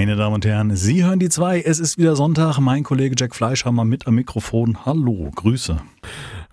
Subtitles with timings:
[0.00, 1.60] Meine Damen und Herren, Sie hören die zwei.
[1.60, 2.58] Es ist wieder Sonntag.
[2.58, 4.86] Mein Kollege Jack Fleischhammer mit am Mikrofon.
[4.86, 5.76] Hallo, Grüße.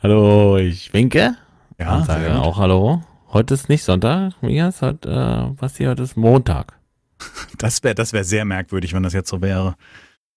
[0.04, 1.38] Hallo, ich winke.
[1.80, 2.36] Ja, und sage gut.
[2.36, 3.04] auch Hallo.
[3.32, 6.78] Heute ist nicht Sonntag, Mia, ist heute, äh, was hier heute ist Montag.
[7.58, 9.76] Das wäre das wär sehr merkwürdig, wenn das jetzt so wäre.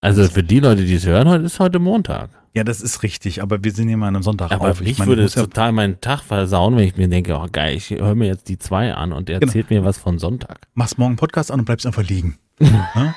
[0.00, 2.30] Also für die Leute, die es hören, heute ist heute Montag.
[2.54, 4.80] Ja, das ist richtig, aber wir sind hier mal an einem Sonntag Aber auf.
[4.82, 7.90] ich, meine, würde ja, total meinen Tag versauen, wenn ich mir denke, oh geil, ich
[7.90, 9.50] höre mir jetzt die zwei an und der Genau.
[9.50, 10.68] erzählt mir was von Sonntag.
[10.74, 12.38] machst morgen Podcast an und bleibst einfach liegen.
[12.60, 13.14] Ja?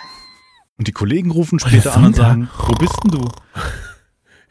[0.77, 3.29] Und die Kollegen rufen später an und sagen, wo bist denn du?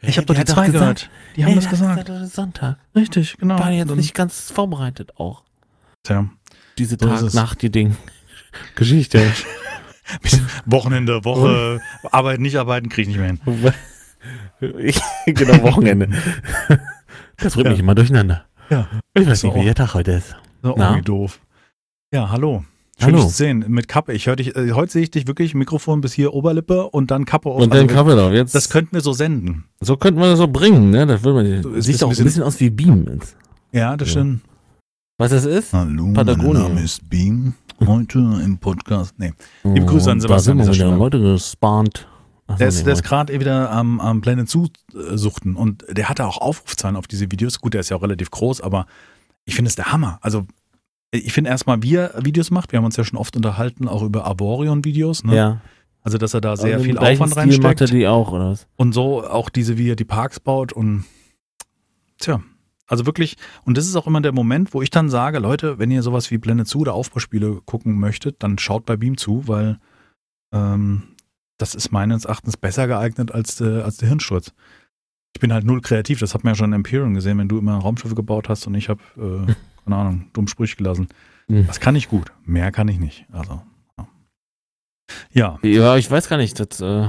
[0.01, 1.09] Ich habe doch die zwei gesagt- gehört.
[1.35, 2.09] Die haben Hey, das gesagt.
[2.09, 2.77] ist Sonntag.
[2.95, 3.59] Richtig, genau.
[3.59, 5.43] War jetzt nicht ganz vorbereitet auch.
[6.03, 6.29] Tja.
[6.77, 7.33] Diese So ist es.
[7.33, 7.95] Tag-Nacht-Ding.
[8.75, 9.31] Geschichte.
[10.65, 11.79] Wochenende, Woche,
[12.11, 13.73] arbeiten, nicht arbeiten, krieg ich nicht mehr hin.
[15.25, 16.09] Genau, Wochenende.
[17.37, 17.71] Das bringt Ja.
[17.71, 18.45] mich immer durcheinander.
[18.69, 18.87] Ja.
[19.13, 20.35] Ich weiß nicht, wie der Tag heute ist.
[20.61, 21.01] So, Na?
[21.01, 21.39] doof.
[22.13, 22.63] Ja, hallo.
[22.99, 23.27] Schön, Hallo.
[23.27, 23.65] sehen.
[23.69, 24.13] Mit Kappe.
[24.13, 27.25] Ich höre dich, äh, heute sehe ich dich wirklich Mikrofon bis hier Oberlippe und dann
[27.25, 27.61] Kappe auf.
[27.61, 28.31] Und dann Also, Kaffee drauf.
[28.31, 29.65] Jetzt, Das könnten wir so senden.
[29.81, 31.05] so könnte man das so bringen, ne?
[31.07, 33.05] Das würde man, So, sieht doch ein bisschen aus wie Beam.
[33.13, 33.35] jetzt.
[33.71, 34.11] Ja, das Ja.
[34.21, 34.41] stimmt.
[35.17, 35.73] Was das ist?
[35.73, 36.53] Hallo, Patagonien.
[36.53, 37.53] mein Name ist Beam.
[37.85, 39.15] Heute im Podcast.
[39.17, 39.33] Nee.
[39.63, 42.07] Liebe Grüße an Sebastian Da sind wir wieder heute gespawnt.
[42.47, 46.09] Ach so, Der ist, nee, ist gerade wieder am, am Planet Zoo äh, und der
[46.09, 47.59] hatte auch Aufrufzahlen auf diese Videos.
[47.59, 48.85] Gut, der ist ja auch relativ groß, aber
[49.45, 50.19] ich finde es der Hammer.
[50.21, 50.45] Also
[51.13, 52.71] ich finde erstmal, wie er Videos macht.
[52.71, 55.23] Wir haben uns ja schon oft unterhalten, auch über Arborion-Videos.
[55.23, 55.35] Ne?
[55.35, 55.61] Ja.
[56.01, 57.93] Also, dass er da sehr viel Aufwand Stil macht er reinsteckt.
[57.93, 58.67] die auch, oder was?
[58.75, 61.05] Und so auch diese, wie er die Parks baut und
[62.19, 62.41] tja,
[62.87, 65.89] also wirklich, und das ist auch immer der Moment, wo ich dann sage, Leute, wenn
[65.91, 69.79] ihr sowas wie Blende zu oder Aufbauspiele gucken möchtet, dann schaut bei Beam zu, weil
[70.53, 71.03] ähm,
[71.57, 74.51] das ist meines Erachtens besser geeignet als, der- als der Hirnsturz.
[75.35, 77.57] Ich bin halt null kreativ, das hat man ja schon in Imperium gesehen, wenn du
[77.57, 79.53] immer Raumschiffe gebaut hast und ich habe, äh,
[79.83, 81.07] keine Ahnung, dumm Sprüche gelassen.
[81.47, 81.67] Hm.
[81.67, 83.25] Das kann ich gut, mehr kann ich nicht.
[83.31, 83.61] Also,
[85.31, 85.59] ja.
[85.61, 85.97] ja.
[85.97, 86.59] Ich weiß gar nicht.
[86.59, 87.07] Das, äh,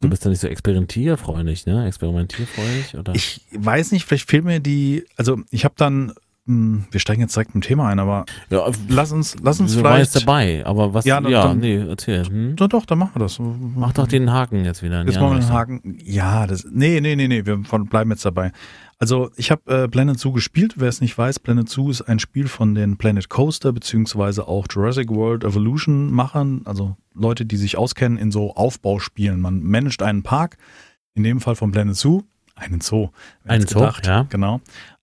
[0.00, 1.86] du bist ja nicht so experimentierfreudig, ne?
[1.86, 3.14] Experimentierfreudig, oder?
[3.14, 6.12] Ich weiß nicht, vielleicht fehlt mir die, also ich habe dann,
[6.44, 9.98] wir steigen jetzt direkt im Thema ein, aber ja, lass uns, lass uns wir waren
[10.00, 10.26] jetzt vielleicht.
[10.26, 12.24] dabei, aber was, Ja, ja, dann- nee, erzähl.
[12.26, 12.56] Hm?
[12.56, 13.38] Doch, doch, dann machen wir das.
[13.38, 15.04] Mach doch den Haken jetzt wieder.
[15.06, 15.48] Jetzt machen wir den.
[15.52, 15.98] Haken.
[16.02, 16.66] Ja, das.
[16.68, 18.50] Nee, nee, nee, nee, wir bleiben jetzt dabei.
[18.98, 20.74] Also, ich habe äh, Planet Zoo gespielt.
[20.78, 24.66] Wer es nicht weiß, Planet Zoo ist ein Spiel von den Planet Coaster, beziehungsweise auch
[24.70, 29.40] Jurassic World Evolution Machern, also Leute, die sich auskennen in so Aufbauspielen.
[29.40, 30.56] Man managt einen Park,
[31.14, 32.22] in dem Fall von Planet Zoo,
[32.54, 33.08] einen Zoo.
[33.44, 34.06] Einen Zoo, gedacht?
[34.06, 34.22] ja.
[34.28, 34.60] Genau.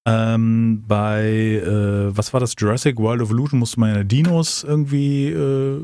[0.10, 5.80] Ähm, bei, äh, was war das, Jurassic World Evolution musste man ja Dinos irgendwie äh,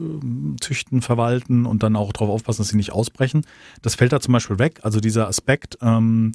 [0.59, 3.45] züchten, verwalten und dann auch darauf aufpassen, dass sie nicht ausbrechen.
[3.83, 4.79] Das fällt da zum Beispiel weg.
[4.81, 6.31] Also dieser Aspekt, ähm,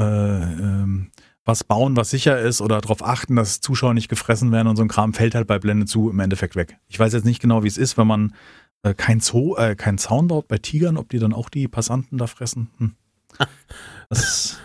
[0.00, 1.12] äh, ähm,
[1.44, 4.82] was bauen, was sicher ist oder darauf achten, dass Zuschauer nicht gefressen werden und so
[4.82, 6.76] ein Kram fällt halt bei Blende zu im Endeffekt weg.
[6.88, 8.34] Ich weiß jetzt nicht genau, wie es ist, wenn man
[8.82, 12.18] äh, kein Zoo, äh, kein Zaun baut bei Tigern, ob die dann auch die Passanten
[12.18, 12.70] da fressen.
[12.78, 12.94] Hm.
[14.08, 14.60] Das ist,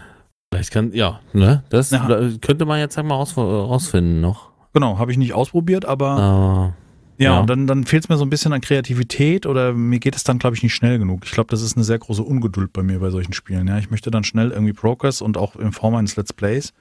[0.53, 1.63] Vielleicht kann, ja, ne?
[1.69, 2.07] Das Ja.
[2.41, 4.51] könnte man jetzt sag mal raus, rausfinden noch.
[4.73, 6.87] genau, habe ich nicht ausprobiert, aber Äh,
[7.23, 7.39] Ja, Ja.
[7.39, 10.23] und dann, dann fehlt es mir so ein bisschen an Kreativität oder mir geht es
[10.23, 11.21] dann, glaube ich, nicht schnell genug.
[11.25, 13.67] Ich glaube, das ist eine sehr große Ungeduld bei mir bei solchen Spielen.
[13.67, 16.73] Ja, ich möchte dann schnell irgendwie Progress und auch in Form eines Let's Plays.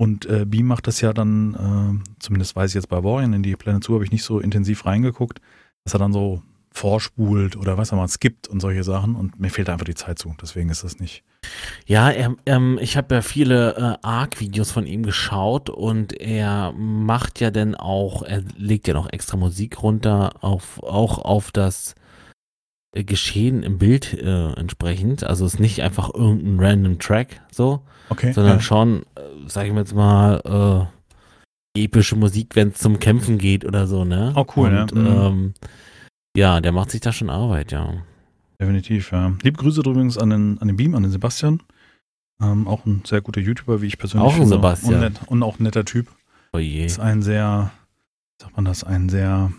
[0.00, 3.42] Und äh, Beam macht das ja dann, äh, zumindest weiß ich jetzt bei Warrior, in
[3.42, 5.42] die Planet Zoo habe ich nicht so intensiv reingeguckt,
[5.84, 6.40] dass er dann so
[6.74, 9.14] vorspult oder was er mal skippt und solche Sachen.
[9.14, 10.34] Und mir fehlt einfach die Zeit zu.
[10.42, 11.22] Deswegen ist das nicht.
[11.86, 17.40] Ja, er, ähm, ich habe ja viele äh, Arc-Videos von ihm geschaut und er macht
[17.40, 21.94] ja dann auch, er legt ja noch extra Musik runter, auf, auch auf das
[22.92, 25.22] äh, Geschehen im Bild äh, entsprechend.
[25.22, 28.32] Also es ist nicht einfach irgendein random Track so, Okay.
[28.32, 28.60] sondern ja.
[28.60, 30.88] schon, äh, sag ich mal jetzt mal,
[31.76, 34.32] äh, epische Musik, wenn es zum Kämpfen geht oder so, ne?
[34.34, 34.98] Oh, cool, und, ja.
[34.98, 35.06] Mhm.
[35.06, 35.54] Ähm,
[36.36, 37.94] ja, der macht sich da schon Arbeit, ja.
[38.60, 39.32] Definitiv, ja.
[39.42, 41.62] Liebe Grüße übrigens an den, an den Beam, an den Sebastian.
[42.42, 44.56] Ähm, auch ein sehr guter YouTuber, wie ich persönlich Auch ein finde.
[44.56, 44.94] Sebastian.
[44.94, 46.08] Und, nett, und auch ein netter Typ.
[46.52, 46.84] Oh je.
[46.84, 47.70] Ist ein sehr,
[48.38, 49.52] wie sagt man das, ein sehr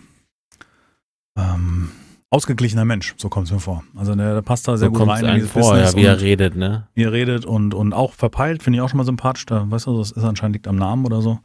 [1.38, 1.90] ähm,
[2.30, 3.84] ausgeglichener Mensch, so kommt es mir vor.
[3.94, 6.06] Also der, der passt da sehr So gut rein in dieses vor, ja, Business wie
[6.06, 6.88] er redet, ne?
[6.94, 9.46] wie er redet und, und auch verpeilt, finde ich auch schon mal sympathisch.
[9.46, 11.38] Da, weißt du, das ist anscheinend liegt am Namen oder so.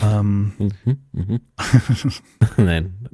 [0.00, 1.40] Ähm, Mhm, mhm.
[2.56, 3.08] Nein,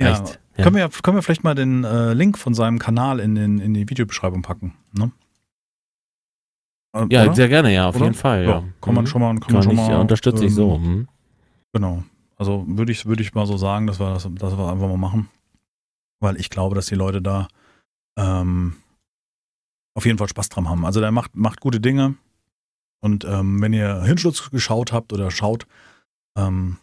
[0.00, 0.40] ja, reicht.
[0.56, 0.64] Ja.
[0.64, 3.74] Können, wir, können wir vielleicht mal den äh, Link von seinem Kanal in, den, in
[3.74, 4.74] die Videobeschreibung packen?
[4.92, 5.12] Ne?
[6.94, 7.34] Äh, Ja, oder?
[7.34, 8.06] sehr gerne, ja, auf Oder?
[8.06, 8.64] jeden Fall, ja.
[8.80, 9.08] Kann man Mhm.
[9.08, 10.78] schon mal, kann, Kann, man schon ich, mal, ja, unterstütze ich ähm, so.
[10.78, 11.08] Mhm.
[11.72, 12.04] Genau.
[12.36, 14.96] Also würde ich, würde ich mal so sagen, dass wir das, dass wir einfach mal
[14.96, 15.28] machen.
[16.20, 17.48] Weil ich glaube, dass die Leute da
[18.18, 18.76] ähm,
[19.94, 20.84] auf jeden Fall Spaß dran haben.
[20.86, 22.14] Also der macht, macht gute Dinge.
[23.00, 25.66] Und ähm, wenn ihr Hinschutz geschaut habt oder schaut,
[26.36, 26.78] ähm,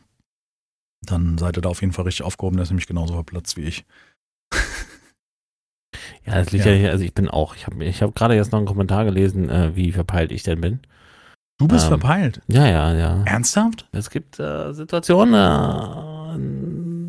[1.06, 2.58] dann seid ihr da auf jeden Fall richtig aufgehoben.
[2.58, 3.86] Der ist nämlich genauso verplatzt wie ich.
[6.26, 6.72] Ja, das liegt Ja.
[6.72, 9.04] ja, hier, also ich bin auch, ich habe ich hab gerade jetzt noch einen Kommentar
[9.06, 10.80] gelesen, äh, wie verpeilt ich denn bin.
[11.60, 12.42] Du bist Ähm, verpeilt.
[12.48, 13.24] Ja, ja, ja.
[13.26, 13.88] Ernsthaft?
[13.92, 15.34] Es gibt äh, Situationen,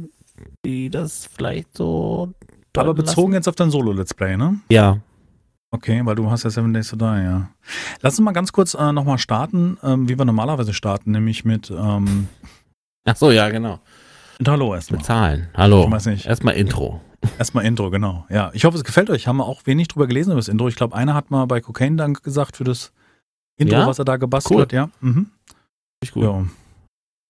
[0.04, 0.08] äh,
[0.64, 2.32] die das vielleicht so.
[2.76, 3.34] Aber bezogen lassen.
[3.34, 4.58] jetzt auf dein Solo-Let's Play, ne?
[4.68, 4.98] Ja.
[5.70, 7.48] Okay, weil du hast ja Seven Days to Die, ja.
[8.00, 11.70] Lass uns mal ganz kurz äh, nochmal starten, ähm, wie wir normalerweise starten, nämlich mit,
[11.70, 12.28] ähm,
[13.04, 13.80] Ach so, ja, genau.
[14.38, 14.98] mit Hallo erstmal.
[14.98, 15.48] Mit Zahlen.
[15.54, 15.84] Hallo.
[15.84, 16.26] Ich weiß nicht.
[16.26, 17.00] Erstmal Intro.
[17.38, 18.26] Erstmal Intro, genau.
[18.28, 19.26] Ja, ich hoffe, es gefällt euch.
[19.26, 20.68] Haben wir auch wenig drüber gelesen über das Intro.
[20.68, 22.92] Ich glaube, einer hat mal bei Cocaine Dank gesagt für das
[23.56, 23.86] Intro, Ja?
[23.86, 24.62] was er da gebastelt Cool.
[24.62, 24.90] hat, ja.
[25.00, 25.30] Mhm.
[26.02, 26.24] Ich gut.
[26.24, 26.44] Ja.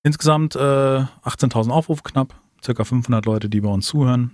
[0.04, 4.32] Insgesamt äh, 18.000 Aufrufe knapp, circa 500 Leute, die bei uns zuhören.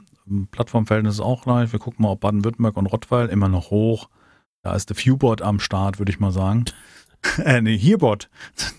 [0.51, 1.73] Plattformverhältnis ist auch live.
[1.73, 4.09] Wir gucken mal, ob Baden-Württemberg und Rottweil immer noch hoch.
[4.63, 6.65] Da ist der Viewbot am Start, würde ich mal sagen.
[7.45, 8.29] äh, nee, Hearbot.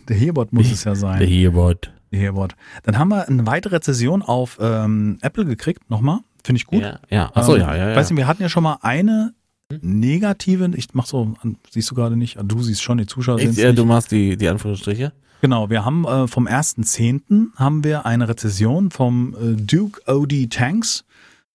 [0.08, 1.20] Der Hearbot muss es ja sein.
[1.20, 1.92] Der Hearbot.
[2.20, 2.56] Hearbot.
[2.84, 6.20] Dann haben wir eine weitere Rezession auf ähm, Apple gekriegt, nochmal.
[6.44, 6.82] Finde ich gut.
[6.82, 7.32] Ja, ja.
[7.34, 7.96] Ach so, Ähm, ja, ja, ja.
[7.96, 9.34] Weißt du, wir hatten ja schon mal eine
[9.72, 9.80] Hm?
[9.82, 11.34] negative, ich mach so,
[11.70, 13.78] siehst du gerade nicht, Ah, du siehst schon, die Zuschauer sehen äh, nicht.
[13.80, 15.14] du machst die, die Anführungsstriche.
[15.42, 17.56] Genau, wir haben äh, vom 1.10.
[17.56, 21.06] haben wir eine Rezession vom äh, Duke OD Tanks,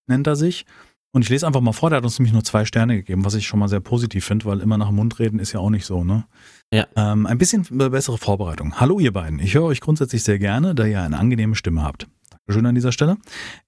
[0.07, 0.65] nennt er sich.
[1.17, 3.33] Und ich lese einfach mal vor, der hat uns nämlich nur zwei Sterne gegeben, was
[3.33, 5.71] ich schon mal sehr positiv finde, weil immer nach dem Mund reden ist ja auch
[5.71, 6.25] nicht so, ne?
[6.71, 6.85] Ja.
[6.95, 8.79] Ähm, ein bisschen bessere Vorbereitung.
[8.79, 12.07] Hallo ihr beiden, ich höre euch grundsätzlich sehr gerne, da ihr eine angenehme Stimme habt.
[12.29, 13.17] Dankeschön an dieser Stelle.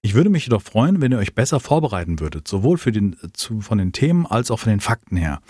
[0.03, 3.29] Ich würde mich jedoch freuen, wenn ihr euch besser vorbereiten würdet, sowohl für den, äh,
[3.33, 5.41] zu, von den Themen als auch von den Fakten her.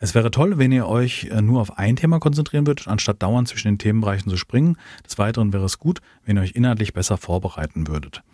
[0.00, 3.46] Es wäre toll, wenn ihr euch äh, nur auf ein Thema konzentrieren würdet, anstatt dauernd
[3.46, 4.76] zwischen den Themenbereichen zu springen.
[5.06, 8.24] Des Weiteren wäre es gut, wenn ihr euch inhaltlich besser vorbereiten würdet.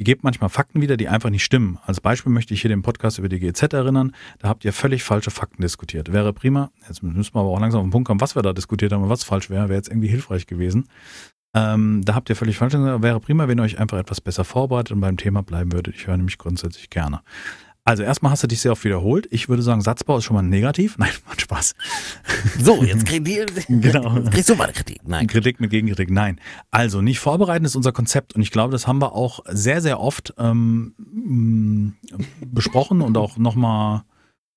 [0.00, 1.78] Ihr gebt manchmal Fakten wieder, die einfach nicht stimmen.
[1.84, 4.12] Als Beispiel möchte ich hier den Podcast über die GZ erinnern.
[4.38, 6.10] Da habt ihr völlig falsche Fakten diskutiert.
[6.10, 6.70] Wäre prima.
[6.88, 9.02] Jetzt müssen wir aber auch langsam auf den Punkt kommen, was wir da diskutiert haben
[9.02, 9.68] und was falsch wäre.
[9.68, 10.88] Wäre jetzt irgendwie hilfreich gewesen.
[11.54, 13.02] Ähm, da habt ihr völlig falsch gesagt.
[13.02, 15.94] Wäre prima, wenn ihr euch einfach etwas besser vorbereitet und beim Thema bleiben würdet.
[15.94, 17.20] Ich höre nämlich grundsätzlich gerne.
[17.84, 19.26] Also erstmal hast du dich sehr oft wiederholt.
[19.30, 20.96] Ich würde sagen, Satzbau ist schon mal negativ.
[20.98, 21.74] Nein, macht Spaß.
[22.62, 23.24] So, jetzt, krieg
[23.68, 24.16] Genau.
[24.16, 25.00] jetzt kriegst du mal Kritik.
[25.06, 25.26] Nein.
[25.26, 26.40] Kritik mit Gegenkritik, nein.
[26.70, 30.00] Also nicht vorbereiten ist unser Konzept und ich glaube, das haben wir auch sehr, sehr
[30.00, 31.94] oft ähm, m,
[32.46, 34.02] besprochen und auch nochmal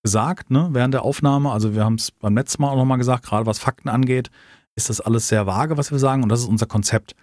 [0.03, 1.51] gesagt, ne, während der Aufnahme.
[1.51, 4.29] Also wir haben es beim letzten Mal auch nochmal gesagt, gerade was Fakten angeht,
[4.75, 7.15] ist das alles sehr vage, was wir sagen und das ist unser Konzept.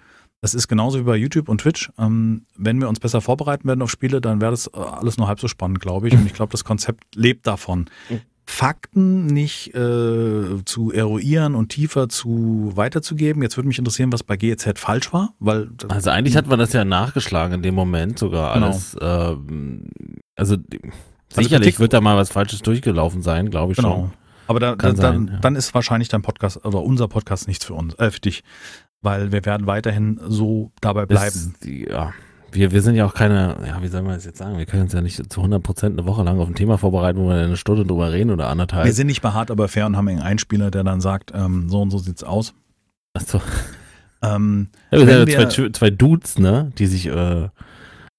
[0.43, 1.91] Das ist genauso wie bei YouTube und Twitch.
[1.99, 5.29] Ähm, wenn wir uns besser vorbereiten werden auf Spiele, dann wäre das äh, alles nur
[5.29, 6.15] halb so spannend, glaube ich.
[6.15, 7.91] Und ich glaube, das Konzept lebt davon.
[8.47, 13.43] Fakten nicht äh, zu eruieren und tiefer zu weiterzugeben.
[13.43, 16.73] Jetzt würde mich interessieren, was bei GEZ falsch war, weil Also eigentlich hat man das
[16.73, 18.67] ja nachgeschlagen in dem Moment sogar Genau.
[18.67, 18.97] alles.
[19.01, 19.85] Ähm,
[20.37, 20.57] also
[21.29, 23.95] sicherlich Kritik- wird da mal was Falsches durchgelaufen sein, glaube ich genau.
[23.95, 24.11] schon.
[24.49, 27.95] Aber da, da, dann, dann ist wahrscheinlich dein Podcast oder unser Podcast nichts für uns,
[28.01, 28.43] äh, für dich,
[29.03, 31.55] weil wir werden weiterhin so dabei bleiben.
[31.61, 32.13] Das, ja.
[32.53, 34.59] Wir, wir sind ja auch keine, ja, wie soll man das jetzt sagen?
[34.59, 37.21] Wir können uns ja nicht zu 100 Prozent eine Woche lang auf ein Thema vorbereiten,
[37.21, 38.87] wo wir eine Stunde drüber reden oder anderthalb.
[38.87, 41.69] Wir sind nicht bei hart, aber fair und haben einen Einspieler, der dann sagt, ähm,
[41.69, 42.55] so und so sieht's aus.
[43.15, 43.41] Achso.
[44.23, 47.49] Ähm, Ja, wir sind ja zwei, zwei Dudes, ne, die sich äh, äh,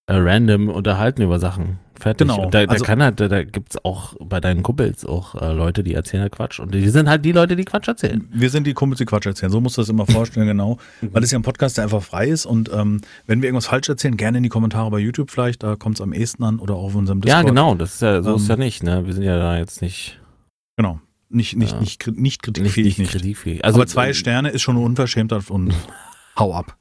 [0.08, 1.78] random unterhalten über Sachen.
[2.02, 2.28] Fertig.
[2.28, 2.44] Genau.
[2.46, 5.54] Und da, da Also- kann halt, da, da gibt's auch bei deinen Kumpels auch äh,
[5.54, 6.60] Leute, die erzählen halt Quatsch.
[6.60, 8.28] Und die sind halt die Leute, die Quatsch erzählen.
[8.34, 9.52] wir sind die Kumpels, die Quatsch erzählen.
[9.52, 10.78] So musst du das immer vorstellen, genau.
[11.02, 12.46] Weil es ja ein Podcast, der einfach frei ist.
[12.46, 15.64] Und ähm, wenn wir irgendwas falsch erzählen, gerne in die Kommentare bei YouTube vielleicht.
[15.64, 17.44] Da kommt es am ehesten an oder auch auf unserem Discord.
[17.44, 19.06] Ja, genau, das ist ja, so ist Ähm, ja nicht, ne?
[19.06, 20.20] Wir sind ja da jetzt nicht,
[20.78, 21.00] Genau.
[21.30, 21.80] Nicht, nicht, Ja.
[21.80, 23.12] nicht, nicht nicht, kritikfähig, nicht, nicht.
[23.12, 23.60] kritikfähig.
[23.64, 25.74] Aber Also, zwei Sterne ist schon eine Unverschämtheit und
[26.40, 26.76] hau ab.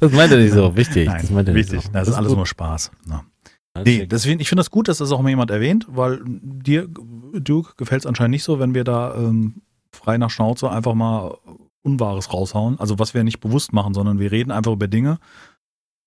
[0.00, 1.06] Das meint er nicht so, wichtig.
[1.08, 1.74] Nein, das meint er wichtig.
[1.74, 1.92] nicht so.
[1.92, 2.38] Das ist alles gut.
[2.38, 2.90] nur Spaß.
[3.08, 3.22] Ja.
[3.84, 7.72] Nee, deswegen, ich finde das gut, dass das auch mal jemand erwähnt, weil dir, Duke,
[7.76, 11.38] gefällt es anscheinend nicht so, wenn wir da ähm, frei nach Schnauze einfach mal
[11.82, 12.78] Unwahres raushauen.
[12.78, 15.18] Also was wir nicht bewusst machen, sondern wir reden einfach über Dinge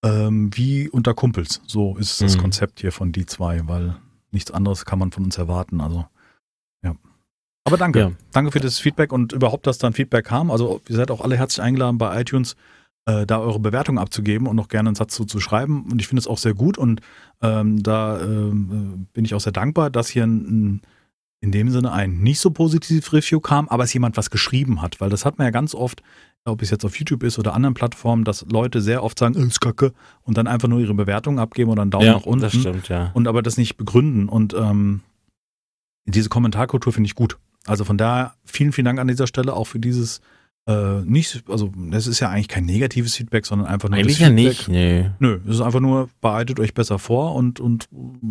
[0.04, 1.62] ähm, wie unter Kumpels.
[1.66, 2.42] So ist das Mhm.
[2.42, 3.96] Konzept hier von die zwei, weil
[4.32, 5.82] nichts anderes kann man von uns erwarten.
[5.82, 6.06] Also
[6.84, 6.96] ja.
[7.66, 8.00] Aber danke.
[8.00, 8.12] Ja.
[8.32, 10.52] Danke für das Feedback und überhaupt, dass dann Feedback kam.
[10.52, 12.56] Also ihr seid auch alle herzlich eingeladen bei iTunes
[13.06, 15.86] äh, da eure Bewertung abzugeben und noch gerne einen Satz zu, zu schreiben.
[15.92, 17.02] Und ich finde es auch sehr gut und
[17.42, 20.82] ähm, da ähm, äh, bin ich auch sehr dankbar, dass hier ein, ein,
[21.42, 25.00] in dem Sinne ein nicht so positives Review kam, aber es jemand was geschrieben hat,
[25.00, 26.02] weil das hat man ja ganz oft,
[26.46, 29.46] ob es jetzt auf YouTube ist oder anderen Plattformen, dass Leute sehr oft sagen, äh,
[29.46, 29.94] ist kacke
[30.24, 32.88] und dann einfach nur ihre Bewertung abgeben oder einen Daumen ja, nach unten das stimmt,
[32.90, 33.12] ja.
[33.14, 34.30] und aber das nicht begründen.
[34.30, 35.02] Und ähm,
[36.06, 37.38] diese Kommentarkultur finde ich gut.
[37.68, 40.22] Also von daher vielen, vielen Dank an dieser Stelle auch für dieses
[40.68, 44.28] äh, nicht, also das ist ja eigentlich kein negatives Feedback, sondern einfach nur Eigentlich das
[44.28, 45.12] ja nicht, nee.
[45.20, 47.88] Nö, es ist einfach nur, bereitet euch besser vor und, und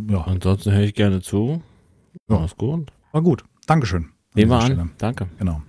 [0.08, 1.62] ja, Ansonsten höre ich gerne zu.
[2.28, 2.38] Ja.
[2.38, 2.90] Alles gut.
[3.12, 3.44] war gut.
[3.66, 4.04] Dankeschön.
[4.04, 4.62] an Nehmen wir an.
[4.62, 4.88] Stelle.
[4.98, 5.28] Danke.
[5.38, 5.62] Genau.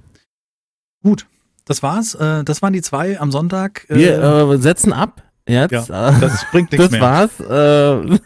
[1.03, 1.27] Gut.
[1.65, 2.13] Das war's.
[2.15, 3.85] Äh, das waren die zwei am Sonntag.
[3.89, 5.89] Äh, Wir äh, setzen ab Jetzt?
[5.89, 7.01] Ja, das bringt nichts das mehr.
[7.01, 7.39] war's.
[7.39, 8.19] Äh,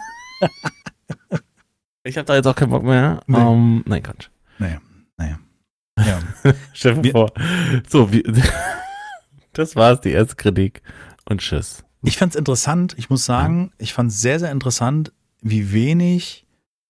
[2.03, 3.22] ich habe da jetzt auch keinen Bock mehr.
[3.27, 3.38] Nee.
[3.38, 4.29] Ähm, nein, Quatsch.
[4.58, 4.77] Naja.
[6.06, 6.20] Ja.
[6.74, 7.32] Stell dir vor.
[7.88, 8.24] So, wie,
[9.53, 10.82] das war's, die erste Kritik.
[11.27, 11.84] Und tschüss.
[12.01, 16.46] Ich fand's interessant, ich muss sagen, ich fand's sehr, sehr interessant, wie wenig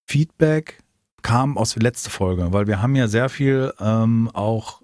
[0.05, 0.83] Feedback
[1.21, 4.81] kam aus der letzten Folge, weil wir haben ja sehr viel ähm, auch,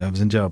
[0.00, 0.50] ja, wir sind ja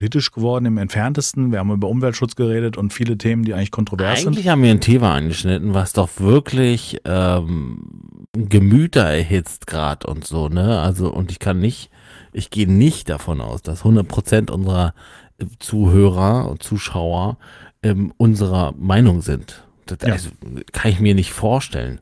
[0.00, 4.20] politisch geworden im entferntesten, wir haben über Umweltschutz geredet und viele Themen, die eigentlich kontrovers
[4.20, 4.28] sind.
[4.28, 10.48] Eigentlich haben wir ein Thema angeschnitten, was doch wirklich ähm, Gemüter erhitzt gerade und so,
[10.48, 10.80] ne?
[10.80, 11.90] Also, und ich kann nicht,
[12.32, 14.94] ich gehe nicht davon aus, dass 100% unserer
[15.38, 17.38] äh, Zuhörer und Zuschauer
[17.82, 19.64] ähm, unserer Meinung sind.
[19.86, 20.12] Das Ja.
[20.12, 20.30] also,
[20.72, 22.00] kann ich mir nicht vorstellen.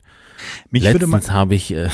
[0.70, 1.88] Mich Letztens habe ich, äh,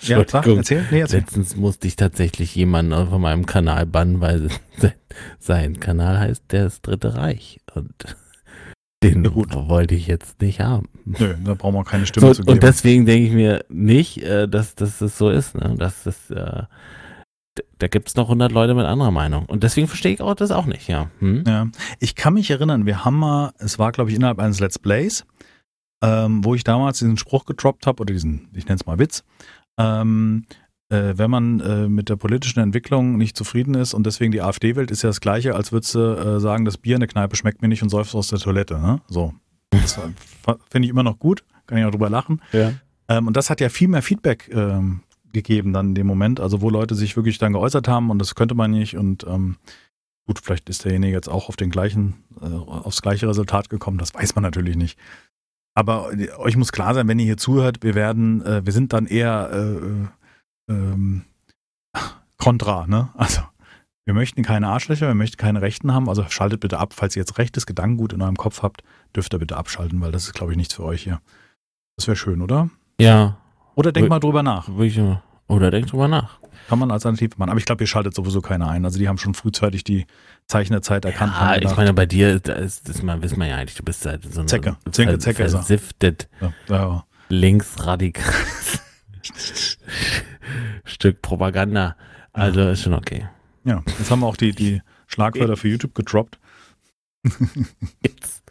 [0.00, 1.20] ja, sag, erzähl, nee, erzähl.
[1.20, 4.48] Letztens musste ich tatsächlich jemanden von meinem Kanal bannen, weil
[5.38, 7.60] sein, Kanal heißt Das Dritte Reich.
[7.74, 7.92] Und
[9.02, 9.54] den gut.
[9.54, 10.88] wollte ich jetzt nicht haben.
[11.04, 12.52] Nö, da brauchen wir keine Stimme So, zu geben.
[12.54, 15.54] und deswegen denke ich mir nicht, äh, dass, dass das so ist.
[15.54, 15.74] Ne?
[15.78, 16.64] Dass das, äh,
[17.78, 19.46] da gibt es noch 100 Leute mit anderer Meinung.
[19.46, 21.10] Und deswegen verstehe ich auch das auch nicht, ja.
[21.18, 21.44] Hm?
[21.46, 21.68] Ja,
[22.00, 25.24] ich kann mich erinnern, wir haben mal, es war glaube ich innerhalb eines Let's Plays,
[26.02, 29.24] ähm, wo ich damals diesen Spruch getroppt habe, oder diesen, ich nenne es mal Witz,
[29.78, 30.44] ähm,
[30.90, 34.74] äh, wenn man äh, mit der politischen Entwicklung nicht zufrieden ist und deswegen die AfD
[34.76, 37.36] wählt, ist ja das Gleiche, als würdest du äh, sagen, das Bier in der Kneipe
[37.36, 38.78] schmeckt mir nicht und säufst aus der Toilette.
[38.78, 39.00] Ne?
[39.08, 39.34] So.
[39.70, 39.94] Das
[40.70, 42.40] finde ich immer noch gut, kann ich auch drüber lachen.
[42.52, 42.72] Ja.
[43.08, 46.60] Ähm, und das hat ja viel mehr Feedback ähm, gegeben dann in dem Moment, also
[46.60, 49.56] wo Leute sich wirklich dann geäußert haben und das könnte man nicht und ähm,
[50.26, 54.14] gut, vielleicht ist derjenige jetzt auch auf den gleichen, äh, aufs gleiche Resultat gekommen, das
[54.14, 54.98] weiß man natürlich nicht.
[55.74, 58.92] Aber äh, euch muss klar sein, wenn ihr hier zuhört, wir werden, äh, wir sind
[58.92, 61.24] dann eher äh, ähm,
[62.36, 63.08] kontra, ne?
[63.14, 63.42] Also
[64.04, 67.20] wir möchten keine Arschlöcher, wir möchten keine Rechten haben, also schaltet bitte ab, falls ihr
[67.20, 68.82] jetzt rechtes Gedankengut in eurem Kopf habt,
[69.14, 71.20] dürft ihr bitte abschalten, weil das ist, glaube ich, nichts für euch hier.
[71.96, 72.70] Das wäre schön, oder?
[72.98, 73.38] Ja,
[73.78, 74.68] Oder denkt Wö- mal drüber nach.
[75.46, 76.40] oder denk drüber nach.
[76.68, 77.50] Kann man alternativ machen.
[77.50, 78.84] Aber ich glaube, ihr schaltet sowieso keiner ein.
[78.84, 80.04] Also die haben schon frühzeitig die
[80.48, 81.32] Zeichen der Zeit erkannt.
[81.38, 84.40] Ja, ich meine, bei dir, das mal, wissen wir ja eigentlich, du bist halt so
[84.40, 84.76] eine Zecke.
[84.90, 85.60] Zecke, Zecke ist er.
[85.60, 88.34] versiftet, ja, ja, linksradikal
[90.84, 91.94] Stück Propaganda.
[92.32, 93.28] Also ist schon okay.
[93.64, 96.40] ja, jetzt haben wir auch die, die Schlagwörter für YouTube gedroppt.
[98.02, 98.42] Jetzt,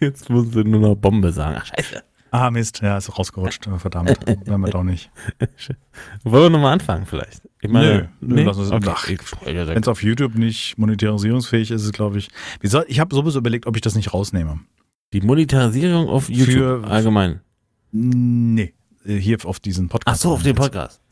[0.00, 1.56] jetzt musst du nur noch Bombe sagen.
[1.60, 2.02] Ach, scheiße.
[2.34, 3.68] Ah, Mist, ja, ist rausgerutscht.
[3.78, 5.10] Verdammt, werden wir doch nicht.
[6.24, 7.42] Wollen wir nochmal anfangen vielleicht?
[7.60, 8.88] Ich meine, Nö, nö, lass uns- okay.
[8.90, 12.30] ach, ja, Wenn es auf YouTube nicht monetarisierungsfähig ist, ist glaube ich.
[12.62, 14.60] Soll, ich habe sowieso überlegt, ob ich das nicht rausnehme.
[15.12, 17.40] die Monetarisierung auf YouTube Für- allgemein.
[17.92, 18.72] Nee,
[19.04, 20.22] äh, hier auf diesen Ach Podcast.
[20.22, 21.02] so, auf den Podcast.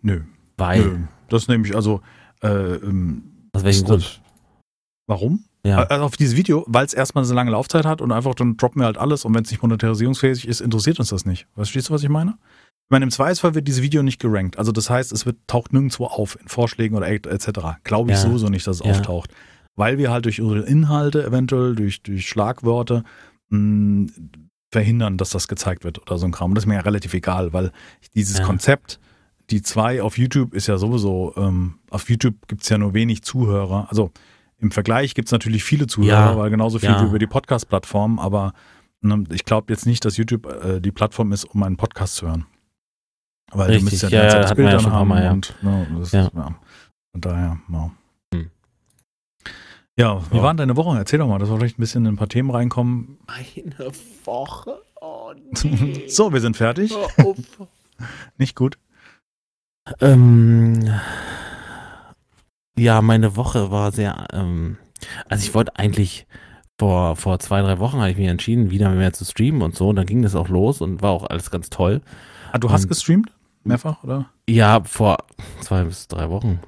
[0.00, 0.20] Nö,
[0.56, 0.98] Weil, nö.
[1.28, 2.00] Das nehme ich also.
[2.40, 4.22] Äh, ähm, aus welchem Grund?
[5.08, 5.44] Warum?
[5.68, 5.78] Ja.
[5.84, 8.80] Also auf dieses Video, weil es erstmal so lange Laufzeit hat und einfach dann droppen
[8.82, 11.46] wir halt alles und wenn es nicht monetarisierungsfähig ist, interessiert uns das nicht.
[11.54, 12.32] Verstehst du, was ich meine?
[12.84, 14.58] Ich meine, im Zweifelsfall wird dieses Video nicht gerankt.
[14.58, 17.48] Also das heißt, es wird, taucht nirgendwo auf in Vorschlägen oder etc.
[17.84, 18.22] Glaube ich Ja.
[18.22, 18.92] sowieso nicht, dass es Ja.
[18.92, 19.30] auftaucht.
[19.76, 23.04] Weil wir halt durch unsere Inhalte eventuell, durch, durch Schlagworte
[23.50, 24.10] mh,
[24.72, 26.50] verhindern, dass das gezeigt wird oder so ein Kram.
[26.50, 27.72] Und das ist mir ja relativ egal, weil
[28.14, 28.44] dieses Ja.
[28.44, 28.98] Konzept,
[29.50, 33.22] die zwei auf YouTube ist ja sowieso, ähm, auf YouTube gibt es ja nur wenig
[33.22, 33.86] Zuhörer.
[33.88, 34.10] Also
[34.60, 36.36] im Vergleich gibt es natürlich viele Zuhörer, Ja.
[36.36, 37.02] weil genauso viel Ja.
[37.02, 38.52] wie über die Podcast-Plattform, aber
[39.00, 42.26] ne, ich glaube jetzt nicht, dass YouTube äh, die Plattform ist, um einen Podcast zu
[42.26, 42.46] hören.
[43.52, 45.24] Weil Richtig, du müsst ja, ja, die ganze ja, Zeit das Bild ja haben Mal,
[45.24, 45.32] ja.
[45.32, 46.30] und ne, das, Ja.
[46.34, 46.54] ja.
[47.12, 47.90] Von daher, ja.
[48.34, 48.50] Hm.
[49.96, 50.42] Ja, wie Ja.
[50.42, 50.96] war denn deine Woche?
[50.98, 53.18] Erzähl doch mal, dass wir vielleicht ein bisschen in ein paar Themen reinkommen.
[53.26, 53.90] Eine
[54.24, 54.82] Woche?
[55.00, 55.32] Oh
[56.08, 56.92] So, wir sind fertig.
[58.38, 58.78] Nicht gut.
[60.00, 60.84] Ähm,
[62.78, 64.76] ja, meine Woche war sehr, ähm,
[65.28, 66.26] also ich wollte eigentlich
[66.78, 69.88] vor, vor zwei, drei Wochen habe ich mich entschieden, wieder mehr zu streamen und so.
[69.88, 72.00] Und dann ging das auch los und war auch alles ganz toll.
[72.52, 73.32] Ah, du hast Und- gestreamt?
[73.64, 74.30] Mehrfach, oder?
[74.48, 75.18] Ja, vor
[75.60, 76.60] zwei bis drei Wochen.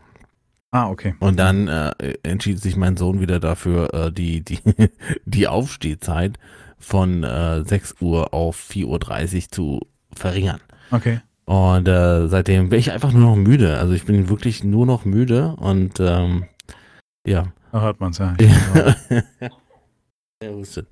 [0.73, 1.15] Ah, okay.
[1.19, 4.59] Und dann äh, entschied sich mein Sohn wieder dafür, äh, die, die,
[5.25, 6.39] die Aufstehzeit
[6.79, 9.81] von äh, 6 Uhr auf 4.30 Uhr zu
[10.13, 10.61] verringern.
[10.91, 11.21] Okay.
[11.51, 13.77] Und äh, seitdem bin ich einfach nur noch müde.
[13.79, 16.45] Also ich bin wirklich nur noch müde und ähm,
[17.27, 17.49] ja.
[17.73, 18.37] Da hört man es ja.
[20.41, 20.87] Er hustet.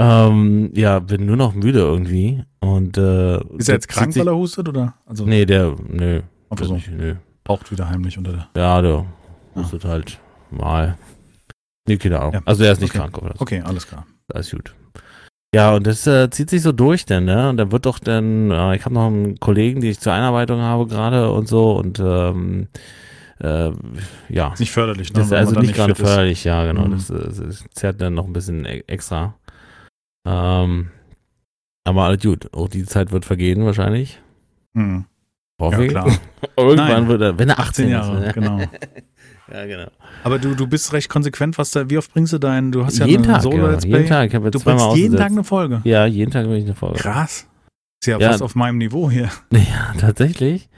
[0.00, 2.42] Ähm, ja, bin nur noch müde irgendwie.
[2.58, 4.68] Und äh, Ist er jetzt krank, weil er hustet?
[4.68, 4.94] Oder?
[5.06, 6.22] Also Nee, der, nö.
[6.50, 6.74] Einfach so.
[6.74, 7.14] Nicht, nö.
[7.44, 8.48] taucht wieder heimlich unter der.
[8.56, 9.06] Ja, der
[9.54, 10.18] hustet halt
[10.50, 10.98] mal.
[11.86, 12.34] Nee, keine Ahnung.
[12.34, 12.40] Ja.
[12.44, 12.98] Also er ist nicht Okay.
[12.98, 13.34] krank oder.
[13.40, 14.04] Okay, alles klar.
[14.34, 14.74] Alles gut.
[15.54, 17.50] Ja, und das äh, zieht sich so durch dann, ne?
[17.50, 20.60] Und dann wird doch dann, äh, ich habe noch einen Kollegen, die ich zur Einarbeitung
[20.62, 22.68] habe gerade und so und ähm,
[23.38, 23.70] äh,
[24.30, 24.52] ja.
[24.54, 25.18] Ist nicht förderlich, ne?
[25.18, 26.10] Das ist also nicht gerade fit ist.
[26.10, 26.86] förderlich, ja, genau.
[26.86, 26.92] Mhm.
[26.92, 29.34] Das, äh, das zerrt dann noch ein bisschen e- extra.
[30.26, 30.90] Ähm,
[31.84, 32.48] aber alles gut.
[32.54, 34.20] Auch die Zeit wird vergehen wahrscheinlich.
[34.74, 35.04] Hm.
[35.60, 36.18] Hoffe Ja, klar.
[36.56, 37.08] Irgendwann Nein.
[37.08, 38.24] wird er, wenn er 18, 18 Jahre, ist.
[38.24, 38.32] ne?
[38.32, 38.58] genau.
[39.52, 39.86] Ja, genau.
[40.24, 42.98] Aber du, du bist recht konsequent, was da, wie oft bringst du deinen, du hast
[42.98, 43.70] ja jeden Tag, Solo ja.
[43.72, 44.08] Let's jeden Play.
[44.08, 44.28] Tag.
[44.28, 45.80] Ich habe jetzt Du zweimal bringst jeden Tag eine Folge.
[45.84, 46.98] Ja, jeden Tag bin ich eine Folge.
[46.98, 47.46] Krass.
[48.00, 48.30] Ist ja, Ja.
[48.30, 49.28] fast auf meinem Niveau hier.
[49.52, 50.68] Ja, tatsächlich.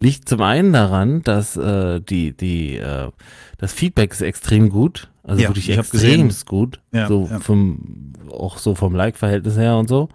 [0.00, 3.10] Liegt zum einen daran, dass äh, die, die, äh,
[3.58, 5.08] das Feedback ist extrem gut.
[5.22, 6.80] Also Ja, wirklich extrem gut.
[6.92, 7.38] Ja, so ja.
[7.40, 10.08] vom, auch so vom Like-Verhältnis her und so.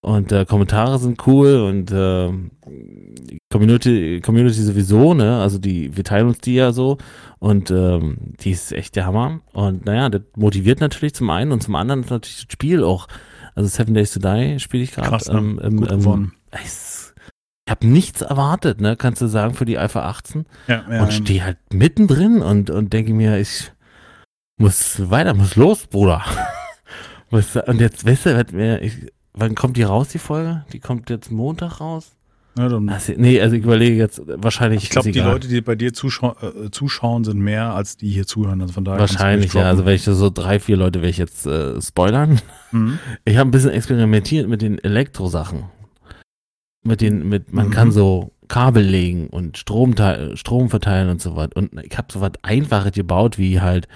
[0.00, 2.30] Und äh, Kommentare sind cool und äh,
[3.50, 5.40] Community, Community sowieso, ne?
[5.40, 6.98] Also die, wir teilen uns die ja so
[7.40, 9.40] und ähm, die ist echt der Hammer.
[9.52, 13.08] Und naja, das motiviert natürlich zum einen und zum anderen ist natürlich das Spiel auch.
[13.54, 15.08] Also Seven Days to Die spiele ich gerade.
[15.08, 15.38] Krass, ne?
[15.38, 16.32] ähm, ähm, Gut ähm, gewonnen.
[16.52, 17.14] es-
[17.66, 18.96] ich habe nichts erwartet, ne?
[18.96, 22.94] Kannst du sagen, für die Alpha 18 Ja, ja, und stehe halt mittendrin und, und
[22.94, 23.72] denke mir, ich
[24.58, 26.24] muss weiter, muss los, Bruder.
[27.30, 28.94] und jetzt, weißt du, was mir, ich,
[29.38, 30.64] wann kommt die raus, die Folge?
[30.72, 32.12] Die kommt jetzt Montag raus?
[32.58, 34.82] ja, dann, Also, nee, also ich überlege jetzt, wahrscheinlich.
[34.82, 35.20] ich glaube, die.
[35.20, 38.60] Leute, die bei dir zuschau äh, zuschauen, sind mehr, als die hier zuhören.
[38.60, 39.62] Also von daher Wahrscheinlich, ja.
[39.64, 42.40] Also wenn ich so drei, vier Leute werde ich jetzt äh, spoilern.
[42.72, 42.98] Mhm.
[43.24, 45.64] Ich habe ein bisschen experimentiert mit den Elektrosachen.
[46.84, 47.70] Mit den, mit, man Mhm.
[47.70, 49.94] kann so Kabel legen und Strom,
[50.34, 51.50] Strom verteilen und so was.
[51.54, 53.86] Und ich habe so was Einfaches gebaut, wie halt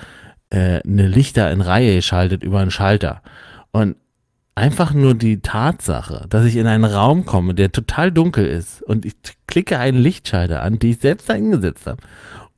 [0.50, 3.22] äh, eine Lichter in Reihe geschaltet über einen Schalter.
[3.72, 3.96] Und
[4.54, 9.04] einfach nur die Tatsache, dass ich in einen Raum komme, der total dunkel ist und
[9.06, 9.14] ich
[9.46, 12.02] klicke einen Lichtschalter an, den ich selbst eingesetzt habe.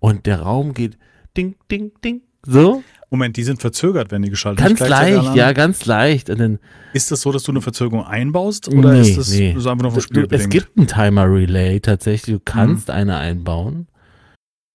[0.01, 0.99] Und der Raum geht
[1.37, 2.23] ding, ding, ding.
[2.47, 6.31] So, Moment, die sind verzögert, wenn die geschaltet ganz nicht gleichzeitig leicht, ja, ganz leicht.
[6.31, 6.59] Und dann
[6.93, 8.69] Ist das so, dass du eine Verzögerung einbaust?
[8.69, 9.55] Oder Nee, ist das nee.
[9.57, 12.95] so einfach nur vom Spiel du, es gibt ein Timer Relay tatsächlich, du kannst Mhm.
[12.95, 13.87] eine einbauen.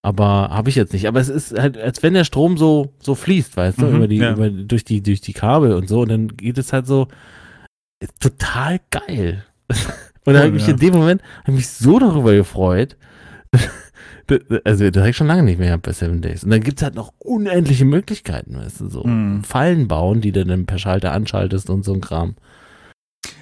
[0.01, 1.07] Aber habe ich jetzt nicht.
[1.07, 4.07] Aber es ist halt, als wenn der Strom so, so fließt, weißt du, Mhm, über
[4.07, 4.31] die, ja.
[4.33, 6.01] über, durch die, durch die Kabel und so.
[6.01, 7.07] Und dann geht es halt so,
[8.19, 9.43] total geil.
[10.25, 10.73] und da habe ich mich ja.
[10.73, 12.95] in dem Moment, habe mich so darüber gefreut.
[14.63, 16.43] also, das habe ich schon lange nicht mehr gehabt bei Seven Days.
[16.43, 19.43] Und dann gibt es halt noch unendliche Möglichkeiten, weißt du, so Mhm.
[19.43, 22.35] Fallen bauen, die du dann per Schalter anschaltest und so ein Kram.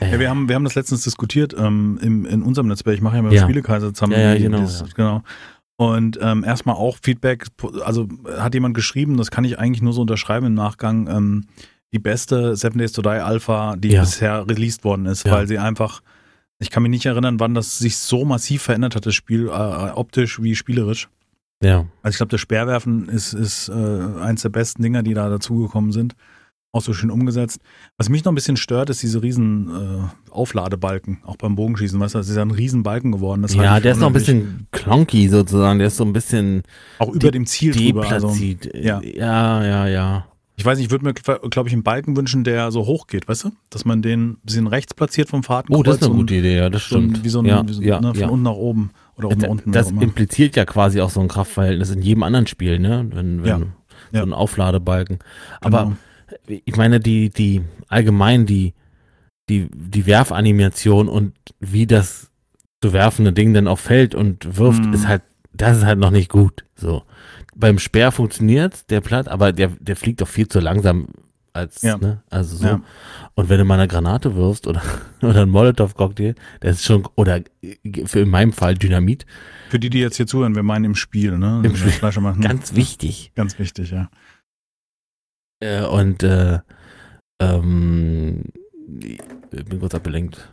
[0.01, 2.95] Ja, wir haben, wir haben das letztens diskutiert ähm, im, in unserem Netzwerk.
[2.95, 3.43] Ich mache ja immer Ja.
[3.43, 4.13] Spielekaiser zusammen.
[4.13, 4.87] Ja, ja, genau, das- ja.
[4.95, 5.23] genau.
[5.77, 7.45] Und ähm, erstmal auch Feedback,
[7.85, 11.45] also hat jemand geschrieben, das kann ich eigentlich nur so unterschreiben im Nachgang, ähm,
[11.93, 14.01] die beste Seven Days to Die Alpha, die Ja.
[14.01, 15.33] bisher released worden ist, Ja.
[15.33, 16.01] weil sie einfach,
[16.59, 19.51] ich kann mich nicht erinnern, wann das sich so massiv verändert hat, das Spiel, äh,
[19.51, 21.07] optisch wie spielerisch.
[21.63, 21.85] ja.
[22.01, 23.73] Also ich glaube, das Speerwerfen ist, ist äh,
[24.19, 26.15] eins der besten Dinger, die da dazugekommen sind.
[26.73, 27.61] Auch so schön umgesetzt.
[27.97, 31.99] Was mich noch ein bisschen stört, ist diese riesen äh, Aufladebalken, auch beim Bogenschießen.
[31.99, 33.41] Weißt du, das ist ja ein riesen Balken geworden.
[33.41, 35.79] Das Ja, der ist noch ein bisschen klonky sozusagen.
[35.79, 36.63] Der ist so ein bisschen
[36.99, 38.07] Auch über dem Ziel drüber.
[38.09, 38.33] Also,
[38.73, 39.01] ja.
[39.01, 40.25] ja, ja, ja.
[40.57, 43.27] ich weiß nicht, ich würde mir, glaube ich, einen Balken wünschen, der so hoch geht,
[43.29, 43.51] weißt du?
[43.69, 45.79] Dass man den ein bisschen rechts platziert vom Fahrtenkreuz.
[45.79, 47.23] Oh, das ist eine gute Idee, ja, das So stimmt.
[47.23, 48.27] wie so ein, ja, wie so, ja, ne, von ja.
[48.27, 49.71] unten nach oben oder oben nach unten.
[49.71, 53.07] das impliziert ja quasi auch so ein Kraftverhältnis in jedem anderen Spiel, ne?
[53.11, 53.47] Wenn, wenn
[54.11, 55.19] Ja, so ein Aufladebalken.
[55.61, 55.95] Aber Genau.
[56.47, 58.73] Ich meine, die, die allgemein die,
[59.49, 62.29] die, die Werfanimation und wie das
[62.83, 64.93] zu werfende Ding dann auch fällt und wirft, Mhm.
[64.93, 65.23] ist halt,
[65.53, 66.63] das ist halt noch nicht gut.
[66.75, 67.03] So.
[67.55, 71.07] Beim Speer funktioniert der platt, aber der, der fliegt doch viel zu langsam
[71.53, 71.97] als, Ja.
[71.97, 72.21] ne?
[72.29, 72.67] Also so.
[72.67, 72.81] Ja.
[73.33, 74.81] Und wenn du mal eine Granate wirfst oder,
[75.23, 77.41] oder einen Molotow-Cocktail, das ist schon, oder
[78.05, 79.25] für in meinem Fall Dynamit,
[79.69, 81.61] Für die, die jetzt hier zuhören, wir meinen im Spiel, ne?
[81.65, 81.93] Im Spiel.
[82.41, 83.31] Ganz wichtig.
[83.35, 84.09] Ganz wichtig, ja.
[85.59, 86.59] Äh, und äh,
[87.41, 88.43] ähm,
[89.01, 90.51] ich bin kurz abgelenkt.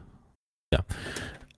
[0.73, 0.85] Ja.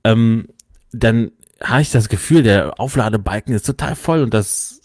[0.04, 0.48] Ähm,
[0.92, 1.32] dann
[1.62, 4.82] habe ich das Gefühl, der Aufladebalken ist total voll und das,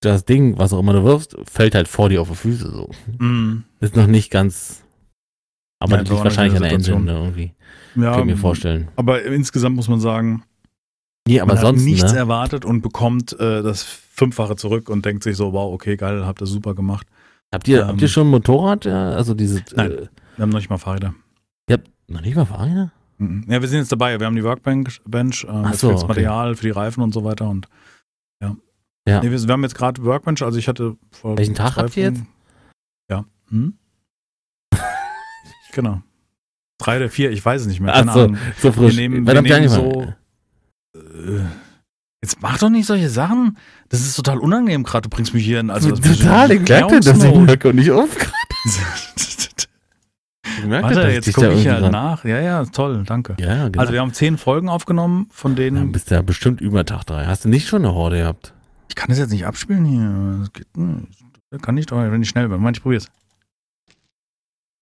[0.00, 2.90] das Ding, was auch immer du wirfst, fällt halt vor dir auf die Füße so.
[3.18, 3.64] Mhm.
[3.80, 4.82] Ist noch nicht ganz.
[5.80, 7.04] Aber Ja, das liegt wahrscheinlich an der Engine Situation.
[7.04, 7.54] ne, irgendwie.
[7.96, 8.88] Ja, Kann ich mir vorstellen.
[8.96, 10.44] Aber insgesamt muss man sagen,
[11.26, 12.18] Nee, aber man sonst, hat nichts ne?
[12.18, 16.40] erwartet und bekommt äh, das Fünffache zurück und denkt sich so, wow, okay, geil, habt
[16.42, 17.06] ihr super gemacht.
[17.52, 18.86] Habt ihr, ähm, habt ihr schon ein Motorrad?
[18.86, 19.62] Also diese.
[19.74, 19.90] Nein.
[19.90, 19.96] Äh,
[20.36, 21.14] Wir haben noch nicht mal Fahrräder.
[21.68, 22.92] ihr habt noch nicht mal Fahrräder?
[23.18, 23.44] Mhm.
[23.48, 24.18] Ja, wir sind jetzt dabei.
[24.18, 26.06] Wir haben die Workbench, Bench, äh, so, gibt's okay.
[26.08, 27.68] Material für die Reifen und so weiter und
[28.42, 28.56] ja.
[29.08, 29.22] Ja.
[29.22, 32.04] Nee, wir, wir haben jetzt gerade Workbench, also ich hatte vor Welchen Tag habt ihr
[32.04, 32.22] jetzt?
[33.10, 33.24] Ja.
[33.48, 33.74] Hm?
[35.72, 36.02] genau.
[36.78, 37.92] Drei oder vier, ich weiß es nicht mehr.
[37.92, 38.38] Keine Ach so, Ahnung.
[38.58, 38.96] so frisch.
[38.96, 40.14] nehmen- wir habt ihr nehmen angefangen?
[40.94, 41.44] Äh,
[42.22, 43.56] Jetzt mach doch nicht solche Sachen.
[43.88, 45.08] Das ist total unangenehm gerade.
[45.08, 45.70] Du bringst mich hier in.
[45.70, 47.46] Also, das- Total, ich merke, dass ich Klärungsnot.
[47.46, 48.08] merke und nicht auf.
[50.58, 52.24] Ich merke, Warte, dass jetzt gucke da ich ja dran- nach.
[52.24, 53.36] Ja, ja, toll, danke.
[53.38, 53.80] Ja, genau.
[53.80, 55.92] Also wir haben zehn Folgen aufgenommen, von denen.
[55.92, 57.26] bist ja bestimmt über Tag drei.
[57.26, 58.52] Hast du nicht schon eine Horde gehabt?
[58.88, 60.38] Ich kann das jetzt nicht abspielen hier.
[60.40, 61.62] Das geht nicht.
[61.62, 62.60] Kann ich doch, wenn ich schnell bin.
[62.60, 63.08] Mann, ich probier's.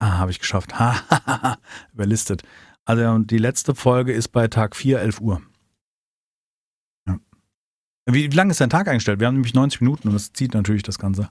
[0.01, 0.72] Ah, habe ich geschafft.
[1.92, 2.42] Überlistet.
[2.85, 5.42] Also die letzte Folge ist bei Tag 4, 11 Uhr.
[8.11, 9.21] Wie, wie lange ist dein Tag eingestellt?
[9.21, 11.29] Wir haben nämlich 90 Minuten und das zieht natürlich das Ganze.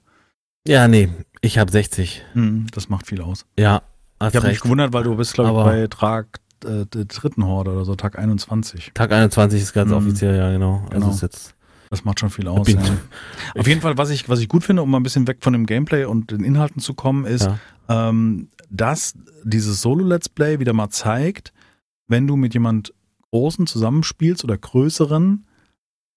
[0.68, 1.10] Ja, nee,
[1.42, 2.24] ich habe 60.
[2.34, 3.46] Hm, das macht viel aus.
[3.58, 3.82] Ja,
[4.22, 7.72] ich habe mich gewundert, weil du bist, glaube ich, bei Tag äh, der dritten Horde
[7.72, 8.92] oder so, Tag 21.
[8.94, 9.98] Tag 21 ist ganz mhm.
[9.98, 10.82] offiziell, ja, genau.
[10.90, 11.10] Also genau.
[11.10, 11.58] ist jetzt
[11.90, 12.68] das macht schon viel aus.
[12.68, 12.82] Ja.
[13.58, 15.54] Auf jeden Fall, was ich, was ich gut finde, um mal ein bisschen weg von
[15.54, 18.10] dem Gameplay und den Inhalten zu kommen, ist, ja.
[18.10, 19.14] ähm, dass
[19.44, 21.54] dieses Solo-Let's Play wieder mal zeigt,
[22.08, 22.94] wenn du mit jemand
[23.32, 25.46] Großen zusammenspielst oder Größeren,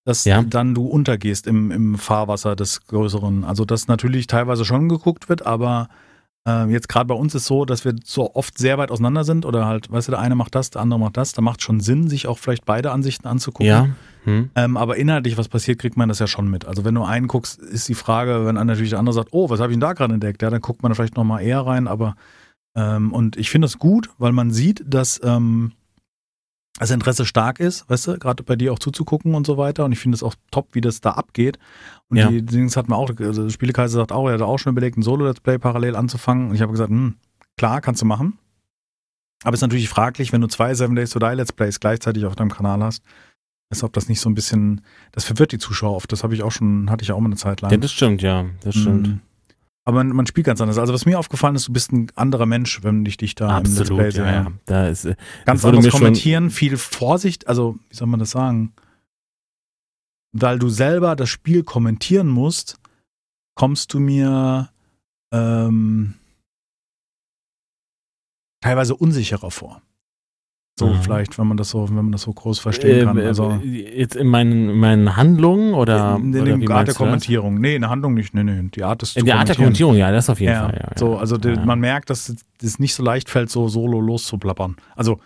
[0.04, 0.42] dass ja.
[0.42, 3.44] dann du untergehst im, im Fahrwasser des Größeren.
[3.44, 5.88] Also, dass natürlich teilweise schon geguckt wird, aber
[6.48, 9.44] äh, jetzt gerade bei uns ist so, dass wir so oft sehr weit auseinander sind
[9.44, 11.32] oder halt, weißt du, der eine macht das, der andere macht das.
[11.32, 13.66] Da macht schon Sinn, sich auch vielleicht beide Ansichten anzugucken.
[13.66, 13.88] Ja.
[14.24, 14.50] Hm.
[14.54, 16.64] Ähm, aber inhaltlich, was passiert, kriegt man das ja schon mit.
[16.66, 19.60] Also wenn du einen guckst, ist die Frage, wenn natürlich der andere sagt, oh, was
[19.60, 20.42] habe ich denn da gerade entdeckt?
[20.42, 22.14] Ja, dann guckt man da vielleicht nochmal eher rein, aber
[22.74, 25.72] ähm, und ich finde das gut, weil man sieht, dass ähm,
[26.80, 29.84] das Interesse stark ist, weißt du, gerade bei dir auch zuzugucken und so weiter.
[29.84, 31.58] Und ich finde es auch top, wie das da abgeht.
[32.08, 32.28] Und ja.
[32.28, 35.02] die Dings hat man auch, also Spielekreise sagt auch, er hat auch schon überlegt, ein
[35.02, 36.48] Solo-Let's Play parallel anzufangen.
[36.48, 37.16] Und ich habe gesagt, hm,
[37.58, 38.38] klar, kannst du machen.
[39.44, 42.24] Aber es ist natürlich fraglich, wenn du zwei Seven Days to Die Let's Plays gleichzeitig
[42.24, 43.02] auf deinem Kanal hast,
[43.70, 44.80] ist, ob das nicht so ein bisschen,
[45.12, 46.10] das verwirrt die Zuschauer oft.
[46.10, 47.70] Das habe ich auch schon, hatte ich auch mal eine Zeit lang.
[47.70, 49.06] Ja, das stimmt, ja, das stimmt.
[49.06, 49.20] Mhm.
[49.90, 50.78] Aber man, man, spielt ganz anders.
[50.78, 53.90] Also was mir aufgefallen ist, du bist ein anderer Mensch, wenn ich dich da Absolut,
[53.90, 54.32] im Let's Play sehe.
[54.32, 54.52] Ja, ja.
[54.66, 58.72] Da ist, äh, ganz anders kommentieren, viel Vorsicht, also wie soll man das sagen?
[60.30, 62.78] Weil du selber das Spiel kommentieren musst,
[63.56, 64.70] kommst du mir
[65.32, 66.14] ähm,
[68.60, 69.82] teilweise unsicherer vor.
[70.80, 71.02] So mhm.
[71.02, 73.18] vielleicht, wenn man das so, wenn man das so groß verstehen kann.
[73.18, 77.56] Äh, also, jetzt in meinen, meinen Handlungen oder, in, in, in der Art der Kommentierung.
[77.56, 77.60] Das?
[77.60, 78.32] Nee, in der Handlung nicht.
[78.32, 78.62] Nee, nee.
[78.74, 80.80] Die Art ist In der Art der Kommentierung, ja, das auf jeden ja, Fall.
[80.82, 81.54] Ja, so, also ja.
[81.54, 84.76] Die, man merkt, dass es nicht so leicht fällt, so solo loszuplappern.
[84.96, 85.20] Also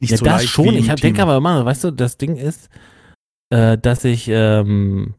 [0.00, 0.48] nicht ja, so das leicht.
[0.48, 0.74] schon.
[0.74, 2.70] Ich denke aber immer, weißt du, das Ding ist,
[3.50, 5.14] äh, dass ich ähm,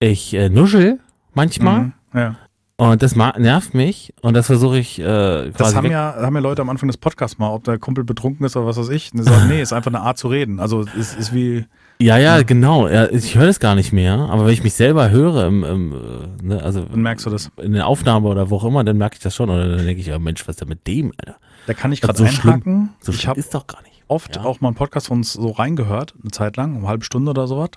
[0.00, 1.00] ich äh, nuschel
[1.34, 1.80] manchmal.
[1.80, 2.36] Mhm, ja.
[2.80, 5.52] Und das nervt mich und das versuche ich äh, quasi.
[5.58, 8.46] Das haben ja, haben ja Leute am Anfang des Podcasts mal, ob der Kumpel betrunken
[8.46, 9.12] ist oder was weiß ich.
[9.12, 10.60] Und die sagen, nee, ist einfach eine Art zu reden.
[10.60, 11.66] Also es ist wie.
[11.98, 12.88] Ja, ja, genau.
[12.88, 15.92] Ja, ich höre das gar nicht mehr, aber wenn ich mich selber höre, im, im,
[15.92, 17.50] äh, ne, also dann merkst du das.
[17.58, 19.50] In der Aufnahme oder wo auch immer, dann merke ich das schon.
[19.50, 21.36] Oder dann denke ich, ja, Mensch, was ist denn mit dem, Alter?
[21.66, 22.62] Da kann ich gerade so einhaken.
[22.62, 24.02] Schlimm, so ich ist doch gar nicht.
[24.08, 24.44] Oft ja.
[24.44, 27.46] auch mal einen Podcast von uns so reingehört, eine Zeit lang, eine halbe Stunde oder
[27.46, 27.72] sowas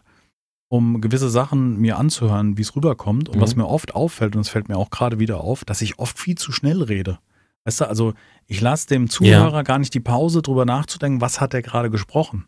[0.74, 3.30] um gewisse Sachen mir anzuhören, wie es rüberkommt.
[3.30, 3.42] Und mhm.
[3.42, 6.18] was mir oft auffällt, und es fällt mir auch gerade wieder auf, dass ich oft
[6.18, 7.20] viel zu schnell rede.
[7.64, 8.16] Weißt du, also
[8.48, 9.62] ich lasse dem Zuhörer ja.
[9.62, 12.46] gar nicht die Pause, drüber nachzudenken, was hat er gerade gesprochen.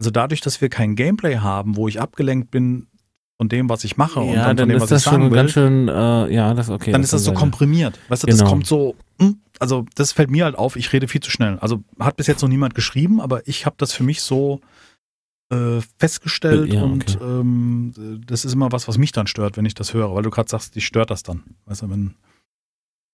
[0.00, 2.86] Also dadurch, dass wir kein Gameplay haben, wo ich abgelenkt bin
[3.36, 5.36] von dem, was ich mache ja, und dann, dann von dem, was ich sagen will,
[5.36, 6.90] ganz schön, äh, ja, das okay.
[6.90, 7.98] Dann das ist das so komprimiert.
[8.08, 8.40] Weißt du, genau.
[8.40, 11.58] das kommt so, hm, also das fällt mir halt auf, ich rede viel zu schnell.
[11.58, 14.62] Also hat bis jetzt noch niemand geschrieben, aber ich habe das für mich so
[15.50, 19.74] äh, festgestellt ja, und ähm, das ist immer was, was mich dann stört, wenn ich
[19.74, 21.44] das höre, weil du gerade sagst, dich stört das dann.
[21.66, 22.14] Weißt du, wenn.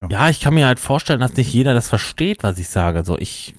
[0.02, 0.08] Ja.
[0.08, 0.28] ja.
[0.30, 2.98] ich kann mir halt vorstellen, dass nicht jeder das versteht, was ich sage.
[2.98, 3.54] Also ich,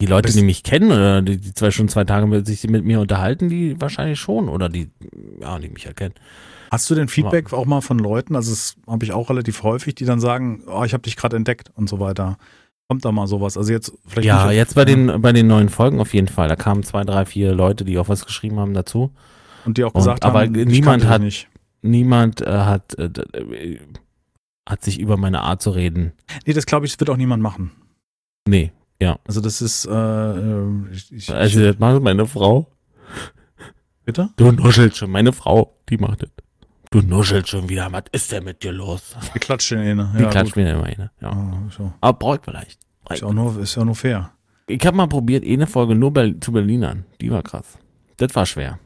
[0.00, 2.62] die Leute, das die mich kennen oder die, die zwei schon zwei Tage mit, sich
[2.68, 4.90] mit mir unterhalten, die wahrscheinlich schon oder die,
[5.40, 6.14] ja, die mich erkennen.
[6.70, 9.64] Hast du denn Feedback Aber, auch mal von Leuten, also das habe ich auch relativ
[9.64, 12.38] häufig, die dann sagen, oh, ich habe dich gerade entdeckt und so weiter.
[12.90, 13.56] Kommt da mal sowas?
[13.56, 16.48] Also jetzt vielleicht Ja, nicht, jetzt bei den bei den neuen Folgen auf jeden Fall.
[16.48, 19.12] Da kamen zwei, drei, vier Leute, die auch was geschrieben haben dazu.
[19.64, 21.48] Und die auch gesagt und, haben, aber niemand hat nicht.
[21.82, 23.78] niemand äh, hat äh, äh,
[24.68, 26.14] hat sich über meine Art zu reden.
[26.46, 27.70] Nee, das glaube ich, das wird auch niemand machen.
[28.48, 29.20] Nee, ja.
[29.24, 32.72] Also das ist äh, äh ich, ich, also das macht meine Frau.
[34.04, 34.30] Bitte?
[34.34, 36.30] Du nuschelst schon, meine Frau, die macht das.
[36.92, 39.14] Du nuschelst schon wieder, was ist denn mit dir los?
[39.34, 40.12] Die klatscht in eine.
[40.16, 41.30] Die ja, klatscht mir immer eine, ja.
[41.30, 41.92] Oh, so.
[42.00, 42.80] Aber braucht vielleicht.
[43.08, 44.32] Ist ja, nur, ist ja nur fair.
[44.66, 47.04] Ich habe mal probiert, eine Folge nur zu Berlinern.
[47.20, 47.78] Die war krass.
[48.16, 48.78] Das war schwer.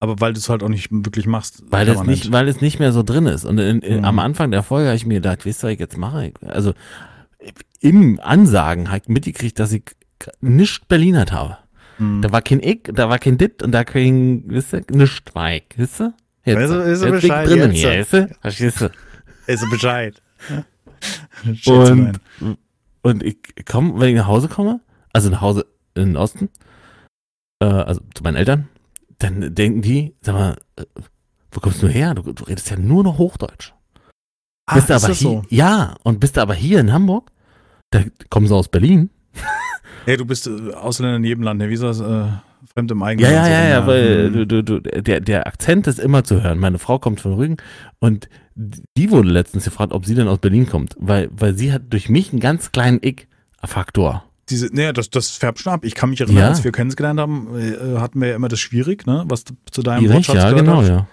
[0.00, 1.62] Aber weil du es halt auch nicht wirklich machst.
[1.70, 3.44] Weil es nicht, weil es nicht mehr so drin ist.
[3.44, 4.04] Und in, in, mhm.
[4.04, 6.32] am Anfang der Folge habe ich mir gedacht, wisst ihr, was ich jetzt mache?
[6.46, 6.74] Also
[7.80, 9.84] im Ansagen habe ich mitgekriegt, dass ich
[10.40, 11.58] nicht Berlinert habe.
[11.98, 12.22] Mhm.
[12.22, 15.64] Da war kein Ich, da war kein Dit und da kein, wisst ihr, nicht ich,
[15.76, 16.14] wisst ihr?
[16.44, 17.48] Jetzt, ist, ist jetzt Bescheid.
[17.48, 17.80] Drinnen jetzt.
[17.80, 18.36] Hier, weißt du?
[18.40, 18.90] Verstehst du?
[19.46, 20.22] Ist Bescheid.
[21.66, 22.20] und,
[23.02, 24.80] und ich komme, wenn ich nach Hause komme,
[25.12, 26.48] also nach Hause in den Osten,
[27.60, 28.68] äh, also zu meinen Eltern,
[29.18, 30.84] dann denken die, sag mal, äh,
[31.52, 32.14] wo kommst du her?
[32.14, 33.72] Du, du redest ja nur noch Hochdeutsch.
[34.66, 35.44] Ah, bist ist aber hier, so?
[35.48, 37.30] Ja, und bist du aber hier in Hamburg,
[37.90, 39.10] da kommen sie aus Berlin.
[40.04, 41.68] Hey, du bist äh, Ausländer in jedem Land, ne?
[41.68, 42.00] Wie ist das?
[42.00, 42.26] Äh,
[42.72, 44.32] fremd im eigenen Ja, ja, ja, ja, weil hm.
[44.32, 46.58] du, du, du, der, der Akzent ist immer zu hören.
[46.58, 47.56] Meine Frau kommt von Rügen
[47.98, 51.82] und die wurde letztens gefragt, ob sie denn aus Berlin kommt, weil, weil sie hat
[51.90, 54.24] durch mich einen ganz kleinen Ick-Faktor.
[54.50, 55.84] Diese, naja, das, das färbt schon ab.
[55.84, 56.48] Ich kann mich erinnern, Ja.
[56.48, 59.24] als wir kennengelernt haben, äh, hatten wir ja immer das schwierig, ne?
[59.28, 60.88] Was zu deinem Schwierig, Wortschatz ja, gehört genau, hat.
[60.88, 61.06] ja.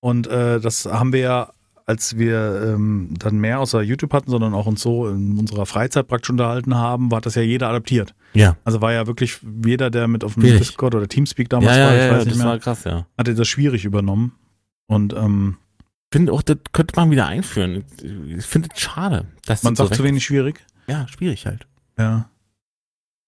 [0.00, 1.52] Und äh, das haben wir ja,
[1.86, 6.06] als wir ähm, dann mehr außer YouTube hatten, sondern auch uns so in unserer Freizeit
[6.06, 8.14] praktisch unterhalten haben, war das ja jeder adaptiert.
[8.34, 10.58] Ja, Also war ja wirklich jeder, der mit auf dem Schwierig.
[10.58, 12.84] Discord oder Teamspeak damals ja, ja, war, ich ja, weiß das nicht mehr, war krass,
[12.84, 13.06] ja.
[13.16, 14.32] hatte das schwierig übernommen.
[14.86, 15.56] Und ähm,
[16.10, 17.84] Ich finde auch, das könnte man wieder einführen.
[18.36, 19.26] Ich finde es schade.
[19.46, 20.64] Dass man das so sagt zu wenig schwierig.
[20.86, 21.66] Ja, schwierig halt.
[21.98, 22.30] Ja.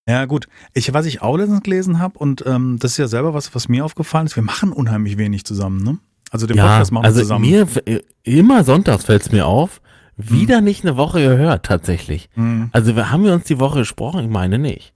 [0.08, 0.48] Ja, gut.
[0.74, 3.68] Ich, was ich auch letztens gelesen habe, und ähm, das ist ja selber was, was
[3.68, 5.98] mir aufgefallen ist, wir machen unheimlich wenig zusammen, ne?
[6.30, 7.50] Also den ja, Podcast machen also wir zusammen.
[7.50, 9.80] mir äh, immer sonntags fällt es mir auf,
[10.28, 12.28] wieder nicht eine Woche gehört tatsächlich.
[12.34, 12.68] Mhm.
[12.72, 14.92] Also wir haben wir uns die Woche gesprochen, ich meine nicht.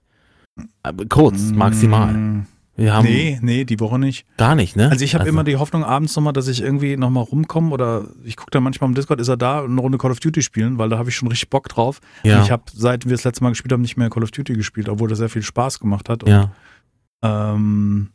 [0.83, 2.13] Aber kurz, maximal.
[2.13, 2.45] Mhm.
[2.77, 4.25] Wir haben Nee, nee, die Woche nicht.
[4.35, 4.89] gar nicht, ne?
[4.89, 8.35] Also ich habe immer die Hoffnung abends nochmal, dass ich irgendwie nochmal rumkomme oder ich
[8.35, 10.89] gucke dann manchmal im Discord, ist er da, eine Runde Call of Duty spielen, weil
[10.89, 12.01] da habe ich schon richtig Bock drauf.
[12.23, 14.31] ja, Und ich habe, seit wir das letzte Mal gespielt haben, nicht mehr Call of
[14.31, 16.23] Duty gespielt, obwohl das sehr viel Spaß gemacht hat.
[16.23, 16.51] Und, ja.
[17.23, 18.09] ähm,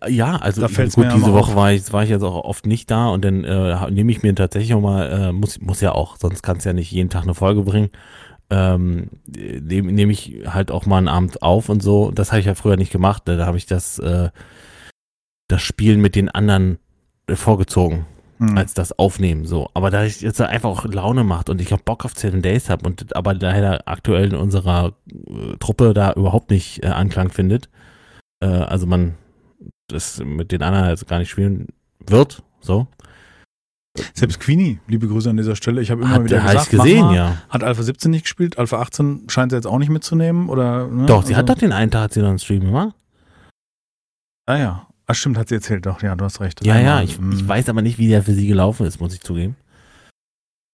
[0.00, 1.56] Ja, ja, also Da gut, mir diese Woche auf.
[1.56, 4.34] war ich, war ich jetzt auch oft nicht da und dann äh, nehme ich mir
[4.34, 7.22] tatsächlich auch mal, äh, muss, muss ja auch, sonst kannst du ja nicht jeden Tag
[7.22, 7.90] eine Folge bringen,
[8.50, 12.10] ähm, nehme nehm ich halt auch mal einen Abend auf und so.
[12.10, 13.36] Das habe ich ja früher nicht gemacht, ne?
[13.36, 14.30] da habe ich das, äh,
[15.48, 16.78] das Spielen mit den anderen
[17.26, 18.06] äh, vorgezogen
[18.38, 18.58] hm.
[18.58, 19.70] als das Aufnehmen so.
[19.74, 22.68] Aber da ich jetzt einfach auch Laune macht und ich auch Bock auf Seven Days
[22.68, 27.70] habe und aber leider aktuell in unserer äh, Truppe da überhaupt nicht äh, Anklang findet,
[28.40, 29.14] äh, also man
[29.92, 31.68] das mit den anderen jetzt gar nicht spielen
[32.06, 32.86] wird, so.
[34.14, 35.82] Selbst Queenie, liebe Grüße an dieser Stelle.
[35.82, 37.14] Ich habe immer Hat, wieder gesagt, ich gesehen, mal.
[37.14, 37.42] ja.
[37.50, 40.88] Hat Alpha 17 nicht gespielt, Alpha 18 scheint sie jetzt auch nicht mitzunehmen, oder?
[40.88, 41.04] Ne?
[41.06, 42.94] Doch, sie Also- hat doch den einen Tag, hat sie noch einen Stream gemacht.
[44.46, 44.86] Ah ja.
[45.06, 46.64] Ah, stimmt, hat sie erzählt, doch, ja, du hast recht.
[46.64, 47.32] Ja, ja, Einmal, ich, hm.
[47.32, 49.56] ich weiß aber nicht, wie der für sie gelaufen ist, muss ich zugeben.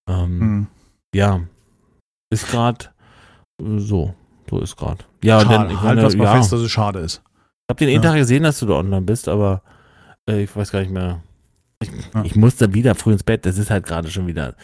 [0.09, 0.67] Ähm, Hm.
[1.15, 1.41] Ja,
[2.31, 2.87] ist gerade
[3.59, 4.15] so,
[4.49, 5.05] so ist gerade.
[5.25, 6.37] Ja, Schade, dann, ich halt meine, das mal ja.
[6.37, 7.23] fest, dass es schade ist.
[7.69, 8.01] Ich habe den Ja.
[8.01, 9.63] Tag gesehen, dass du da online bist, aber
[10.29, 11.23] äh, ich weiß gar nicht mehr.
[11.83, 12.25] Ich, Ja.
[12.25, 14.55] ich musste wieder früh ins Bett, das ist halt gerade schon wieder.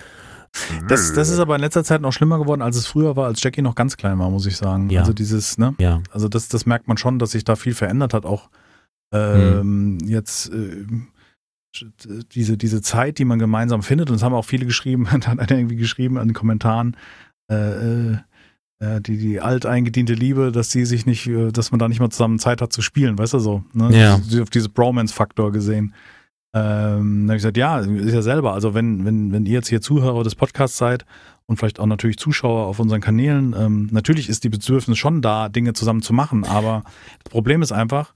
[0.89, 3.43] Das, das ist aber in letzter Zeit noch schlimmer geworden, als es früher war, als
[3.43, 4.89] Jackie noch ganz klein war, muss ich sagen.
[4.89, 5.01] Ja.
[5.03, 5.75] Also dieses, ne?
[5.79, 8.49] Ja, Also das, das merkt man schon, dass sich da viel verändert hat, auch
[9.13, 10.09] ähm, Hm.
[10.09, 10.87] jetzt äh,
[12.33, 15.39] diese, diese Zeit, die man gemeinsam findet, und das haben auch viele geschrieben, da hat
[15.41, 16.97] einer irgendwie geschrieben an den Kommentaren,
[17.51, 17.55] äh,
[18.13, 18.17] äh,
[19.01, 22.39] die, die alteingediente Liebe, dass sie sich nicht, äh, dass man da nicht mal zusammen
[22.39, 23.97] Zeit hat zu spielen, weißt du so, ne?
[23.97, 24.15] Ja.
[24.43, 25.95] Auf diese Bromance-Faktor gesehen.
[26.57, 28.53] Ähm, da habe ich gesagt, ja, ist ja selber.
[28.53, 31.05] Also wenn, wenn, wenn ihr jetzt hier Zuhörer des Podcasts seid
[31.47, 35.49] und vielleicht auch natürlich Zuschauer auf unseren Kanälen, ähm, natürlich ist die Bedürfnis schon da,
[35.49, 36.85] Dinge zusammen zu machen, aber
[37.25, 38.15] das Problem ist einfach,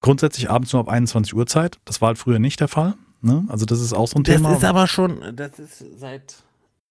[0.00, 1.78] grundsätzlich abends nur ab 21 Uhr Zeit.
[1.84, 2.94] Das war halt früher nicht der Fall.
[3.20, 3.44] Ne?
[3.48, 4.56] Also das ist auch so ein das Thema.
[4.56, 6.34] ist aber schon, das ist seit,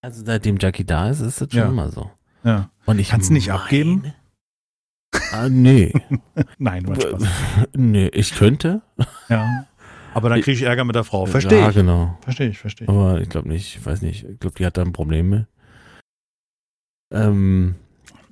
[0.01, 1.67] also seitdem Jackie da ist, ist das schon Ja.
[1.67, 2.10] immer so.
[2.43, 2.69] Ja.
[2.86, 4.13] Und ich Kannst du nicht abgeben?
[5.32, 5.93] Ah, nee.
[6.58, 7.23] Nein, war Spaß.
[7.75, 8.82] nee, ich könnte.
[9.30, 9.65] Ja.
[10.13, 11.25] Aber dann kriege ich Ärger mit der Frau.
[11.25, 11.75] Verstehe Ja, ich.
[11.75, 12.17] genau.
[12.21, 12.89] Verstehe ich, verstehe ich.
[12.89, 14.25] Aber ich glaube nicht, ich weiß nicht.
[14.25, 15.45] Ich glaube, die hat da ein Problem mit.
[17.13, 17.75] Ähm,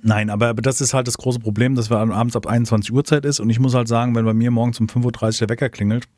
[0.02, 3.04] Nein, aber, aber das ist halt das große Problem, dass wir abends ab 21 Uhr
[3.04, 3.38] Zeit ist.
[3.40, 5.02] Und ich muss halt sagen, wenn bei mir morgens um 5.30
[5.42, 6.08] Uhr der Wecker klingelt,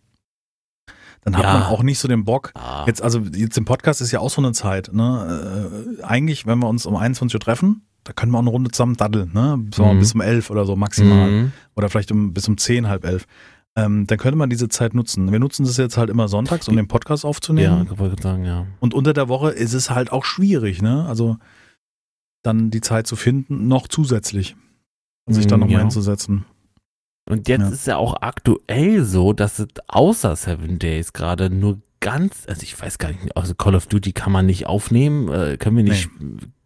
[1.22, 1.52] dann hat Ja.
[1.54, 2.52] man auch nicht so den Bock.
[2.54, 4.90] ah, Jetzt, also jetzt im Podcast ist ja auch so eine Zeit.
[4.92, 5.96] Ne?
[6.00, 8.70] Äh, eigentlich, wenn wir uns um 21 Uhr treffen, da können wir auch eine Runde
[8.72, 9.30] zusammen daddeln.
[9.32, 9.64] Ne?
[9.74, 9.98] So Mhm.
[10.00, 11.30] Bis um 11 oder so maximal.
[11.30, 11.52] mhm.
[11.76, 13.26] oder vielleicht um, bis um 10, halb elf.
[13.74, 15.32] Ähm, dann könnte man diese Zeit nutzen.
[15.32, 17.88] Wir nutzen das jetzt halt immer sonntags, um den Podcast Ja, aufzunehmen.
[17.90, 18.66] ich wollte sagen, ja.
[18.80, 21.06] Und unter der Woche ist es halt auch schwierig, ne?
[21.06, 21.38] Also
[22.42, 24.56] dann die Zeit zu finden, noch zusätzlich.
[25.24, 25.80] Und sich dann nochmal ja.
[25.82, 26.44] hinzusetzen.
[27.24, 27.68] Und jetzt Ja.
[27.68, 32.80] ist ja auch aktuell so, dass es außer Seven Days gerade nur ganz, also ich
[32.80, 36.10] weiß gar nicht, also Call of Duty kann man nicht aufnehmen, äh, können wir nicht,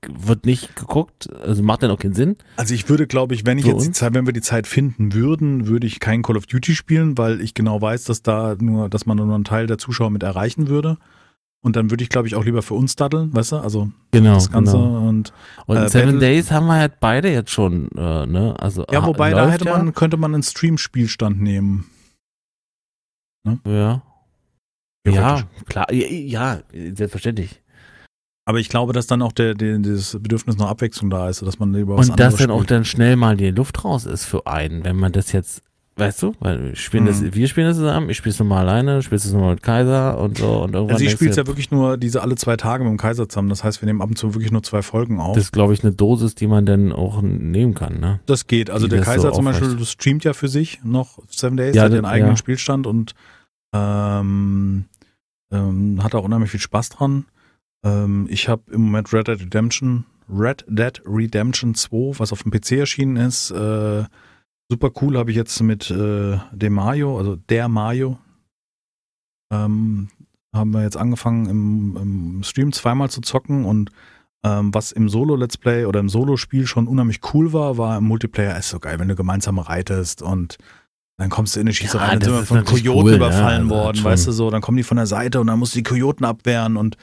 [0.09, 2.37] wird nicht geguckt, also macht dann auch keinen Sinn.
[2.57, 3.99] Also ich würde, glaube ich, wenn ich Für jetzt die uns?
[3.99, 7.42] Zeit, wenn wir die Zeit finden würden, würde ich kein Call of Duty spielen, weil
[7.42, 10.69] ich genau weiß, dass da nur, dass man nur einen Teil der Zuschauer mit erreichen
[10.69, 10.97] würde.
[11.64, 13.57] Und dann würde ich, glaube ich, auch lieber für uns daddeln, weißt du?
[13.57, 14.35] Also Genau.
[14.35, 15.09] das Ganze genau.
[15.09, 15.33] und
[15.66, 18.55] Und äh, Seven Battle- Days haben wir halt beide jetzt schon, äh, ne?
[18.59, 19.77] Also ja, wobei da hätte ja.
[19.77, 21.87] man, könnte man einen Stream-Spielstand nehmen.
[23.64, 24.03] Ja.
[25.05, 25.45] Theoretisch.
[25.45, 26.62] Ja, klar, ja, ja,
[26.95, 27.62] selbstverständlich.
[28.49, 31.59] Aber ich glaube, dass dann auch der, der, das Bedürfnis nach Abwechslung da ist, dass
[31.59, 34.47] man über was Und dass dann auch dann schnell mal die Luft raus ist für
[34.47, 35.62] einen, wenn man das jetzt,
[35.97, 37.09] weißt du, weil wir spielen Mhm.
[37.09, 40.19] das, wir spielen das zusammen, ich spiele es nochmal alleine, spielst es nochmal mit Kaiser
[40.19, 42.85] und so und irgendwann Also ich spiele du, ja wirklich nur diese alle zwei Tage
[42.85, 43.49] mit dem Kaiser zusammen.
[43.49, 45.35] Das heißt, wir nehmen ab und zu wirklich nur zwei Folgen auf.
[45.35, 48.21] das ist, glaube ich, eine Dosis, die man dann auch nehmen kann, ne?
[48.27, 48.69] Das geht.
[48.71, 51.75] Also Wie der Kaiser so zum Beispiel aufrecht- streamt ja für sich noch Seven Days,
[51.75, 52.37] Ja, hat einen eigenen ja.
[52.37, 53.15] Spielstand und
[53.75, 54.85] ähm,
[55.53, 57.25] ähm, hat auch unheimlich viel Spaß dran.
[57.85, 62.51] Ähm, ich habe im Moment Red Dead Redemption, Red Dead Redemption 2, was auf dem
[62.51, 63.51] PC erschienen ist.
[63.51, 64.05] Äh,
[64.71, 68.19] super cool habe ich jetzt mit äh, dem Mario, also der Mario,
[69.53, 70.09] ähm,
[70.55, 73.91] haben wir jetzt angefangen im, im Stream zweimal zu zocken und
[74.45, 78.59] ähm, was im Solo-Let's Play oder im Solo-Spiel schon unheimlich cool war, war im Multiplayer
[78.59, 80.59] ist so geil, wenn du gemeinsam reitest und
[81.19, 83.71] dann kommst du in eine Schießerei, Ja, dann sind wir von Kojoten cool, überfallen ja,
[83.71, 85.85] worden, weißt du so, dann kommen die von der Seite und dann musst du die
[85.85, 86.97] Kojoten abwehren und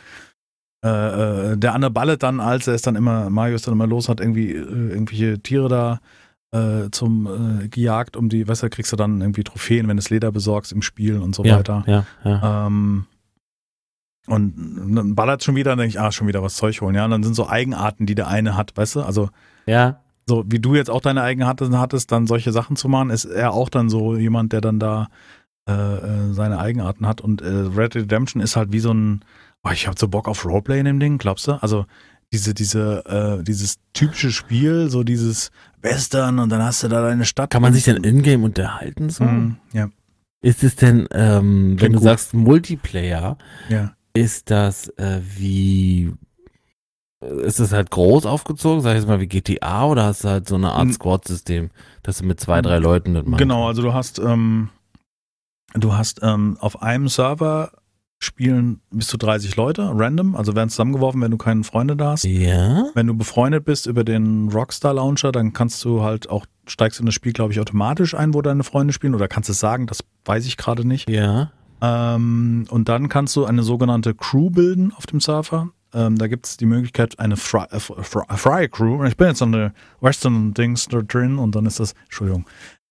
[0.85, 3.87] äh, äh, der andere ballet dann, als er ist dann immer, Mario ist dann immer
[3.87, 5.99] los, hat irgendwie äh, irgendwelche Tiere da
[6.53, 10.01] äh, zum äh, gejagt, um die, weißt du, kriegst du dann irgendwie Trophäen, wenn du
[10.01, 11.83] das Leder besorgst im Spiel und so ja, weiter.
[11.87, 12.67] ja, ja.
[12.67, 13.05] Ähm,
[14.27, 17.03] und dann ballert schon wieder, dann denke ich, ah, schon wieder was Zeug holen, ja.
[17.03, 19.01] Und dann sind so Eigenarten, die der eine hat, weißt du?
[19.01, 19.29] Also,
[19.65, 19.99] ja.
[20.25, 23.51] so wie du jetzt auch deine Eigenarten hattest, dann solche Sachen zu machen, ist er
[23.51, 25.09] auch dann so jemand, der dann da
[25.67, 27.19] äh, äh, seine Eigenarten hat.
[27.19, 29.25] Und äh, Red Redemption ist halt wie so ein,
[29.63, 31.61] oh, ich hab so Bock auf Roleplay in dem Ding, glaubst du?
[31.61, 31.85] Also,
[32.33, 33.05] diese, diese,
[33.39, 37.51] äh, dieses typische Spiel, so dieses Western und dann hast du da deine Stadt.
[37.51, 39.23] Kann man sich denn in-game unterhalten so?
[39.23, 39.89] Mhm, ja,
[40.41, 42.03] Ist es denn, ähm, wenn du gut.
[42.03, 43.37] sagst Multiplayer,
[43.69, 43.93] ja.
[44.13, 46.11] ist das äh, wie
[47.43, 50.47] ist das halt groß aufgezogen, sag ich jetzt mal wie GTA oder hast du halt
[50.49, 51.69] so eine Art N- Squad-System,
[52.01, 53.39] dass du mit zwei, drei Leuten das machst?
[53.39, 54.69] Genau, also du hast, ähm,
[55.73, 57.71] du hast ähm, auf einem Server
[58.23, 62.23] spielen bis zu 30 Leute, random, also werden zusammengeworfen, wenn du keine Freunde da hast.
[62.23, 62.85] Ja?
[62.93, 67.05] Wenn du befreundet bist über den Rockstar Launcher, dann kannst du halt auch, steigst in
[67.05, 70.03] das Spiel, glaube ich, automatisch ein, wo deine Freunde spielen oder kannst es sagen, das
[70.25, 71.09] weiß ich gerade nicht.
[71.09, 71.51] Ja.
[71.81, 75.69] Ähm, und dann kannst du eine sogenannte Crew bilden auf dem Server.
[75.93, 79.03] Ähm, da gibt es die Möglichkeit, eine Fry, äh, Fry, Fry Crew.
[79.05, 82.45] Ich bin jetzt an der Western Dings da drin und dann ist das, Entschuldigung.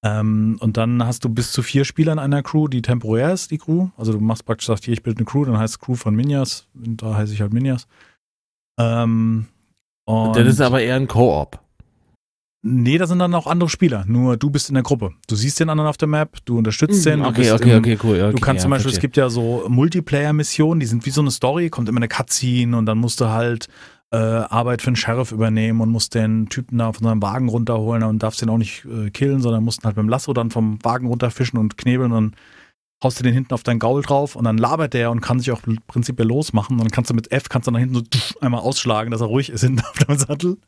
[0.05, 3.51] Ähm, und dann hast du bis zu vier Spieler in einer Crew, die temporär ist,
[3.53, 3.88] die Crew.
[3.97, 6.15] Also du machst praktisch, sagst hier, ich bilde eine Crew, dann heißt es Crew von
[6.17, 6.67] Minjas.
[6.75, 7.87] Und da heiße ich halt Minjas.
[8.81, 9.47] Ähm,
[10.05, 11.61] und Das ist aber eher ein Koop.
[12.65, 14.05] Nee, da sind dann auch andere Spieler.
[14.07, 15.12] Nur du bist in der Gruppe.
[15.29, 17.19] Du siehst den anderen auf der Map, du unterstützt den.
[17.21, 18.21] du Hm, Okay, okay, im, okay, cool.
[18.23, 19.01] Okay, Du kannst ja, zum Beispiel, es verstehe.
[19.01, 22.87] gibt ja so Multiplayer-Missionen, die sind wie so eine Story, kommt immer eine Cutscene und
[22.87, 23.67] dann musst du halt
[24.12, 28.03] äh, Arbeit für einen Sheriff übernehmen und musst den Typen da von seinem Wagen runterholen
[28.03, 30.51] und darfst den auch nicht äh, killen, sondern musst ihn halt mit dem Lasso dann
[30.51, 32.37] vom Wagen runterfischen und knebeln und dann
[33.03, 35.51] haust du den hinten auf dein Gaul drauf und dann labert der und kann sich
[35.51, 38.03] auch prinzipiell losmachen und dann kannst du mit F kannst du nach hinten so
[38.40, 40.59] einmal ausschlagen, dass er ruhig ist hinten auf dem Sattel.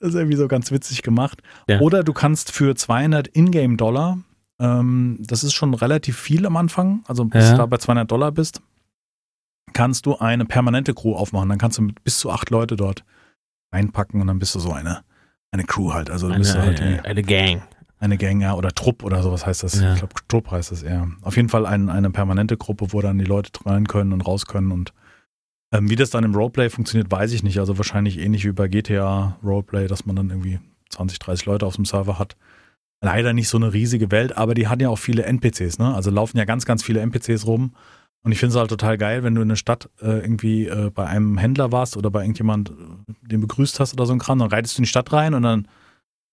[0.00, 1.42] Das ist irgendwie so ganz witzig gemacht.
[1.68, 1.80] Ja.
[1.80, 4.18] Oder du kannst für 200 Ingame-Dollar,
[4.58, 7.50] ähm, das ist schon relativ viel am Anfang, also bis Ja.
[7.52, 8.60] du da bei 200 Dollar bist,
[9.76, 11.50] kannst du eine permanente Crew aufmachen.
[11.50, 13.04] Dann kannst du bis zu acht Leute dort
[13.70, 15.02] einpacken und dann bist du so eine,
[15.50, 16.08] eine Crew halt.
[16.08, 17.62] Also Eine, bist du halt eine, eine Gang.
[17.98, 19.78] eine Gang ja, oder Trupp oder sowas heißt das.
[19.78, 19.92] Ja.
[19.92, 21.08] Ich glaube, Trupp heißt das eher.
[21.20, 24.46] Auf jeden Fall ein, eine permanente Gruppe, wo dann die Leute rein können und raus
[24.46, 24.72] können.
[24.72, 24.94] Und
[25.72, 27.58] ähm, wie das dann im Roleplay funktioniert, weiß ich nicht.
[27.58, 30.58] Also wahrscheinlich ähnlich wie bei GTA Roleplay, dass man dann irgendwie
[30.88, 32.36] 20, 30 Leute auf dem Server hat.
[33.02, 35.94] Leider nicht so eine riesige Welt, aber die hat ja auch viele NPCs, ne?
[35.94, 37.74] Also laufen ja ganz, ganz viele NPCs rum.
[38.26, 40.90] Und ich finde es halt total geil, wenn du in der Stadt äh, irgendwie äh,
[40.92, 42.72] bei einem Händler warst oder bei irgendjemand, äh,
[43.22, 45.42] den begrüßt hast oder so ein Kram, dann reitest du in die Stadt rein und
[45.42, 45.68] dann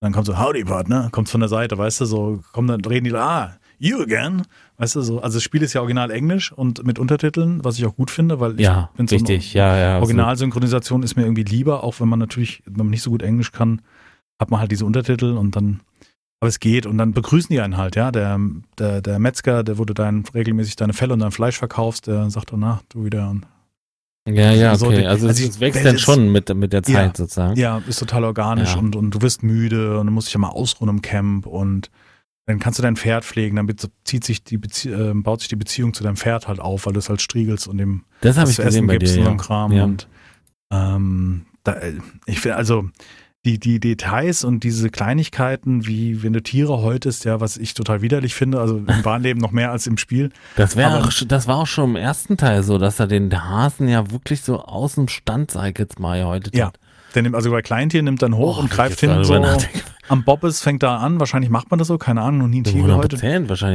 [0.04, 3.06] dann kommt so, howdy, Partner, kommt von der Seite, weißt du, so, kommen dann, reden
[3.06, 4.42] die, ah, you again,
[4.78, 7.86] weißt du, so, also das Spiel ist ja original Englisch und mit Untertiteln, was ich
[7.86, 9.54] auch gut finde, weil Ja, ich finde richtig.
[9.54, 9.88] Ja, ja.
[9.92, 10.10] absolut.
[10.10, 13.54] Originalsynchronisation ist mir irgendwie lieber, auch wenn man natürlich, wenn man nicht so gut Englisch
[13.54, 13.82] kann,
[14.42, 15.80] hat man halt diese Untertitel und dann,
[16.44, 18.40] aber es geht und dann begrüßen die einen halt, ja, der,
[18.78, 22.30] der, der Metzger, der wo du dein, regelmäßig deine Felle und dein Fleisch verkaufst, der
[22.30, 23.46] sagt dann, na, du wieder und
[24.28, 25.02] Ja, ja, So, okay.
[25.02, 27.12] die- Also, also es wächst dann schon mit, mit der Zeit Ja.
[27.16, 27.58] sozusagen.
[27.60, 28.80] Ja, ist total organisch Ja.
[28.80, 31.90] und, und du wirst müde und du musst dich ja mal ausruhen im Camp und
[32.46, 35.50] dann kannst du dein Pferd pflegen, dann be- zieht sich die Bezie äh, baut sich
[35.50, 38.36] die Beziehung zu deinem Pferd halt auf, weil du es halt striegelst und dem Das
[38.38, 39.20] was ich zu gesehen essen bei gibst dir.
[39.22, 39.38] und so Ja.
[39.38, 39.72] Kram.
[39.72, 39.84] Ja.
[39.86, 40.08] Und
[40.72, 41.94] ähm, da, äh,
[42.26, 42.90] ich finde also
[43.46, 48.02] die, die Details und diese Kleinigkeiten, wie wenn du Tiere häutest, ja, was ich total
[48.02, 50.30] widerlich finde, also im wahren Leben noch mehr als im Spiel.
[50.56, 54.12] Das, auch, das war auch schon im ersten Teil so, dass er den Hasen ja
[54.12, 56.72] wirklich so aus dem Stand, sag ich jetzt mal, gehäutet Ja.
[57.16, 59.40] Der nimmt, also bei Kleintieren nimmt dann hoch Oh, und greift hin, so
[60.10, 62.64] am Bobbes fängt da an, wahrscheinlich macht man das so, keine Ahnung, noch nie ein
[62.64, 63.20] Tier 100 gehäutet.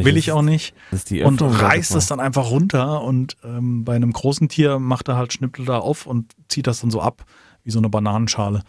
[0.04, 0.74] Will ich auch nicht.
[0.90, 4.78] Das ist die und reißt es dann einfach runter und ähm, bei einem großen Tier
[4.80, 7.24] macht er halt Schnippel da auf und zieht das dann so ab,
[7.62, 8.62] wie so eine Bananenschale.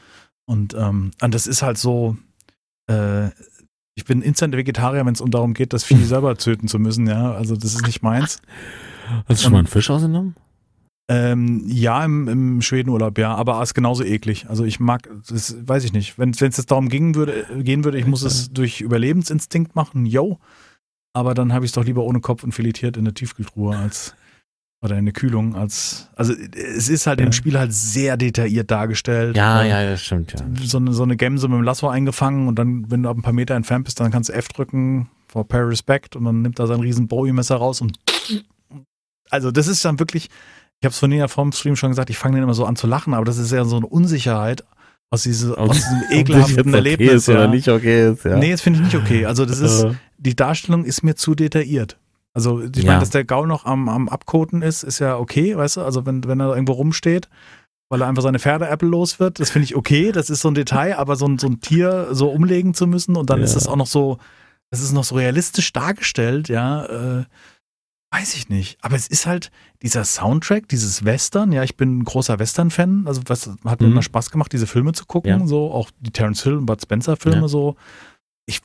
[0.49, 2.17] Und, ähm, und das ist halt so,
[2.89, 3.27] äh,
[3.95, 7.05] ich bin instant Vegetarier, wenn es um darum geht, das Vieh selber töten zu müssen,
[7.05, 7.33] ja.
[7.33, 8.41] Also das ist nicht meins.
[9.27, 10.35] Hast du schon mal einen Fisch ausgenommen?
[11.07, 14.47] Ähm, ja, im, im Schwedenurlaub, ja, aber es ist genauso eklig.
[14.49, 16.17] Also ich mag, das weiß ich nicht.
[16.17, 20.39] Wenn es jetzt darum gehen würde, gehen würde, ich muss es durch Überlebensinstinkt machen, yo.
[21.13, 24.15] Aber dann habe ich es doch lieber ohne Kopf und filetiert in der Tiefkühltruhe als
[24.81, 27.25] oder eine Kühlung als, also es ist halt Ja.
[27.25, 29.35] im Spiel halt sehr detailliert dargestellt.
[29.35, 30.39] Ja, Äh, ja, das stimmt, ja.
[30.63, 33.21] So eine, so eine Gemse mit dem Lasso eingefangen und dann, wenn du ab ein
[33.21, 36.59] paar Meter entfernt bist, dann kannst du F drücken, for pay respect und dann nimmt
[36.59, 37.99] er sein riesen Bowie-Messer raus und
[39.29, 40.25] also das ist dann wirklich,
[40.79, 42.75] ich habe es von ja vom Stream schon gesagt, ich fange dann immer so an
[42.75, 44.63] zu lachen, aber das ist ja so eine Unsicherheit
[45.11, 47.07] aus, diese, aus diesem ekelhaften Erlebnis.
[47.09, 47.33] okay ist ja.
[47.35, 48.37] oder nicht okay ist, ja.
[48.37, 49.25] Nee, das finde ich nicht okay.
[49.25, 51.97] Also das ist, Äh, die Darstellung ist mir zu detailliert.
[52.39, 52.85] Also ich Ja.
[52.85, 55.81] meine, dass der Gaul noch am, am Abkoten ist, ist ja okay, weißt du?
[55.81, 57.27] Also wenn, wenn er irgendwo rumsteht,
[57.89, 60.53] weil er einfach seine Pferde-Apple los wird, das finde ich okay, das ist so ein
[60.55, 63.43] Detail, aber so ein, so ein Tier so umlegen zu müssen und dann Ja.
[63.45, 64.19] ist das auch noch so,
[64.71, 67.25] das ist noch so realistisch dargestellt, ja, äh,
[68.11, 68.77] weiß ich nicht.
[68.81, 73.21] Aber es ist halt dieser Soundtrack, dieses Western, ja, ich bin ein großer Western-Fan, also
[73.25, 73.93] was hat mir Mhm.
[73.93, 75.47] immer Spaß gemacht, diese Filme zu gucken, Ja.
[75.47, 77.75] so auch die Terence Hill und Bud Spencer-Filme so.
[78.47, 78.61] Ich,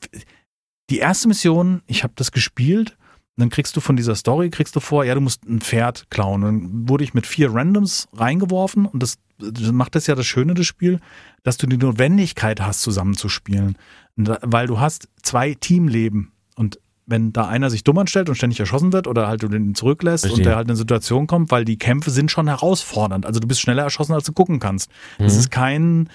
[0.90, 2.96] die erste Mission, ich habe das gespielt,
[3.36, 6.42] dann kriegst du von dieser Story, kriegst du vor, ja, du musst ein Pferd klauen.
[6.42, 10.54] Dann wurde ich mit vier Randoms reingeworfen und das, das macht das ja das Schöne
[10.54, 11.00] des Spiels,
[11.42, 13.76] dass du die Notwendigkeit hast, zusammenzuspielen.
[14.16, 18.60] Da- Weil du hast zwei Teamleben und wenn da einer sich dumm anstellt und ständig
[18.60, 20.42] erschossen wird oder halt du den zurücklässt Verstehe.
[20.42, 23.26] und der halt in eine Situation kommt, weil die Kämpfe sind schon herausfordernd.
[23.26, 24.90] Also du bist schneller erschossen, als du gucken kannst.
[25.18, 25.38] Das Mhm.
[25.40, 26.06] ist kein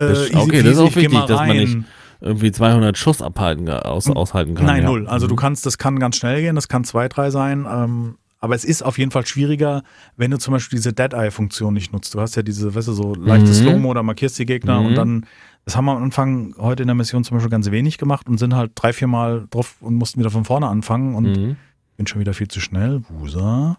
[0.00, 1.78] äh, Das- easy okay, das ist auch wichtig, dass man nicht
[2.20, 4.66] irgendwie 200 Schuss abhalten, aus, aushalten kann.
[4.66, 4.88] Nein, ja.
[4.88, 5.06] null.
[5.08, 5.38] Also du Mhm.
[5.38, 7.66] kannst, das kann ganz schnell gehen, das kann zwei, drei sein.
[7.70, 9.82] Ähm, aber es ist auf jeden Fall schwieriger,
[10.16, 12.14] wenn du zum Beispiel diese Dead-Eye-Funktion nicht nutzt.
[12.14, 13.64] Du hast ja diese, weißt du, so leichtes Mhm.
[13.64, 14.86] Slow-Mo, da markierst die Gegner Mhm.
[14.86, 15.26] und dann,
[15.64, 18.38] das haben wir am Anfang heute in der Mission zum Beispiel ganz wenig gemacht und
[18.38, 21.56] sind halt drei, vier Mal drauf und mussten wieder von vorne anfangen und Mhm.
[21.96, 23.02] bin schon wieder viel zu schnell.
[23.08, 23.78] Wusa.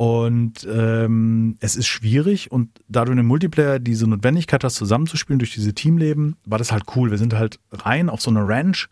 [0.00, 5.38] Und ähm, es ist schwierig und da du in dem Multiplayer diese Notwendigkeit hast, zusammenzuspielen
[5.38, 7.10] durch diese Teamleben, war das halt cool.
[7.10, 8.88] Wir sind halt rein auf so eine Ranch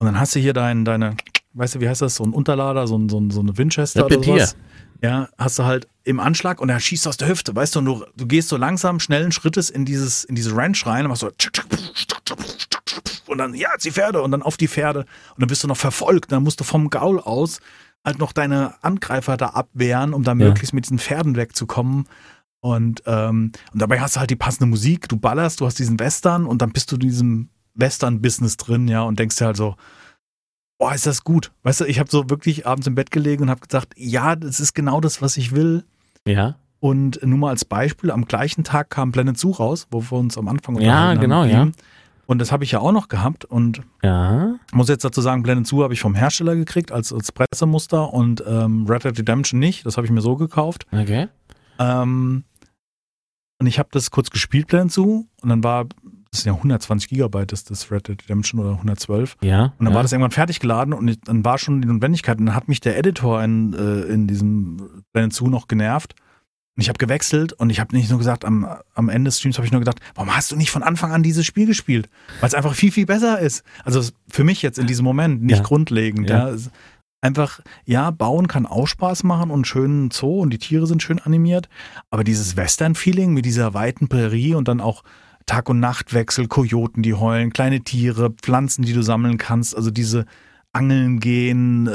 [0.00, 1.16] und dann hast du hier dein, deine,
[1.52, 4.06] weißt du, wie heißt das, so ein Unterlader, so, ein, so, ein, so eine Winchester
[4.06, 4.56] oder sowas.
[5.00, 7.84] Ja, hast du halt im Anschlag und er schießt aus der Hüfte, weißt du, und
[7.84, 11.20] du, du gehst so langsam, schnellen Schrittes in dieses, in diese Ranch rein und machst
[11.20, 11.30] so
[13.28, 15.76] und dann, ja, die Pferde und dann auf die Pferde und dann bist du noch
[15.76, 17.60] verfolgt, dann musst du vom Gaul aus
[18.04, 20.48] halt noch deine Angreifer da abwehren, um dann Ja.
[20.48, 22.06] möglichst mit diesen Pferden wegzukommen.
[22.60, 25.98] Und, ähm, und dabei hast du halt die passende Musik, du ballerst, du hast diesen
[25.98, 29.76] Western und dann bist du in diesem Western-Business drin, ja, und denkst dir halt so,
[30.78, 31.52] boah, ist das gut.
[31.62, 34.60] Weißt du, ich habe so wirklich abends im Bett gelegen und habe gesagt, ja, das
[34.60, 35.84] ist genau das, was ich will.
[36.26, 40.12] Ja, Und nur mal als Beispiel, am gleichen Tag kam Planet Zoo raus, wo wir
[40.18, 41.50] uns am Anfang Ja, genau, haben.
[41.50, 41.68] ja.
[42.26, 44.54] Und das habe ich ja auch noch gehabt und ja.
[44.72, 48.42] muss jetzt dazu sagen, Planet Zoo habe ich vom Hersteller gekriegt als, als Pressemuster und
[48.46, 49.84] ähm, Red Dead Redemption nicht.
[49.84, 50.86] Das habe ich mir so gekauft.
[50.90, 51.28] Okay.
[51.78, 52.44] Ähm,
[53.60, 55.86] und ich habe das kurz gespielt, Planet Zoo, und dann war,
[56.30, 59.36] das sind ja 120 Gigabyte, das, das Red Dead Redemption oder 112.
[59.42, 59.64] Ja.
[59.64, 59.94] Und dann ja.
[59.94, 62.38] war das irgendwann fertig geladen und ich, dann war schon die Notwendigkeit.
[62.38, 66.14] Und dann hat mich der Editor in, äh, in diesem Planet Zoo noch genervt.
[66.76, 69.56] Und ich habe gewechselt und ich habe nicht nur gesagt, am, am Ende des Streams
[69.58, 72.08] habe ich nur gedacht, warum hast du nicht von Anfang an dieses Spiel gespielt?
[72.40, 73.62] Weil es einfach viel, viel besser ist.
[73.84, 75.62] Also für mich jetzt in diesem Moment, nicht Ja.
[75.62, 76.28] grundlegend.
[76.28, 76.50] Ja.
[76.50, 76.56] Ja.
[77.20, 81.18] Einfach, ja, bauen kann auch Spaß machen und schönen Zoo und die Tiere sind schön
[81.20, 81.68] animiert.
[82.10, 85.04] Aber dieses Western-Feeling mit dieser weiten Prärie und dann auch
[85.46, 90.26] Tag- und Nachtwechsel, Kojoten, die heulen, kleine Tiere, Pflanzen, die du sammeln kannst, also diese
[90.72, 91.92] Angeln gehen, äh,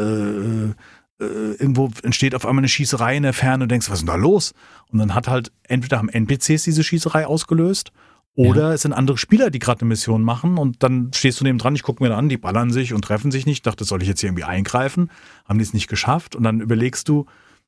[0.70, 0.74] äh,
[1.20, 4.16] irgendwo entsteht auf einmal eine Schießerei in der Ferne und denkst, was ist denn da
[4.16, 4.54] los?
[4.92, 7.92] Und dann hat halt entweder haben NPCs diese Schießerei ausgelöst
[8.36, 11.58] oder es sind andere Spieler, die gerade eine Mission machen und dann stehst du neben
[11.58, 13.68] dran, ich gucke mir da an, die ballern sich und treffen sich nicht.
[13.68, 15.12] Dachte, soll ich jetzt hier irgendwie eingreifen?
[15.46, 16.38] Haben die es nicht geschafft?
[16.38, 17.26] Und dann überlegst du,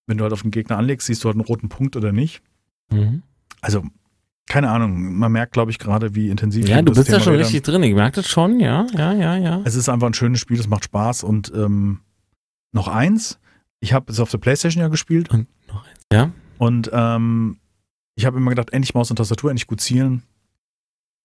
[0.07, 2.41] wenn du halt auf den Gegner anlegst, siehst du halt einen roten Punkt oder nicht.
[2.89, 3.23] Mhm.
[3.59, 3.83] Also,
[4.47, 7.33] keine Ahnung, man merkt, glaube ich, gerade, wie intensiv Ja, du bist da Thema schon
[7.33, 7.43] reden.
[7.43, 7.83] richtig drin.
[7.83, 9.61] Ich merke das schon, ja, ja, ja, ja.
[9.65, 11.99] Es ist einfach ein schönes Spiel, es macht Spaß und ähm,
[12.71, 13.39] noch eins,
[13.79, 15.99] ich habe es auf der Playstation ja gespielt Und noch eins.
[16.11, 16.31] Ja.
[16.57, 17.57] und ähm,
[18.15, 20.23] ich habe immer gedacht, endlich Maus und Tastatur, endlich gut zielen.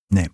[0.09, 0.29] Nee.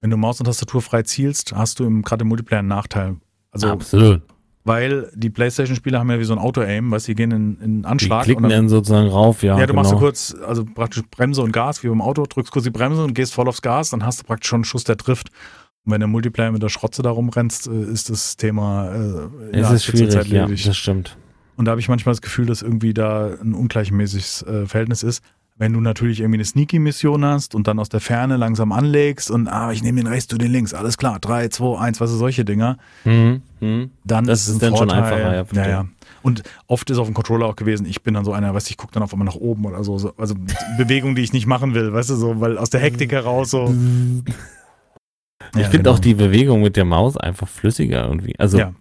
[0.00, 3.16] Wenn du Maus und Tastatur frei zielst, hast du im, gerade im Multiplayer einen Nachteil.
[3.50, 4.22] Also, Absolut.
[4.64, 7.82] weil die Playstation-Spieler haben ja wie so ein Auto-Aim, weißt du, die gehen in, in
[7.82, 8.24] Die Anschlag.
[8.24, 9.58] klicken und dann, dann sozusagen rauf, ja.
[9.58, 9.82] ja, du genau.
[9.82, 13.04] machst du kurz, also praktisch Bremse und Gas, wie beim Auto, drückst kurz die Bremse
[13.04, 15.28] und gehst voll aufs Gas, dann hast du praktisch schon einen Schuss, der trifft.
[15.86, 19.76] Und wenn im Multiplayer mit der Schrotze da rumrennst, äh, ist das Thema äh, innerhalb
[19.76, 20.66] ist schwierig, ja, erledigt.
[20.66, 21.16] das stimmt.
[21.56, 25.22] Und da habe ich manchmal das Gefühl, dass irgendwie da ein ungleichmäßiges äh, Verhältnis ist.
[25.56, 29.46] Wenn du natürlich irgendwie eine Sneaky-Mission hast und dann aus der Ferne langsam anlegst und
[29.46, 32.18] ah, ich nehme den rechts, du den links, alles klar, 3, 2, 1, was ist
[32.18, 33.40] solche Dinger, Mhm.
[33.60, 33.90] Mhm.
[34.02, 35.04] dann Das ist es dann schon Vorteil.
[35.04, 35.86] einfacher, ja, ja, ja.
[36.22, 38.70] Und oft ist auf dem Controller auch gewesen, ich bin dann so einer, weißt du,
[38.72, 40.34] ich gucke dann auf einmal nach oben oder so, so also
[40.76, 43.72] Bewegungen, die ich nicht machen will, weißt du, so, weil aus der Hektik heraus so.
[45.54, 45.92] Ich Ja, finde genau.
[45.94, 48.38] auch die Bewegung mit der Maus einfach flüssiger irgendwie.
[48.38, 48.72] Also Ja.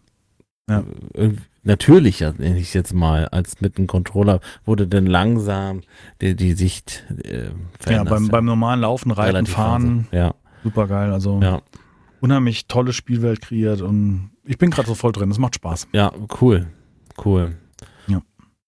[0.70, 0.84] Ja.
[1.14, 4.40] irgendwie natürlicher, nenne ich jetzt mal, als mit einem Controller,
[4.76, 5.82] du dann langsam
[6.22, 7.50] die, die Sicht äh,
[7.90, 10.08] Ja, beim, beim normalen Laufen, Reiten, Relativ Fahren, langsam.
[10.12, 10.34] Ja,
[10.64, 11.12] super geil.
[11.12, 11.62] Also ja,
[12.22, 15.32] unheimlich tolle Spielwelt kreiert und ich bin gerade so voll drin.
[15.32, 15.88] Es macht Spaß.
[15.94, 16.12] ja,
[16.42, 16.68] cool,
[17.26, 17.56] cool.
[18.08, 18.22] Ja.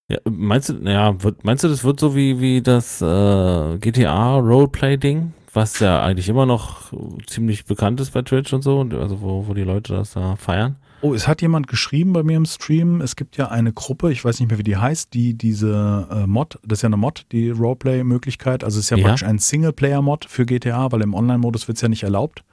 [0.09, 5.33] Ja, meinst du, ja, meinst du, das wird so wie, wie das äh, GTA Roleplay-Ding,
[5.55, 6.91] was ja eigentlich immer noch
[7.27, 10.75] ziemlich bekannt ist bei Twitch und so, also wo, wo die Leute das da feiern?
[11.01, 12.99] Oh, es hat jemand geschrieben bei mir im Stream.
[13.01, 16.25] Es gibt ja eine Gruppe, ich weiß nicht mehr, wie die heißt, die diese äh,
[16.25, 18.63] Mod, das ist ja eine Mod, die Roleplay-Möglichkeit.
[18.63, 19.03] Also es ist ja, Ja.
[19.07, 22.43] praktisch ein Singleplayer-Mod für GTA, weil im Online-Modus wird es ja nicht erlaubt,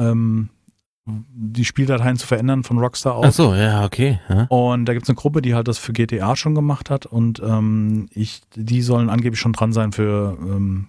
[0.00, 0.48] ähm,
[1.06, 3.26] die Spieldateien zu verändern von Rockstar aus.
[3.26, 4.20] Ach so, ja, okay.
[4.28, 4.44] Ja.
[4.48, 7.40] Und da gibt es eine Gruppe, die halt das für GTA schon gemacht hat und
[7.44, 10.86] ähm, ich, die sollen angeblich schon dran sein für ähm,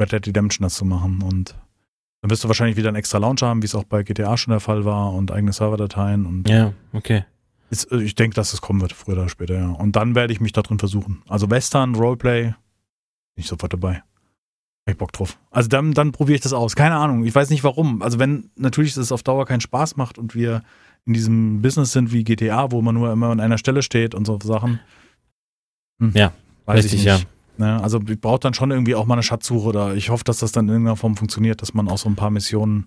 [0.00, 1.22] Red Dead Redemption das zu machen.
[1.22, 1.54] Und
[2.22, 4.52] dann wirst du wahrscheinlich wieder einen extra Launcher haben, wie es auch bei GTA schon
[4.52, 7.24] der Fall war und eigene Serverdateien und ja, okay.
[7.70, 9.68] ist, äh, ich denke, dass es kommen wird, früher oder später, ja.
[9.70, 11.22] Und dann werde ich mich da drin versuchen.
[11.28, 12.54] Also Western, Roleplay, bin
[13.36, 13.96] ich sofort dabei.
[13.96, 15.38] Hab ich Bock drauf.
[15.50, 16.74] Also dann, dann probiere ich das aus.
[16.76, 18.02] Keine Ahnung, ich weiß nicht warum.
[18.02, 20.62] Also wenn natürlich das auf Dauer keinen Spaß macht und wir
[21.06, 24.26] in diesem Business sind wie GTA, wo man nur immer an einer Stelle steht und
[24.26, 24.80] so Sachen.
[26.00, 26.32] hm, Ja,
[26.66, 27.18] weiß richtig, ich ja.
[27.60, 27.80] Ne?
[27.82, 30.50] Also ich brauche dann schon irgendwie auch mal eine Schatzsuche oder ich hoffe, dass das
[30.50, 32.86] dann in irgendeiner Form funktioniert, dass man auch so ein paar Missionen,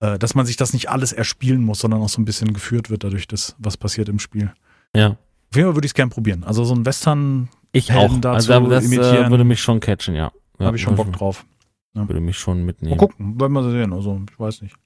[0.00, 2.90] äh, dass man sich das nicht alles erspielen muss, sondern auch so ein bisschen geführt
[2.90, 4.52] wird dadurch, das, was passiert im Spiel.
[4.94, 5.16] Ja.
[5.50, 6.44] Auf jeden Fall würde ich es gern probieren.
[6.44, 8.20] Also so ein Western Ich Helden auch.
[8.20, 9.30] dazu Also das äh, imitieren.
[9.30, 10.30] würde mich schon catchen, ja.
[10.58, 11.46] ja habe ich schon Bock drauf.
[11.94, 12.98] Würde mich schon Mal mitnehmen.
[12.98, 13.94] gucken, werden wir sehen.
[13.94, 14.76] Also ich weiß nicht.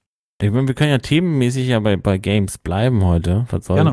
[0.41, 3.47] Ich meine, wir können ja themenmäßig ja bei, bei Games bleiben heute.
[3.51, 3.93] Was soll Gerne.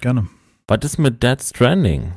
[0.00, 0.26] Gerne.
[0.66, 2.12] Was ist mit Dead Stranding?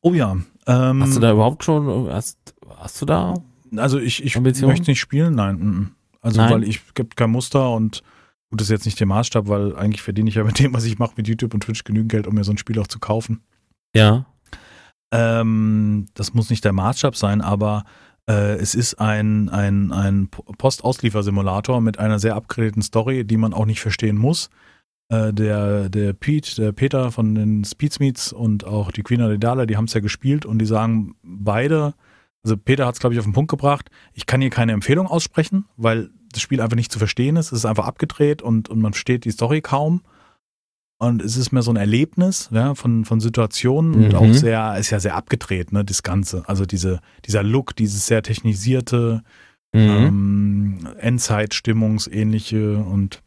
[0.00, 0.38] Oh ja.
[0.66, 2.38] Ähm, Hast du da überhaupt schon, hast,
[2.78, 3.34] hast du da?
[3.76, 5.56] Also ich, ich möchte nicht spielen, nein.
[5.56, 5.90] mm.
[6.26, 6.52] Also Nein?
[6.54, 8.02] weil ich gibt kein Muster und
[8.50, 10.84] gut, das ist jetzt nicht der Maßstab, weil eigentlich verdiene ich ja mit dem, was
[10.84, 12.98] ich mache mit YouTube und Twitch genügend Geld, um mir so ein Spiel auch zu
[12.98, 13.42] kaufen.
[13.94, 14.26] Ja.
[15.12, 17.84] Ähm, das muss nicht der Maßstab sein, aber
[18.28, 23.66] äh, es ist ein, ein, ein Postausliefersimulator mit einer sehr abgegradeten Story, die man auch
[23.66, 24.50] nicht verstehen muss.
[25.08, 29.76] Äh, der, der Pete, der Peter von den Speedsmeets und auch die Queen Adidala, die
[29.76, 31.94] haben es ja gespielt und die sagen beide,
[32.42, 35.06] also Peter hat es, glaube ich, auf den Punkt gebracht, ich kann hier keine Empfehlung
[35.06, 37.46] aussprechen, weil das Spiel einfach nicht zu verstehen ist.
[37.46, 40.02] Es ist einfach abgedreht und, und man versteht die Story kaum.
[40.98, 44.14] Und es ist mehr so ein Erlebnis ja, von, von Situationen und Mhm.
[44.14, 46.42] auch sehr, ist ja sehr abgedreht, ne, das Ganze.
[46.48, 49.22] Also diese, dieser Look, dieses sehr technisierte,
[49.74, 49.90] Mhm.
[49.90, 53.22] ähm, Endzeit-Stimmungsähnliche und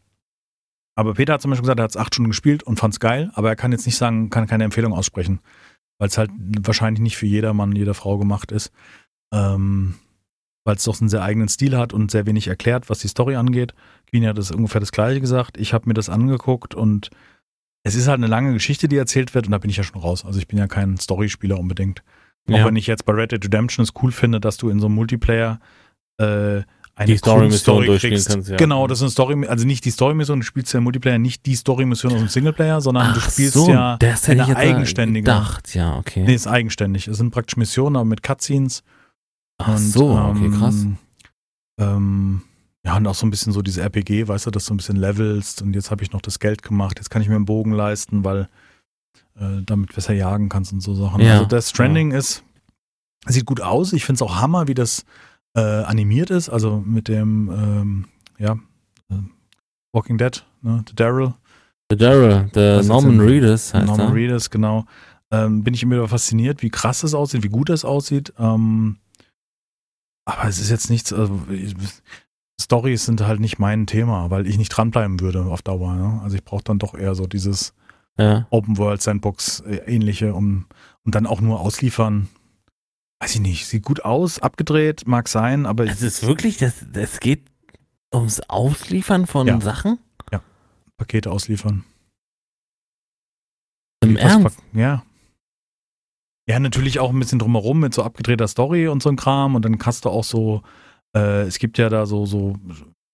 [1.00, 3.00] aber Peter hat zum Beispiel gesagt, er hat es acht Stunden gespielt und fand es
[3.00, 5.40] geil, aber er kann jetzt nicht sagen, kann keine Empfehlung aussprechen,
[5.98, 6.30] weil es halt
[6.62, 8.72] wahrscheinlich nicht für jedermann, jede Frau gemacht ist.
[9.34, 9.96] Ähm,
[10.66, 13.36] weil es doch einen sehr eigenen Stil hat und sehr wenig erklärt, was die Story
[13.36, 13.74] angeht.
[14.10, 15.58] Queenie hat das ungefähr das gleiche gesagt.
[15.58, 17.10] Ich habe mir das angeguckt und
[17.84, 20.02] es ist halt eine lange Geschichte, die erzählt wird und da bin ich ja schon
[20.02, 20.26] raus.
[20.26, 22.04] Also ich bin ja kein Storyspieler unbedingt.
[22.50, 22.66] Auch Ja.
[22.66, 24.96] wenn ich jetzt bei Red Dead Redemption es cool finde, dass du in so einem
[24.96, 25.60] Multiplayer
[26.20, 26.64] äh,
[27.00, 28.58] eine Die Story-Mission durchspielen kannst, ja.
[28.58, 31.46] Genau, das ist eine Story, also nicht die Story-Mission, du spielst ja im Multiplayer nicht
[31.46, 34.58] die Story-Mission aus dem Singleplayer, sondern du Ach spielst so, ja das hätte eine ich
[34.58, 35.24] eigenständige.
[35.24, 36.24] gedacht, ja, okay.
[36.26, 37.08] Nee, ist eigenständig.
[37.08, 38.84] Es sind praktisch Missionen, aber mit Cutscenes.
[39.58, 40.86] Ach so, okay, ähm, krass.
[41.80, 42.42] Ähm,
[42.86, 44.98] ja, und auch so ein bisschen so diese RPG, weißt du, dass du ein bisschen
[44.98, 47.72] levelst und jetzt habe ich noch das Geld gemacht, jetzt kann ich mir einen Bogen
[47.72, 48.50] leisten, weil
[49.40, 51.22] äh, damit besser jagen kannst und so Sachen.
[51.22, 52.44] Ja, Also Death Stranding ist,
[53.26, 53.94] sieht gut aus.
[53.94, 55.06] Ich finde es auch Hammer, wie das
[55.56, 58.06] äh, animiert ist, also mit dem, ähm,
[58.38, 58.54] ja,
[59.10, 59.16] äh,
[59.94, 61.34] Walking Dead, ne, der Daryl.
[61.92, 64.14] The Daryl, der Norman Reedus heißt Norman er.
[64.14, 64.86] Reedus, genau.
[65.32, 68.34] Ähm, bin ich immer wieder fasziniert, wie krass das aussieht, wie gut das aussieht.
[68.38, 68.98] Ähm,
[70.26, 71.42] aber es ist jetzt nichts, also
[72.62, 75.96] Stories sind halt nicht mein Thema, weil ich nicht dranbleiben würde auf Dauer.
[75.96, 76.22] Ne?
[76.24, 77.74] Also ich brauche dann doch eher so dieses
[78.18, 78.46] Ja.
[78.52, 80.66] Open World Sandbox äh, ähnliche um,
[81.04, 82.28] und dann auch nur ausliefern.
[83.22, 87.20] Weiß ich nicht, sieht gut aus, abgedreht, mag sein, aber Es ist wirklich, das, das
[87.20, 87.44] geht
[88.14, 89.60] ums Ausliefern von Ja.
[89.60, 90.00] Sachen?
[91.00, 91.84] Pakete ausliefern.
[94.04, 94.60] Im Ernst?
[94.74, 95.04] Ja.
[96.48, 99.56] Ja, natürlich auch ein bisschen drumherum mit so abgedrehter Story und so ein Kram.
[99.56, 100.62] Und dann hast du auch so,
[101.16, 102.56] äh, es gibt ja da so, so,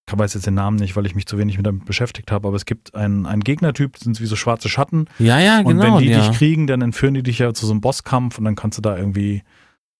[0.08, 2.48] ich weiß jetzt den Namen nicht, weil ich mich zu wenig mit damit beschäftigt habe,
[2.48, 5.08] aber es gibt einen, einen Gegnertyp, das sind wie so schwarze Schatten.
[5.20, 5.98] Ja, ja, und genau.
[5.98, 6.28] wenn die ja.
[6.28, 8.82] dich kriegen, dann entführen die dich ja zu so einem Bosskampf und dann kannst du
[8.82, 9.44] da irgendwie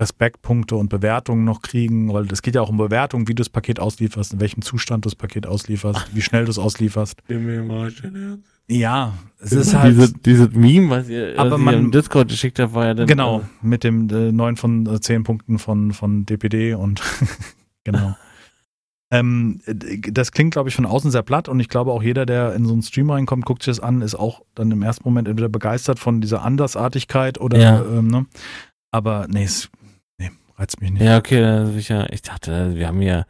[0.02, 3.50] Respektpunkte und Bewertungen noch kriegen, weil es geht ja auch um Bewertung, wie du das
[3.50, 7.22] Paket auslieferst, in welchem Zustand du das Paket auslieferst, wie schnell du es auslieferst.
[8.68, 9.96] Ja, es ist halt.
[9.96, 12.94] Diese, dieses Meme, was ihr, Aber was ihr man- im Discord geschickt habt, war ja
[12.94, 13.08] dann.
[13.08, 17.02] Genau, äh, mit dem äh, 9 von äh, 10 Punkten von, von DPD und
[17.84, 18.16] genau.
[19.12, 19.62] Ähm,
[20.12, 22.66] das klingt, glaube ich, von außen sehr platt und ich glaube auch jeder, der in
[22.66, 25.48] so einen Stream reinkommt, guckt sich das an, ist auch dann im ersten Moment entweder
[25.48, 27.82] begeistert von dieser Andersartigkeit oder, Ja.
[27.86, 28.26] ähm, ne?
[28.92, 29.85] Aber nee, es nee,
[30.58, 31.02] reizt mich nicht.
[31.04, 32.12] Ja, okay, sicher.
[32.14, 33.26] Ich dachte, wir haben hier,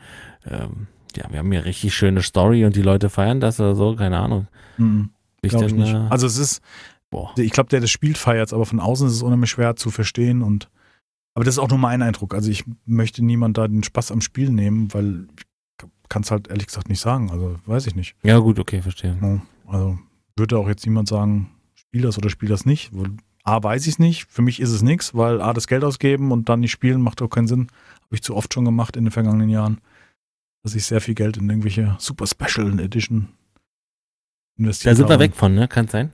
[0.45, 3.95] ähm, ja, wir haben hier richtig schöne Story und die Leute feiern das oder so,
[3.95, 4.47] keine Ahnung.
[4.77, 5.09] Mhm,
[5.41, 5.93] Ich glaube ich nicht.
[5.93, 6.61] äh, Also es ist,
[7.09, 7.33] boah.
[7.37, 10.41] ich glaube, der das spielt feiert aber von außen ist es unheimlich schwer zu verstehen
[10.41, 10.69] und
[11.33, 12.33] aber das ist auch nur mein Eindruck.
[12.33, 16.47] Also ich möchte niemand da den Spaß am Spiel nehmen, weil ich kann es halt
[16.47, 17.29] ehrlich gesagt nicht sagen.
[17.29, 18.15] Also weiß ich nicht.
[18.23, 19.41] Ja, gut, okay, verstehe.
[19.67, 19.97] Also
[20.37, 22.91] würde auch jetzt niemand sagen, spiel das oder spiel das nicht.
[23.45, 24.25] A, weiß ich es nicht.
[24.25, 27.21] Für mich ist es nichts, weil A, das Geld ausgeben und dann nicht spielen macht
[27.21, 27.67] auch keinen Sinn.
[28.01, 29.81] Habe ich zu oft schon gemacht in den vergangenen Jahren,
[30.63, 33.29] dass ich sehr viel Geld in irgendwelche Super Special Edition
[34.57, 35.23] investiert Da sind wir habe.
[35.25, 35.67] weg von, ne?
[35.67, 36.11] Kann sein?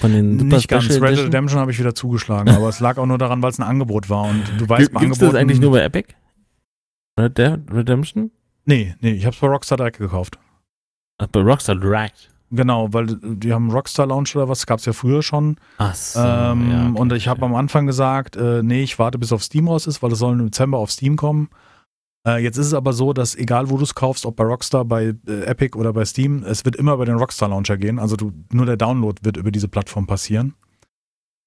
[0.00, 0.84] Von den Super Nicht ganz.
[0.84, 1.26] Special Red Dead Edition?
[1.26, 4.08] Redemption habe ich wieder zugeschlagen, aber es lag auch nur daran, weil es ein Angebot
[4.08, 4.24] war.
[4.24, 5.32] Und du weißt, bei es Angeboten.
[5.32, 6.14] das eigentlich nur bei Epic?
[7.18, 8.30] Red Dead Redemption?
[8.66, 10.38] Nee, nee, ich habe es bei Rockstar direkt gekauft.
[11.18, 12.30] Ach, bei Rockstar direkt.
[12.50, 15.56] Genau, weil die haben Rockstar Launch oder was, gab es ja früher schon.
[15.76, 19.18] Ach so, ähm, ja, okay, und ich habe am Anfang gesagt, äh, nee, ich warte
[19.18, 21.50] bis auf Steam raus ist, weil es soll im Dezember auf Steam kommen.
[22.26, 24.84] Äh, jetzt ist es aber so, dass egal wo du es kaufst, ob bei Rockstar,
[24.84, 27.98] bei äh, Epic oder bei Steam, es wird immer über den Rockstar Launcher gehen.
[27.98, 30.54] Also du, nur der Download wird über diese Plattform passieren.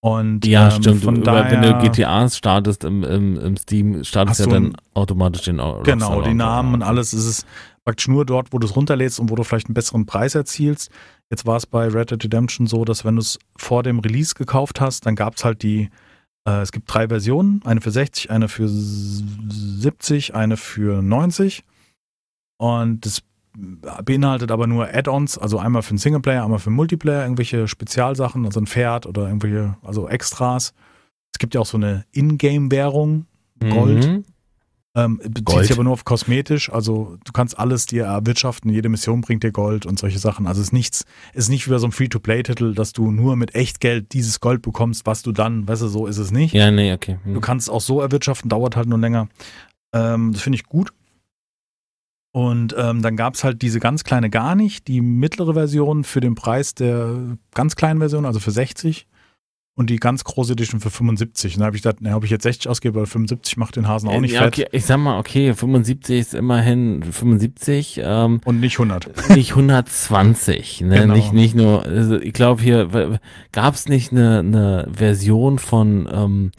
[0.03, 1.03] Und Ja, ähm, stimmt.
[1.03, 4.63] Von Du, daher, wenn du GTAs startest im, im, im Steam, startest Hast ja du
[4.69, 6.33] dann automatisch den Rockstar Genau, die.
[6.33, 7.45] Namen und alles ist es
[7.85, 10.91] praktisch nur dort, wo du es runterlädst und wo du vielleicht einen besseren Preis erzielst.
[11.29, 14.35] Jetzt war es bei Red Dead Redemption so, dass wenn du es vor dem Release
[14.35, 15.89] gekauft hast, dann gab es halt die,
[16.47, 21.63] äh, es gibt drei Versionen, eine für 60, eine für 70, eine für 90.
[22.57, 23.23] Und das
[24.03, 28.45] beinhaltet aber nur Add-ons, also einmal für den Singleplayer, einmal für den Multiplayer, irgendwelche Spezialsachen,
[28.45, 30.73] also ein Pferd oder irgendwelche, also Extras.
[31.33, 33.25] Es gibt ja auch so eine Ingame-Währung,
[33.69, 34.07] Gold.
[34.07, 34.23] Mhm.
[34.95, 35.65] Ähm, bezieht Gold.
[35.65, 36.71] sich aber nur auf kosmetisch.
[36.71, 38.69] Also du kannst alles dir erwirtschaften.
[38.71, 40.47] Jede Mission bringt dir Gold und solche Sachen.
[40.47, 43.35] Also es ist nichts, es ist nicht wie bei so einem Free-to-Play-Titel, dass du nur
[43.35, 46.53] mit Echtgeld dieses Gold bekommst, was du dann, weißt du, so ist es nicht.
[46.53, 47.19] Ja, nee, okay.
[47.23, 47.33] Hm.
[47.33, 49.29] Du kannst es auch so erwirtschaften, dauert halt nur länger.
[49.93, 50.91] Ähm, das finde ich gut.
[52.33, 56.21] Und ähm, dann gab es halt diese ganz kleine gar nicht, die mittlere Version für
[56.21, 59.07] den Preis der ganz kleinen Version, also für 60.
[59.81, 61.55] Und die ganz große Edition für 75.
[61.55, 63.87] Und da habe ich gedacht, na, ob ich jetzt 60 ausgebe, weil 75 macht den
[63.87, 64.53] Hasen auch nicht ja, fett.
[64.59, 69.29] okay, ich sag mal, okay, 75 ist immerhin 75, ähm, Und nicht 100.
[69.35, 70.99] nicht 120, ne?
[71.01, 71.15] Genau.
[71.15, 73.19] Nicht, nicht nur, also ich glaube hier,
[73.51, 76.51] gab es nicht eine, eine Version von, ähm,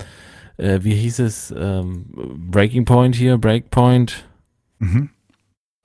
[0.57, 2.07] äh, wie hieß es, ähm,
[2.51, 4.29] Breaking Point hier, Breakpoint
[4.81, 5.11] Mhm.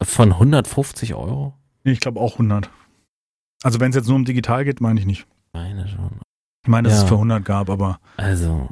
[0.01, 1.53] von 150 Euro?
[1.83, 2.69] Nee, Ich glaube auch 100.
[3.63, 5.27] Also wenn es jetzt nur um digital geht, meine ich nicht.
[5.53, 6.19] Meine schon.
[6.67, 7.03] Ich meine, dass Ja.
[7.03, 8.67] es für 100 gab, aber Also,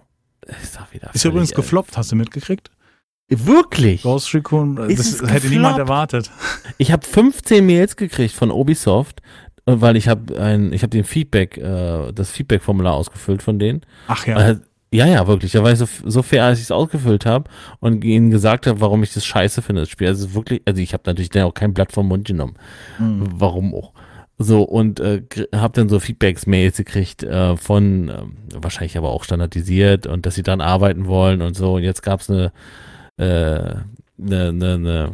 [0.45, 1.11] ich sag wieder.
[1.13, 2.69] ist übrigens völlig, gefloppt, hast du mitgekriegt?
[3.29, 4.03] Wirklich?
[4.03, 5.49] Ghost Recon, äh, das hätte gefloppt?
[5.49, 6.29] niemand erwartet.
[6.77, 9.21] Ich habe 15 Mails gekriegt von Ubisoft,
[9.65, 13.79] äh, weil ich habe ein, ich habe den Feedback, äh, das Feedback-Formular ausgefüllt von denen.
[14.09, 14.49] Ach ja.
[14.49, 14.59] Äh,
[14.93, 15.53] ja, ja, wirklich.
[15.53, 18.81] Da war ich so, so fair, als ich es ausgefüllt habe und ihnen gesagt habe,
[18.81, 20.07] warum ich das scheiße finde, das Spiel.
[20.09, 22.55] Also wirklich, also ich habe natürlich dann auch kein Blatt vom Mund genommen.
[22.99, 23.25] Mhm.
[23.37, 23.93] Warum auch?
[24.37, 25.23] So, und äh,
[25.53, 30.35] habe dann so Feedbacks, Mails gekriegt äh, von, ähm, wahrscheinlich aber auch standardisiert und dass
[30.35, 31.75] sie dann arbeiten wollen und so.
[31.75, 32.51] Und jetzt gab es eine,
[33.17, 33.23] äh,
[34.21, 35.11] eine, eine, eine,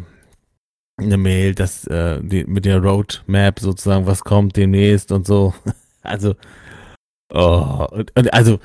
[0.97, 5.53] eine Mail, dass äh, die, mit der Roadmap sozusagen was kommt demnächst und so.
[6.03, 6.33] Also,
[7.31, 8.57] oh, und, und also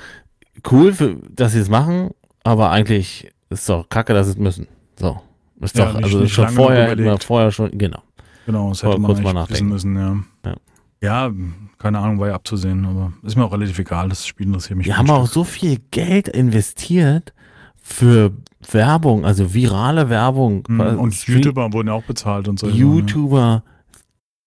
[0.71, 2.09] cool, für, dass sie es machen,
[2.43, 4.67] aber eigentlich ist doch kacke, dass sie es müssen.
[4.99, 5.21] So.
[5.61, 8.01] Ist Ja, doch, also schon vorher, immer vorher schon, genau.
[8.47, 9.67] Genau, das hätte man kurz mal nachdenken.
[9.67, 10.17] müssen, ja.
[10.45, 10.55] Ja.
[10.99, 11.31] Ja,
[11.77, 14.87] keine Ahnung, war ja abzusehen, aber ist mir auch relativ egal, das Spiel interessiert mich.
[14.87, 17.33] Wir haben auch so viel Geld investiert
[17.75, 18.31] für
[18.71, 20.63] Werbung, also virale Werbung.
[20.67, 22.67] Mhm, Und Stream- YouTuber wurden ja auch bezahlt und so.
[22.67, 23.63] YouTuber,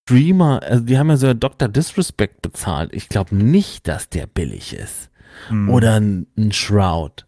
[0.08, 1.68] Streamer, also die haben ja sogar Dr.
[1.68, 2.92] Disrespect bezahlt.
[2.92, 5.08] Ich glaube nicht, dass der billig ist.
[5.50, 5.70] Mhm.
[5.70, 7.26] Oder ein, ein Shroud.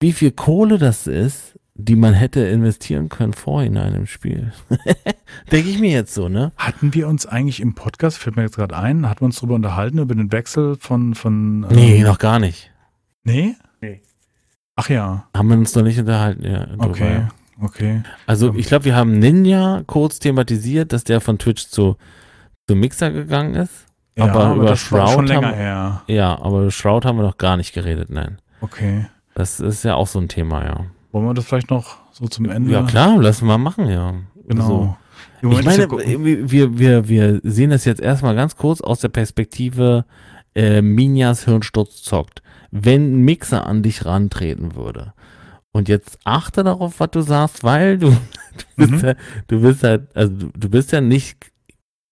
[0.00, 4.52] Wie viel Kohle das ist, die man hätte investieren können vorhinein im Spiel.
[5.52, 6.52] Denke ich mir jetzt so, ne?
[6.56, 9.54] Hatten wir uns eigentlich im Podcast, fällt mir jetzt gerade ein, hatten wir uns darüber
[9.54, 11.14] unterhalten, über den Wechsel von.
[11.14, 12.70] von Nee, ähm, noch gar nicht.
[13.24, 13.54] Nee?
[13.80, 14.02] Nee.
[14.76, 16.66] Ach ja, Haben wir uns noch nicht unterhalten, ja.
[16.66, 17.28] drüber, okay, ja.
[17.62, 18.02] okay.
[18.26, 21.96] Also ich glaube, wir haben Ninja kurz thematisiert, dass der von Twitch zu,
[22.68, 23.86] zu Mixer gegangen ist.
[24.16, 26.02] Ja, Aber über das war Shroud schon länger haben- her.
[26.06, 28.38] Ja, aber über Shroud haben wir noch gar nicht geredet, nein.
[28.62, 29.06] Okay.
[29.34, 30.86] Das ist ja auch so ein Thema, ja.
[31.16, 32.70] Wollen wir das vielleicht noch so zum Ende?
[32.70, 34.12] Ja klar, lassen wir mal machen, ja.
[34.46, 34.66] Genau.
[34.66, 34.96] So.
[35.42, 39.08] Im Ich meine, ja- wir, wir, wir sehen das jetzt erstmal ganz kurz aus der
[39.08, 40.04] Perspektive
[40.54, 42.42] äh, Minjas Hirnsturz zockt.
[42.70, 45.14] Wenn ein Mixer an dich rantreten würde
[45.72, 48.10] Und jetzt achte darauf, was du sagst, weil du,
[48.76, 49.08] du bist Mhm.
[49.08, 49.14] ja,
[49.48, 51.38] du bist halt, also du, du bist ja nicht,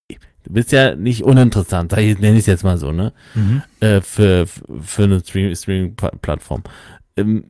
[0.09, 3.13] du bist ja nicht uninteressant, nenne ich es jetzt mal so, ne?
[3.35, 3.61] Mhm.
[3.81, 4.47] Äh, für,
[4.81, 6.63] für eine Stream, Streaming-Plattform.
[7.17, 7.45] Ähm,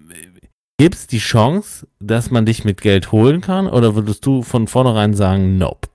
[0.78, 3.68] Gibt es die Chance, dass man dich mit Geld holen kann?
[3.68, 5.88] Oder würdest du von vornherein sagen, nope,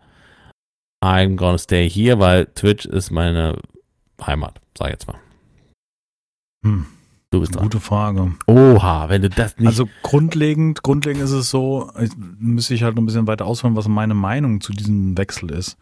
[1.05, 3.59] I'm gonna stay here, weil Twitch ist meine
[4.24, 5.18] Heimat, sag ich jetzt mal.
[6.64, 6.87] Hm.
[7.33, 7.62] Du bist dran.
[7.62, 8.33] Gute Frage.
[8.47, 9.68] Oha, wenn du das nicht.
[9.68, 13.76] Also grundlegend, grundlegend ist es so, ich, müsste ich halt noch ein bisschen weiter ausholen,
[13.76, 15.76] was meine Meinung zu diesem Wechsel ist.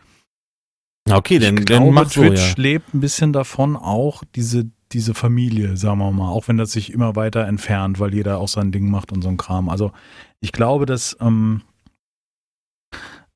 [1.11, 2.63] okay, dann, ich dann glaube, so, Twitch ja.
[2.63, 6.93] lebt ein bisschen davon, auch diese, diese Familie, sagen wir mal, auch wenn das sich
[6.93, 9.69] immer weiter entfernt, weil jeder auch sein Ding macht und so ein Kram.
[9.69, 9.93] Also
[10.41, 11.63] ich glaube, dass ähm,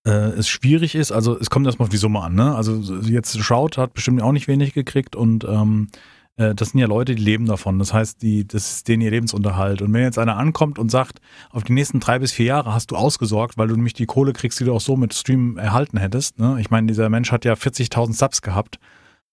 [0.07, 2.55] äh, es schwierig ist, also es kommt erstmal auf die Summe an, ne?
[2.55, 5.89] Also jetzt Shroud hat bestimmt auch nicht wenig gekriegt und ähm,
[6.37, 7.79] äh, das sind ja Leute, die leben davon.
[7.79, 9.83] Das heißt, die, das ist denen ihr Lebensunterhalt.
[9.83, 12.91] Und wenn jetzt einer ankommt und sagt, auf die nächsten drei bis vier Jahre hast
[12.91, 15.99] du ausgesorgt, weil du nämlich die Kohle kriegst, die du auch so mit Stream erhalten
[15.99, 16.39] hättest.
[16.39, 16.59] Ne?
[16.61, 18.79] Ich meine, dieser Mensch hat ja 40.000 Subs gehabt.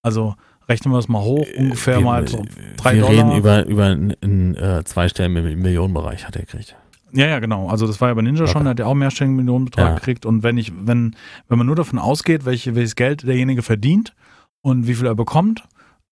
[0.01, 0.35] Also
[0.69, 2.45] rechnen wir das mal hoch, ungefähr wir, mal so
[2.77, 3.13] drei wir Dollar.
[3.27, 6.75] reden über, über einen, äh, zweistelligen Millionenbereich hat er gekriegt.
[7.11, 7.67] Ja, ja, genau.
[7.69, 8.51] Also das war ja bei Ninja Okay.
[8.51, 9.95] schon, der hat ja auch mehrstelligen Millionenbetrag Ja.
[9.95, 10.25] gekriegt.
[10.27, 11.15] Und wenn ich, wenn,
[11.47, 14.13] wenn man nur davon ausgeht, welche, welches Geld derjenige verdient
[14.61, 15.63] und wie viel er bekommt,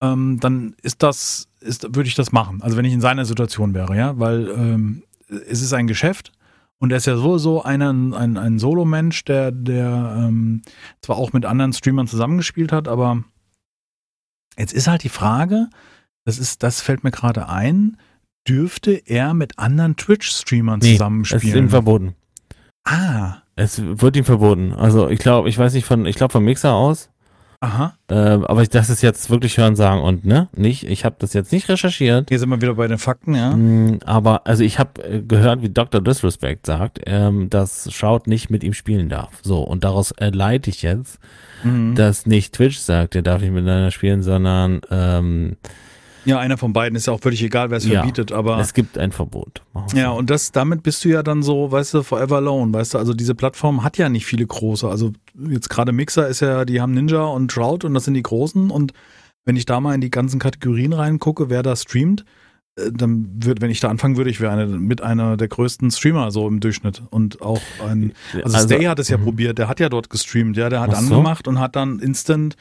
[0.01, 2.61] ähm, dann ist das, ist, würde ich das machen.
[2.63, 6.31] Also wenn ich in seiner Situation wäre, ja, weil ähm, es ist ein Geschäft
[6.79, 10.63] und er ist ja sowieso ein, ein, ein Solo-Mensch, der, der ähm,
[11.01, 13.23] zwar auch mit anderen Streamern zusammengespielt hat, aber
[14.57, 15.69] jetzt ist halt die Frage,
[16.25, 17.97] das ist, das fällt mir gerade ein,
[18.47, 21.69] dürfte er mit anderen Twitch-Streamern Nee, Es ist ihm zusammenspielen?
[21.69, 22.15] verboten.
[22.85, 24.73] ah, Es wird ihm verboten.
[24.73, 27.09] Also ich glaube, ich weiß nicht von, ich glaube vom Mixer aus,
[27.59, 27.93] aha.
[28.09, 30.83] äh, aber ich, das ist jetzt wirklich hören sagen und ne, nicht.
[30.83, 32.29] Ich habe das jetzt nicht recherchiert.
[32.29, 33.55] Hier sind wir wieder bei den Fakten, ja.
[33.55, 36.01] Mm, Aber also ich habe äh, gehört, wie Dr.
[36.01, 39.31] Disrespect sagt, ähm, dass Shroud nicht mit ihm spielen darf.
[39.41, 41.19] So, und daraus erleite ich jetzt,
[41.63, 41.95] Mhm.
[41.95, 45.57] dass nicht Twitch sagt, er darf nicht miteinander spielen, sondern ähm,
[46.27, 48.01] Ja, einer von beiden ist ja auch völlig egal, wer es Ja.
[48.01, 48.59] verbietet, aber.
[48.59, 49.61] es gibt ein Verbot.
[49.95, 52.97] Ja, und das, damit bist du ja dann so, weißt du, forever alone, weißt du,
[52.97, 55.13] also diese Plattform hat ja nicht viele große, also
[55.49, 58.69] jetzt gerade Mixer ist ja, die haben Ninja und Shroud und das sind die großen
[58.71, 58.91] und
[59.45, 62.25] wenn ich da mal in die ganzen Kategorien reingucke, wer da streamt,
[62.75, 65.91] äh, dann wird, wenn ich da anfangen würde, ich wäre eine, mit einer der größten
[65.91, 68.11] Streamer so im Durchschnitt und auch ein,
[68.43, 69.23] also, Stay hat es ja mhm.
[69.23, 70.97] probiert, der hat ja dort gestreamt, ja, der hat so.
[70.97, 72.57] angemacht und hat dann instant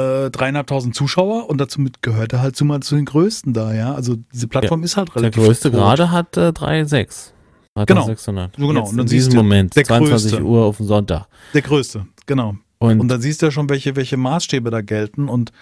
[0.00, 3.74] äh, dreieinhalbtausend Zuschauer und dazu mit gehört er halt zu mal zu den größten da,
[3.74, 3.94] ja.
[3.94, 5.78] Also diese Plattform ist halt Der relativ größte tot.
[5.78, 7.32] gerade hat äh, 3,6.
[7.86, 8.04] Genau.
[8.04, 8.56] 600.
[8.56, 8.80] So genau.
[8.80, 10.44] Jetzt Und dann in diesem Moment, der 22 größte.
[10.44, 11.28] Uhr auf dem Sonntag.
[11.54, 12.56] Der größte, genau.
[12.78, 15.28] Und, Und dann siehst du ja schon, welche, welche Maßstäbe da gelten.
[15.28, 15.52] Und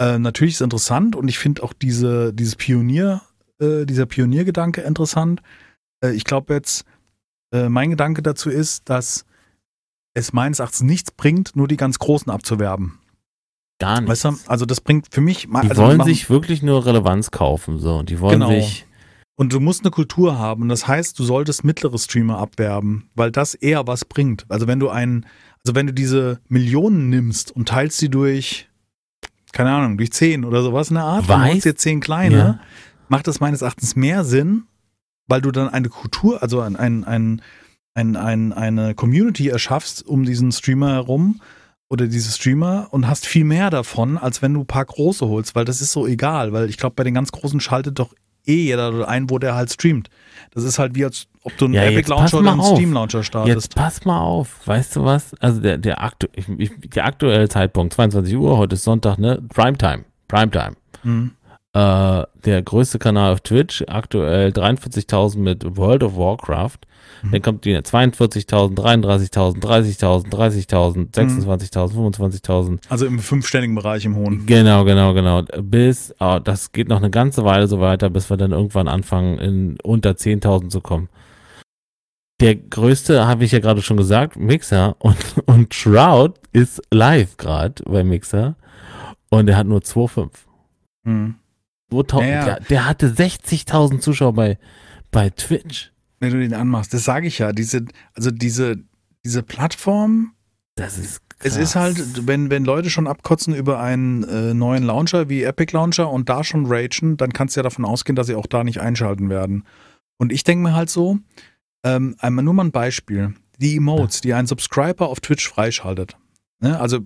[0.00, 3.22] äh, natürlich ist es interessant und ich finde auch diese, dieses Pionier,
[3.60, 5.42] äh, dieser Pioniergedanke interessant.
[6.04, 6.84] Äh, ich glaube jetzt,
[7.52, 9.24] äh, mein Gedanke dazu ist, dass
[10.14, 12.99] es meines Erachtens nichts bringt, nur die ganz Großen abzuwerben.
[13.80, 14.24] Gar nichts.
[14.24, 15.48] Weißt du, also das bringt für mich.
[15.48, 17.78] die also wollen sich wirklich nur Relevanz kaufen.
[17.78, 18.02] So.
[18.04, 18.50] Die wollen Genau.
[18.50, 18.86] sich.
[19.36, 20.62] Und du musst eine Kultur haben.
[20.62, 24.44] Und das heißt, du solltest mittlere Streamer abwerben, weil das eher was bringt.
[24.50, 25.26] Also wenn du einen,
[25.64, 28.68] also wenn du diese Millionen nimmst und teilst sie durch,
[29.52, 32.36] keine Ahnung, durch zehn oder sowas in der Art, Weiß- und holst dir zehn kleine,
[32.36, 32.60] Ja.
[33.08, 34.64] macht das meines Erachtens mehr Sinn,
[35.26, 37.40] weil du dann eine Kultur, also ein, ein, ein,
[37.94, 41.40] ein, ein, eine Community erschaffst um diesen Streamer herum
[41.90, 45.54] oder diese Streamer und hast viel mehr davon, als wenn du ein paar große holst,
[45.54, 48.14] weil das ist so egal, weil ich glaube, bei den ganz großen schaltet doch
[48.46, 50.08] eh jeder ein, wo der halt streamt.
[50.54, 52.76] Das ist halt wie als ob du einen Ja, Epic Launcher oder einen auf.
[52.76, 53.54] Steam Launcher startest.
[53.54, 55.34] Jetzt pass mal auf, weißt du was?
[55.40, 59.42] Also der, der, aktu ich, der aktuelle Zeitpunkt, 22 Uhr, heute ist Sonntag, ne?
[59.48, 60.04] Primetime.
[60.28, 60.76] Primetime.
[61.02, 61.32] Mhm.
[61.72, 66.78] Äh, der größte Kanal auf Twitch, aktuell 43.000 mit World of Warcraft.
[67.22, 67.30] Mhm.
[67.30, 72.78] Dann kommt die 42.000, 33.000, 30.000, 30.000, 26.000, 25.000.
[72.88, 74.46] Also im fünfstelligen Bereich im Hohen.
[74.46, 75.42] Genau, genau, genau.
[75.62, 79.38] Bis, ah, das geht noch eine ganze Weile so weiter, bis wir dann irgendwann anfangen,
[79.38, 81.08] in unter 10.000 zu kommen.
[82.40, 85.16] Der größte, habe ich ja gerade schon gesagt, Mixer und,
[85.46, 88.56] und Shroud ist live gerade bei Mixer
[89.28, 90.30] und er hat nur 2,5.
[91.04, 91.36] Mhm.
[91.90, 92.44] 2000, Ja, ja.
[92.44, 94.58] Der, der hatte 60.000 Zuschauer bei,
[95.10, 95.92] bei Twitch.
[96.18, 97.52] Wenn du den anmachst, das sage ich ja.
[97.52, 97.84] Diese,
[98.14, 98.76] also diese,
[99.24, 100.32] diese Plattform,
[100.76, 101.62] Das ist es krass.
[101.62, 106.10] ist halt, wenn, wenn Leute schon abkotzen über einen äh, neuen Launcher wie Epic Launcher
[106.10, 108.80] und da schon ragen, dann kannst du ja davon ausgehen, dass sie auch da nicht
[108.80, 109.64] einschalten werden.
[110.18, 111.18] Und ich denke mir halt so,
[111.82, 113.34] ähm, einmal nur mal ein Beispiel.
[113.58, 116.16] Die Emotes, die ein Subscriber auf Twitch freischaltet.
[116.60, 116.78] Ne?
[116.78, 116.98] Also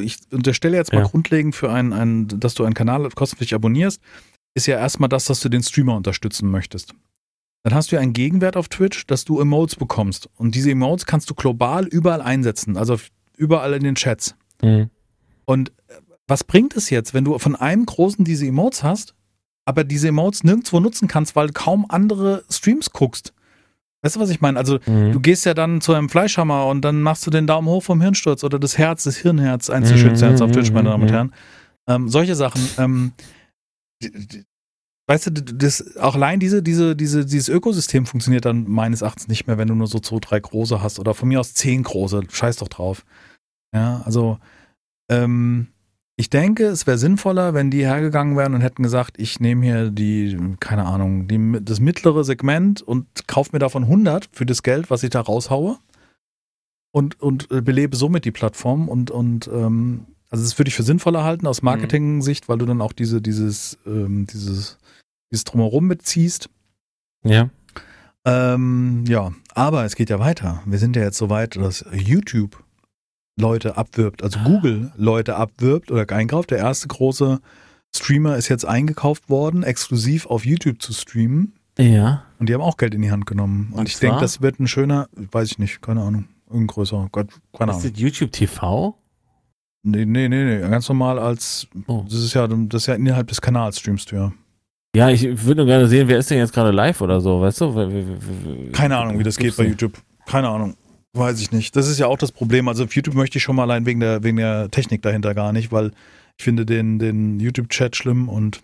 [0.00, 1.06] ich unterstelle jetzt mal Ja.
[1.08, 4.00] grundlegend für einen, einen, dass du einen Kanal kostenpflichtig abonnierst,
[4.54, 6.94] ist ja erstmal das, dass du den Streamer unterstützen möchtest.
[7.64, 10.28] dann hast du ja einen Gegenwert auf Twitch, dass du Emotes bekommst.
[10.36, 12.98] Und diese Emotes kannst du global überall einsetzen, also
[13.36, 14.34] überall in den Chats.
[14.62, 14.90] Mhm.
[15.44, 15.94] Und äh,
[16.26, 19.14] was bringt es jetzt, wenn du von einem großen diese Emotes hast,
[19.64, 23.32] aber diese Emotes nirgendwo nutzen kannst, weil du kaum andere Streams guckst?
[24.02, 24.58] Weißt du, was ich meine?
[24.58, 25.12] Also, mhm.
[25.12, 28.00] du gehst ja dann zu einem Fleischhammer und dann machst du den Daumen hoch vom
[28.00, 31.10] Hirnsturz oder das Herz, das Hirnherz, eins der schönsten Herz auf Twitch, meine Damen und
[31.10, 31.14] mhm.
[31.14, 31.34] Herren.
[31.88, 32.60] Ähm, solche Sachen.
[32.78, 33.12] Ähm,
[35.06, 39.46] weißt du, das, auch allein diese, diese, diese, dieses Ökosystem funktioniert dann meines Erachtens nicht
[39.46, 42.22] mehr, wenn du nur so zwei, drei große hast oder von mir aus zehn große.
[42.28, 43.04] Scheiß doch drauf.
[43.72, 44.38] Ja, also,
[45.10, 45.68] ähm,
[46.16, 49.90] ich denke, es wäre sinnvoller, wenn die hergegangen wären und hätten gesagt, ich nehme hier
[49.90, 54.90] die, keine Ahnung, die, das mittlere Segment und kaufe mir davon 100 für das Geld,
[54.90, 55.78] was ich da raushaue
[56.92, 60.82] und, und äh, belebe somit die Plattform und, und ähm, also das würde ich für
[60.82, 61.66] sinnvoller halten aus mhm.
[61.66, 64.78] Marketing-Sicht, weil du dann auch diese, dieses, ähm, dieses,
[65.30, 66.48] dieses Drumherum mitziehst.
[67.24, 67.50] Ja.
[68.24, 70.62] Ähm, ja, aber es geht ja weiter.
[70.64, 72.61] Wir sind ja jetzt so weit, dass YouTube
[73.42, 76.50] Leute abwirbt, also Google Leute abwirbt oder einkauft.
[76.50, 77.40] Der erste große
[77.94, 81.54] Streamer ist jetzt eingekauft worden, exklusiv auf YouTube zu streamen.
[81.78, 82.24] Ja.
[82.38, 83.68] Und die haben auch Geld in die Hand genommen.
[83.72, 87.08] Und, Und ich denke, das wird ein schöner, weiß ich nicht, keine Ahnung, irgendein größer,
[87.12, 87.84] Gott, keine Ahnung.
[87.84, 88.96] Ist das YouTube TV?
[89.84, 92.04] Nee, nee, nee, nee, ganz normal als, oh.
[92.08, 94.32] das ist ja, das ist ja innerhalb des Kanals streamst du ja.
[94.94, 97.62] Ja, ich würde nur gerne sehen, wer ist denn jetzt gerade live oder so, weißt
[97.62, 98.70] du?
[98.72, 99.98] Keine Ahnung, wie das geht bei YouTube.
[100.26, 100.76] Keine Ahnung.
[101.14, 101.76] Weiß ich nicht.
[101.76, 102.68] Das ist ja auch das Problem.
[102.68, 105.52] Also auf YouTube möchte ich schon mal allein wegen der, wegen der Technik dahinter gar
[105.52, 105.92] nicht, weil
[106.38, 108.62] ich finde den, den YouTube-Chat schlimm und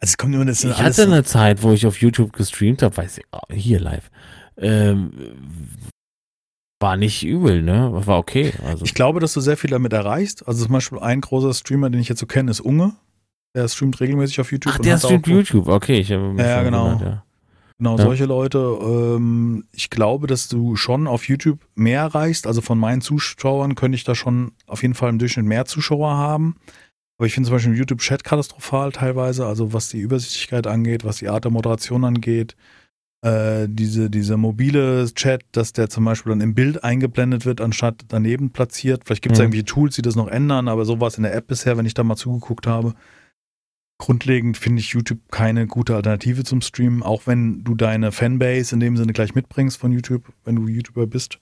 [0.00, 2.96] also es kommt immer das Ich hatte eine Zeit, wo ich auf YouTube gestreamt habe,
[2.96, 4.10] weiß ich, oh, hier live.
[4.56, 5.12] Ähm,
[6.80, 7.90] war nicht übel, ne?
[7.92, 8.52] War okay.
[8.64, 8.84] Also.
[8.84, 10.46] Ich glaube, dass du sehr viel damit erreichst.
[10.46, 12.94] Also zum Beispiel ein großer Streamer, den ich jetzt so kenne, ist Unge.
[13.56, 14.74] Der streamt regelmäßig auf YouTube.
[14.76, 15.98] Ach, der streamt YouTube, okay.
[15.98, 16.18] Ich ja,
[16.62, 16.84] genau.
[16.84, 17.24] Genannt, ja.
[17.78, 18.04] Genau, ja.
[18.04, 18.58] solche Leute.
[18.58, 22.46] Ähm, ich glaube, dass du schon auf YouTube mehr erreichst.
[22.46, 26.10] Also von meinen Zuschauern könnte ich da schon auf jeden Fall im Durchschnitt mehr Zuschauer
[26.10, 26.56] haben.
[27.18, 29.46] Aber ich finde zum Beispiel YouTube-Chat katastrophal teilweise.
[29.46, 32.56] Also was die Übersichtlichkeit angeht, was die Art der Moderation angeht.
[33.22, 38.02] Äh, diese, diese mobile Chat, dass der zum Beispiel dann im Bild eingeblendet wird, anstatt
[38.08, 39.02] daneben platziert.
[39.04, 39.44] Vielleicht gibt es mhm.
[39.44, 41.86] irgendwelche Tools, die das noch ändern, aber so war es in der App bisher, wenn
[41.86, 42.94] ich da mal zugeguckt habe
[43.98, 48.80] grundlegend finde ich YouTube keine gute Alternative zum Streamen, auch wenn du deine Fanbase in
[48.80, 51.38] dem Sinne gleich mitbringst von YouTube, wenn du YouTuber bist.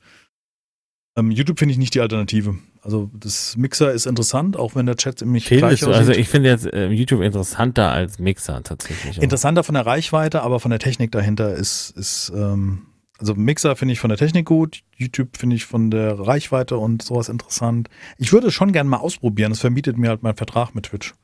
[1.17, 2.57] Ähm, YouTube finde ich nicht die Alternative.
[2.83, 6.09] Also das Mixer ist interessant, auch wenn der Chat ziemlich Findest gleich aussieht.
[6.09, 9.21] Also ich finde jetzt äh, YouTube interessanter als Mixer tatsächlich.
[9.21, 12.87] Interessanter von der Reichweite, aber von der Technik dahinter ist, ist ähm,
[13.19, 17.03] also Mixer finde ich von der Technik gut, YouTube finde ich von der Reichweite und
[17.03, 17.89] sowas interessant.
[18.19, 21.15] Ich würde es schon gerne mal ausprobieren, das vermietet mir halt mein Vertrag mit Twitch.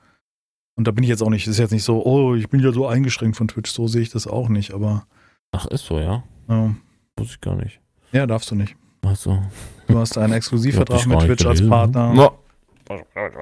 [0.74, 2.72] Und da bin ich jetzt auch nicht, ist jetzt nicht so, oh, ich bin ja
[2.72, 5.06] so eingeschränkt von Twitch, so sehe ich das auch nicht, aber.
[5.52, 6.22] Ach, ist so, ja?
[6.48, 6.74] Ja.
[7.18, 7.80] Muss ich gar nicht.
[8.12, 8.76] Ja, darfst du nicht.
[9.02, 9.42] Ach so.
[9.86, 12.14] Du hast einen Exklusivvertrag mit Twitch als Partner.
[12.14, 12.38] No.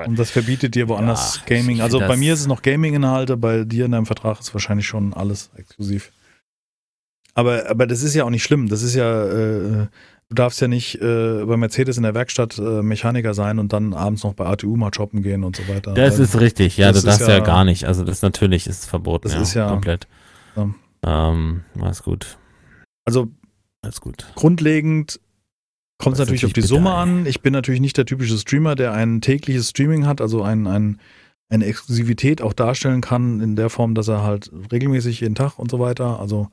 [0.07, 1.81] Und das verbietet dir woanders ja, Gaming.
[1.81, 5.13] Also bei mir ist es noch Gaming-Inhalte, bei dir in deinem Vertrag ist wahrscheinlich schon
[5.15, 6.13] alles exklusiv.
[7.35, 8.69] Aber, aber das ist ja auch nicht schlimm.
[8.69, 9.87] Das ist ja, äh,
[10.31, 13.93] du darfst ja nicht äh, bei Mercedes in der Werkstatt äh, Mechaniker sein und dann
[13.93, 15.93] abends noch bei ATU mal shoppen gehen und so weiter.
[15.93, 17.85] Das Weil, ist richtig, ja, das du darfst ja, ja, gar nicht.
[17.85, 19.25] Also das natürlich ist verboten.
[19.25, 20.07] Das ja, ist ja komplett.
[20.57, 20.71] Ja.
[21.05, 22.39] Ähm, alles gut.
[23.05, 23.29] Also
[23.83, 24.27] alles gut.
[24.37, 25.21] Grundlegend
[25.99, 27.27] kommt es natürlich auf die Summe an.
[27.27, 31.01] Ich bin natürlich nicht der typische Streamer, der ein tägliches Streaming hat, also ein, ein,
[31.49, 35.71] eine Exklusivität auch darstellen kann, in der Form, dass er halt regelmäßig jeden Tag und
[35.71, 36.21] so weiter.
[36.21, 36.49] Also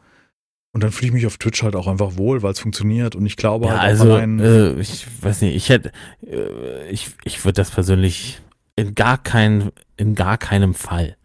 [0.77, 3.15] und dann fühle ich mich auf Twitch halt auch einfach wohl, weil es funktioniert.
[3.15, 4.39] Und ich glaube ja, halt also, allein.
[4.39, 5.91] Äh, ich weiß nicht, ich hätte,
[6.23, 8.39] äh, ich, ich würde das persönlich
[8.75, 11.17] in gar kein, in gar keinem Fall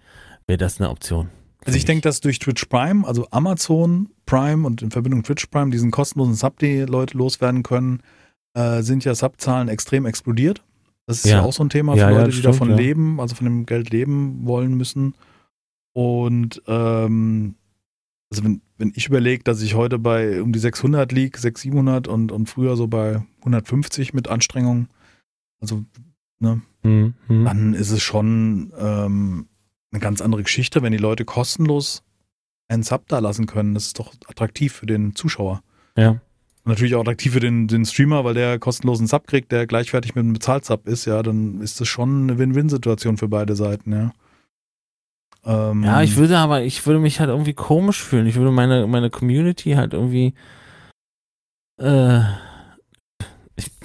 [0.46, 1.28] wäre das eine Option.
[1.66, 5.70] Also ich denke, dass durch Twitch Prime, also Amazon Prime und in Verbindung Twitch Prime,
[5.70, 8.00] diesen kostenlosen Sub, die Leute loswerden können,
[8.54, 10.62] äh, sind ja Subzahlen extrem explodiert.
[11.06, 13.20] Das ist ja, ja auch so ein Thema für ja, Leute, die stimmt, davon leben,
[13.20, 15.14] also von dem Geld leben wollen müssen.
[15.92, 17.56] Und ähm,
[18.32, 22.08] also wenn, wenn ich überlege, dass ich heute bei um die 600 liege, 600, 700
[22.08, 24.88] und, und früher so bei 150 mit Anstrengung,
[25.60, 25.84] also
[26.38, 27.14] ne, mhm.
[27.28, 29.48] dann ist es schon ähm,
[29.90, 32.04] eine ganz andere Geschichte, wenn die Leute kostenlos
[32.68, 33.74] einen Sub da lassen können.
[33.74, 35.62] Das ist doch attraktiv für den Zuschauer.
[35.94, 36.12] Ja.
[36.12, 36.20] Und
[36.70, 40.24] natürlich auch attraktiv für den, den Streamer, weil der kostenlosen Sub kriegt, der gleichwertig mit
[40.24, 44.12] einem Bezahlsub ist, ja, dann ist das schon eine Win-Win-Situation für beide Seiten, ja.
[45.44, 48.26] Ähm, ja, ich würde aber, ich würde mich halt irgendwie komisch fühlen.
[48.26, 50.34] Ich würde meine, meine Community halt irgendwie.
[51.80, 52.20] Äh,
[53.56, 53.70] ich,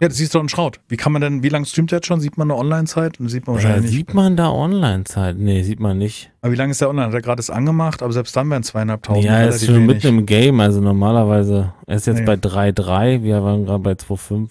[0.00, 0.80] Ja, das siehst du doch in Schraut.
[0.88, 2.18] Wie kann man denn, wie lange streamt der jetzt schon?
[2.20, 3.16] Sieht man eine Online-Zeit?
[3.20, 3.94] Sieht man Ja, wahrscheinlich nicht.
[4.08, 5.36] sieht man da Online-Zeit?
[5.38, 6.32] Nee, sieht man nicht.
[6.40, 7.06] Aber wie lange ist der online?
[7.06, 8.02] Hat er gerade das angemacht?
[8.02, 9.86] Aber selbst dann wären zweieinhalbtausend ja, er ist schon wenig.
[9.86, 11.72] mitten im Game, also normalerweise.
[11.86, 12.24] Er ist jetzt Nee.
[12.26, 14.50] bei 3,3, wir waren gerade bei 2,5.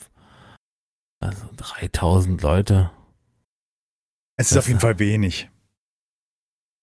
[1.19, 2.91] Also 3000 Leute.
[4.37, 5.49] Es ist Das- auf jeden Fall wenig.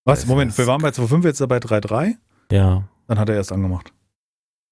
[0.04, 0.26] Was?
[0.26, 2.14] Moment, wir waren bei 2,5, jetzt bei 3,3?
[2.52, 2.84] Ja.
[3.06, 3.92] Dann hat er erst angemacht.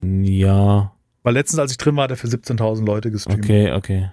[0.03, 3.45] Ja, Weil letztens, als ich drin war, hat er für 17.000 Leute gestreamt.
[3.45, 4.11] okay, okay.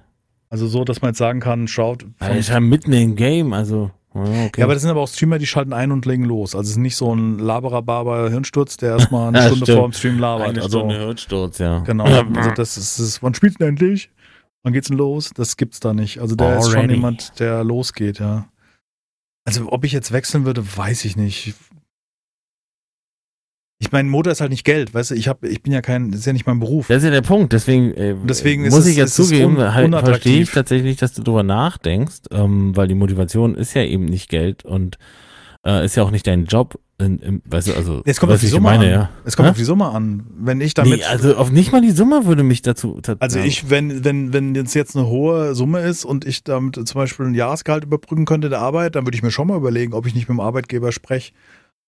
[0.50, 2.06] Also so, dass man jetzt sagen kann, schaut.
[2.20, 3.92] Er ist ja mitten im Game, also.
[4.14, 4.52] ja, Okay.
[4.62, 6.56] Ja, aber das sind aber auch Streamer, die schalten ein und legen los.
[6.56, 9.78] Also es ist nicht so ein Laberer-Barber Hirnsturz, der erstmal eine Ja, Stunde stimmt.
[9.80, 10.48] vor dem Stream labert.
[10.50, 11.80] Eine also, Stunde Hirnsturz, ja.
[11.80, 12.04] Genau.
[12.06, 14.10] Also das ist, das ist wann spielt denn endlich?
[14.64, 15.32] Wann geht's denn los?
[15.36, 16.20] Das gibt's da nicht.
[16.20, 16.94] Also der ist schon Already.
[16.96, 18.48] jemand, der losgeht, ja.
[19.46, 21.54] Also ob ich jetzt wechseln würde, weiß ich nicht.
[23.80, 26.10] Ich meine, Motor ist halt nicht Geld, weißt du, ich habe ich bin ja kein,
[26.10, 26.88] das ist ja nicht mein Beruf.
[26.88, 29.94] Das ist ja der Punkt, deswegen, äh, Deswegen muss es- ich ja zugeben, un- halt,
[30.06, 34.30] verstehe ich tatsächlich, dass du drüber nachdenkst, ähm, weil die Motivation ist ja eben nicht
[34.30, 34.98] Geld und
[35.66, 36.80] äh, ist ja auch nicht dein Job.
[36.98, 38.90] In, in, weißt du, also, Es kommt was auf die ich Summe meine, an.
[38.92, 39.10] ja.
[39.26, 39.52] Es kommt Hä?
[39.52, 40.26] auf die Summe an.
[40.40, 43.02] Wenn ich damit Nee, also auf nicht mal die Summe würde mich dazu.
[43.20, 43.44] Also ja.
[43.46, 47.26] ich, wenn, wenn, wenn jetzt jetzt eine hohe Summe ist und ich damit zum Beispiel
[47.26, 50.16] ein Jahresgehalt überbrücken könnte der Arbeit, dann würde ich mir schon mal überlegen, ob ich
[50.16, 51.34] nicht mit dem Arbeitgeber spreche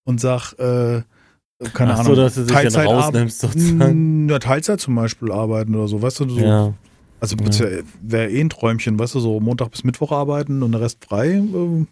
[0.04, 1.04] und sag, äh,
[1.74, 4.30] keine Ach Ahnung, so, dass du dich dann Teilzeit rausnimmst, ar- sozusagen.
[4.30, 6.40] Ja, Teilzeit zum Beispiel arbeiten oder so, weißt du, so.
[6.40, 6.74] Ja.
[7.20, 10.74] Also das wäre wär eh ein Träumchen, weißt du, so Montag bis Mittwoch arbeiten und
[10.74, 11.86] der Rest frei, äh,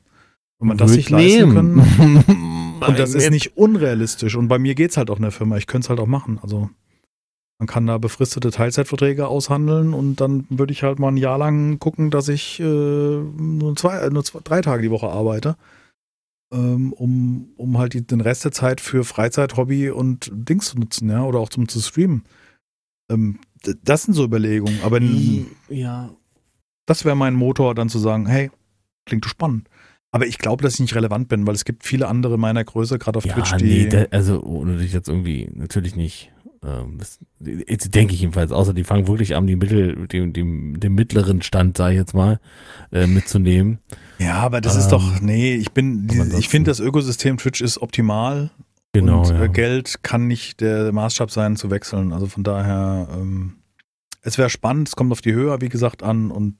[0.66, 1.84] wenn man das sich leisten nehmen.
[1.97, 2.76] können.
[2.88, 4.36] Und das ist nicht unrealistisch.
[4.36, 5.57] Und bei mir geht's halt auch in der Firma.
[5.57, 6.39] Ich könnte es halt auch machen.
[6.41, 6.70] Also
[7.59, 11.80] man kann da befristete Teilzeitverträge aushandeln und dann würde ich halt mal ein Jahr lang
[11.80, 15.55] gucken, dass ich äh, nur, zwei, äh, nur zwei, drei Tage die Woche arbeite,
[16.51, 20.80] ähm, um, um halt die, den Rest der Zeit für Freizeit, Hobby und Dings zu
[20.80, 22.24] nutzen, ja, oder auch zum zu streamen.
[23.09, 23.39] Ähm,
[23.84, 24.80] das sind so Überlegungen.
[24.84, 24.99] Aber
[25.70, 26.09] Ja.
[26.88, 28.51] das wäre mein Motor, dann zu sagen, hey,
[29.05, 29.70] klingt spannend.
[30.16, 32.97] Aber ich glaube, dass ich nicht relevant bin, weil es gibt viele andere meiner Größe,
[32.99, 33.89] gerade auf Ja, Twitch, nee, die.
[33.89, 36.32] da, also ohne dich jetzt irgendwie, natürlich nicht.
[36.63, 37.20] Ähm, das,
[37.68, 41.41] jetzt denke ich jedenfalls, außer die fangen wirklich an, die Mittel, den, den, den mittleren
[41.41, 42.39] Stand, sag ich jetzt mal,
[42.93, 43.80] äh, mitzunehmen.
[44.18, 46.07] ja, aber das ähm, ist doch, nee, ich bin,
[46.39, 48.51] ich finde, das Ökosystem Twitch ist optimal
[48.93, 49.20] Genau.
[49.20, 49.43] und ja.
[49.43, 52.13] äh, Geld kann nicht der Maßstab sein, zu wechseln.
[52.13, 53.57] Also von daher, ähm,
[54.22, 56.55] es wäre spannend, es kommt auf die Höhe, wie gesagt, an und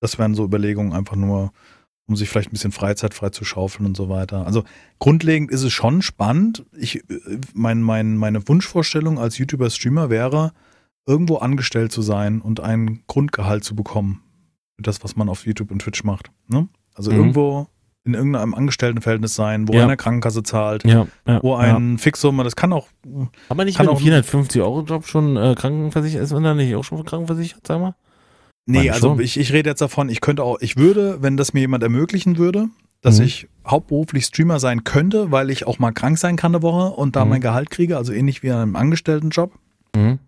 [0.00, 1.50] das wären so Überlegungen einfach nur,
[2.06, 4.46] um sich vielleicht ein bisschen Freizeit frei zu schaufeln und so weiter.
[4.46, 4.64] Also
[4.98, 6.64] grundlegend ist es schon spannend.
[6.76, 10.52] Ich, äh, mein, mein, meine Wunschvorstellung als YouTuber-Streamer wäre,
[11.06, 14.22] irgendwo angestellt zu sein und ein Grundgehalt zu bekommen.
[14.76, 16.30] Für das, was man auf YouTube und Twitch macht.
[16.48, 16.68] Ne?
[16.94, 17.16] Also Mhm.
[17.18, 17.68] irgendwo
[18.06, 19.84] in irgendeinem Angestelltenverhältnis sein, wo Ja.
[19.84, 21.74] einer Krankenkasse zahlt, ja, ja, wo ja.
[21.74, 22.88] ein Fixsumme, das kann auch
[23.48, 27.66] Aber nicht kann mit einem 450-Euro-Job schon äh, krankenversichert ist, oder nicht auch schon krankenversichert,
[27.66, 27.94] sag mal?
[28.66, 31.60] Nee, also ich, ich rede jetzt davon, ich könnte auch, ich würde, wenn das mir
[31.60, 32.68] jemand ermöglichen würde,
[33.02, 33.24] dass Mhm.
[33.26, 37.14] ich hauptberuflich Streamer sein könnte, weil ich auch mal krank sein kann eine Woche und
[37.16, 37.30] da Mhm.
[37.30, 39.52] mein Gehalt kriege, also ähnlich wie in einem Angestelltenjob,
[39.94, 40.18] Mhm.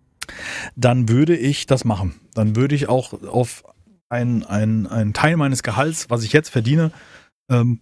[0.75, 2.13] dann würde ich das machen.
[2.35, 3.63] Dann würde ich auch auf
[4.09, 6.91] einen, einen, einen Teil meines Gehalts, was ich jetzt verdiene,
[7.49, 7.79] ähm,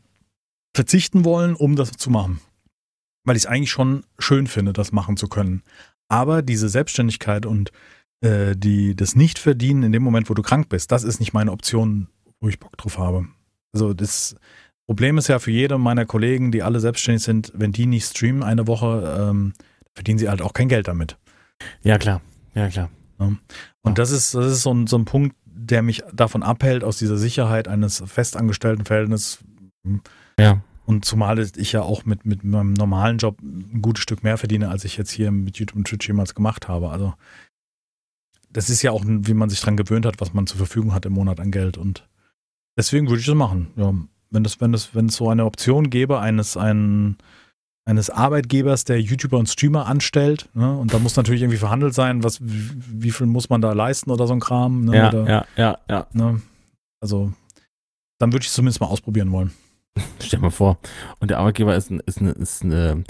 [0.75, 2.39] verzichten wollen, um das zu machen.
[3.25, 5.63] Weil ich es eigentlich schon schön finde, das machen zu können.
[6.07, 7.71] Aber diese Selbstständigkeit und
[8.21, 11.51] äh, die, das Nichtverdienen in dem Moment, wo du krank bist, das ist nicht meine
[11.51, 12.07] Option,
[12.39, 13.27] wo ich Bock drauf habe.
[13.73, 14.35] Also das
[14.87, 18.43] Problem ist ja für jede meiner Kollegen, die alle selbstständig sind, wenn die nicht streamen
[18.43, 19.53] eine Woche, ähm,
[19.93, 21.17] verdienen sie halt auch kein Geld damit.
[21.83, 22.21] Ja, klar.
[22.53, 22.89] Ja, klar.
[23.17, 23.39] Und
[23.85, 23.91] Ja.
[23.93, 27.17] das ist, das ist so ein, so ein Punkt, der mich davon abhält, aus dieser
[27.17, 29.39] Sicherheit eines festangestellten Verhältnisses.
[30.39, 30.61] Ja.
[30.85, 34.69] Und zumal ich ja auch mit, mit meinem normalen Job ein gutes Stück mehr verdiene,
[34.69, 36.89] als ich jetzt hier mit YouTube und Twitch jemals gemacht habe.
[36.91, 37.13] Also
[38.55, 41.05] das ist ja auch, wie man sich dran gewöhnt hat, was man zur Verfügung hat
[41.05, 41.77] im Monat an Geld.
[41.77, 42.07] Und
[42.77, 43.67] deswegen würde ich das machen.
[43.75, 43.93] Ja,
[44.31, 47.17] wenn das, wenn das, wenn es so eine Option gäbe, eines, einen,
[47.83, 50.73] eines Arbeitgebers, der YouTuber und Streamer anstellt, ne?
[50.77, 52.71] und da muss natürlich irgendwie verhandelt sein, was, wie,
[53.03, 54.85] wie viel muss man da leisten oder so ein Kram.
[54.85, 54.95] Ne?
[54.95, 56.07] Ja, oder, ja, ja, ja.
[56.13, 56.41] Ne?
[57.01, 57.33] Also,
[58.19, 59.51] dann würde ich es zumindest mal ausprobieren wollen.
[60.21, 60.77] Stell dir mal vor.
[61.19, 63.03] Und der Arbeitgeber ist, ein, ist eine, ist eine,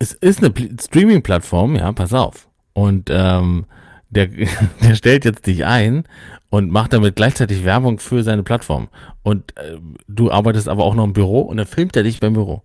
[0.00, 2.48] es ist eine Pl- Streaming-Plattform, ja, pass auf.
[2.72, 3.66] Und ähm,
[4.10, 4.26] der,
[4.82, 6.04] der stellt jetzt dich ein
[6.50, 8.88] und macht damit gleichzeitig Werbung für seine Plattform.
[9.22, 9.78] Und äh,
[10.08, 12.62] du arbeitest aber auch noch im Büro und dann filmt er dich beim Büro.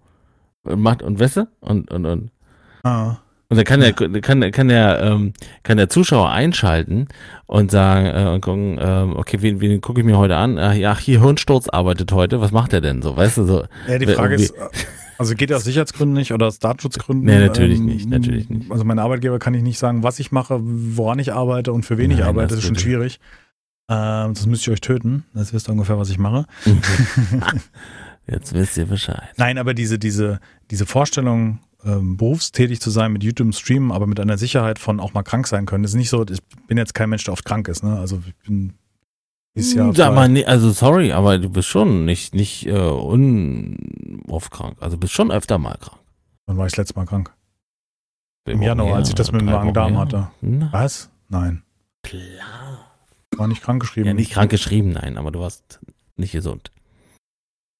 [0.64, 1.48] Und macht, und weißt du?
[1.60, 2.32] Und, und, und,
[2.84, 3.18] Ah.
[3.52, 5.34] Und dann kann der, kann, kann der, ähm,
[5.64, 7.10] kann der Zuschauer einschalten
[7.48, 10.58] und sagen, äh, und gucken, ähm, okay, wen, wen gucke ich mir heute an?
[10.58, 13.18] Ach, ja, hier Hirnsturz arbeitet heute, was macht er denn so?
[13.18, 13.66] Weißt du, so.
[13.90, 14.54] Ja, die Frage ist,
[15.18, 17.26] also geht ja aus Sicherheitsgründen nicht oder aus Datenschutzgründen?
[17.26, 18.72] Nee, natürlich nicht, natürlich nicht.
[18.72, 21.98] Also mein Arbeitgeber kann ich nicht sagen, was ich mache, woran ich arbeite und für
[21.98, 23.20] wen ich Nein, arbeite, das das ist schon schwierig.
[23.90, 25.26] Ähm, das müsst ihr euch töten.
[25.36, 26.46] Jetzt wisst ihr ungefähr, was ich mache.
[28.28, 29.28] Jetzt wisst ihr Bescheid.
[29.36, 30.40] Nein, aber diese, diese,
[30.70, 35.14] diese Vorstellung, ähm, berufstätig zu sein mit YouTube streamen, aber mit einer Sicherheit von auch
[35.14, 35.84] mal krank sein können.
[35.84, 37.84] Das ist nicht so, ich bin jetzt kein Mensch, der oft krank ist.
[37.84, 37.98] Ne?
[37.98, 38.74] Also ich bin
[39.56, 39.94] dieses Jahr.
[39.94, 44.78] Sag mal, nee, also sorry, aber du bist schon nicht, nicht äh, un oft krank.
[44.80, 46.00] Also bist schon öfter mal krank.
[46.46, 47.34] Wann war ich das letzte Mal krank?
[48.46, 50.32] Im Januar, als ich das mit dem Magen-Darm hatte.
[50.42, 51.10] Na, Was?
[51.30, 51.64] Nein.
[52.04, 52.92] klar.
[53.38, 54.08] War nicht krank geschrieben.
[54.08, 55.80] Ja, nicht krank geschrieben, nein, aber du warst
[56.18, 56.72] nicht gesund.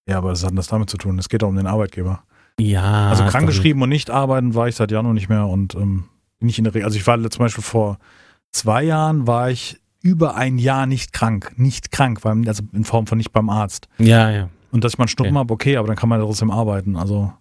[0.08, 1.20] Ja, aber was hat das damit zu tun?
[1.20, 2.24] Es geht auch um den Arbeitgeber.
[2.60, 3.10] Ja.
[3.10, 6.06] Also das- krank geschrieben und nicht arbeiten war ich seit Januar nicht mehr und ähm,
[6.40, 6.86] nicht in der Regel.
[6.86, 7.98] Also ich war zum Beispiel vor
[8.52, 11.54] zwei Jahren war ich über ein Jahr nicht krank.
[11.58, 13.88] Nicht krank, weil, also in Form von nicht beim Arzt.
[14.00, 14.50] Ja, ja.
[14.72, 15.40] Und dass ich mal einen Schnuppen Okay.
[15.40, 16.96] habe, okay, aber dann kann man trotzdem arbeiten.
[16.96, 17.32] Also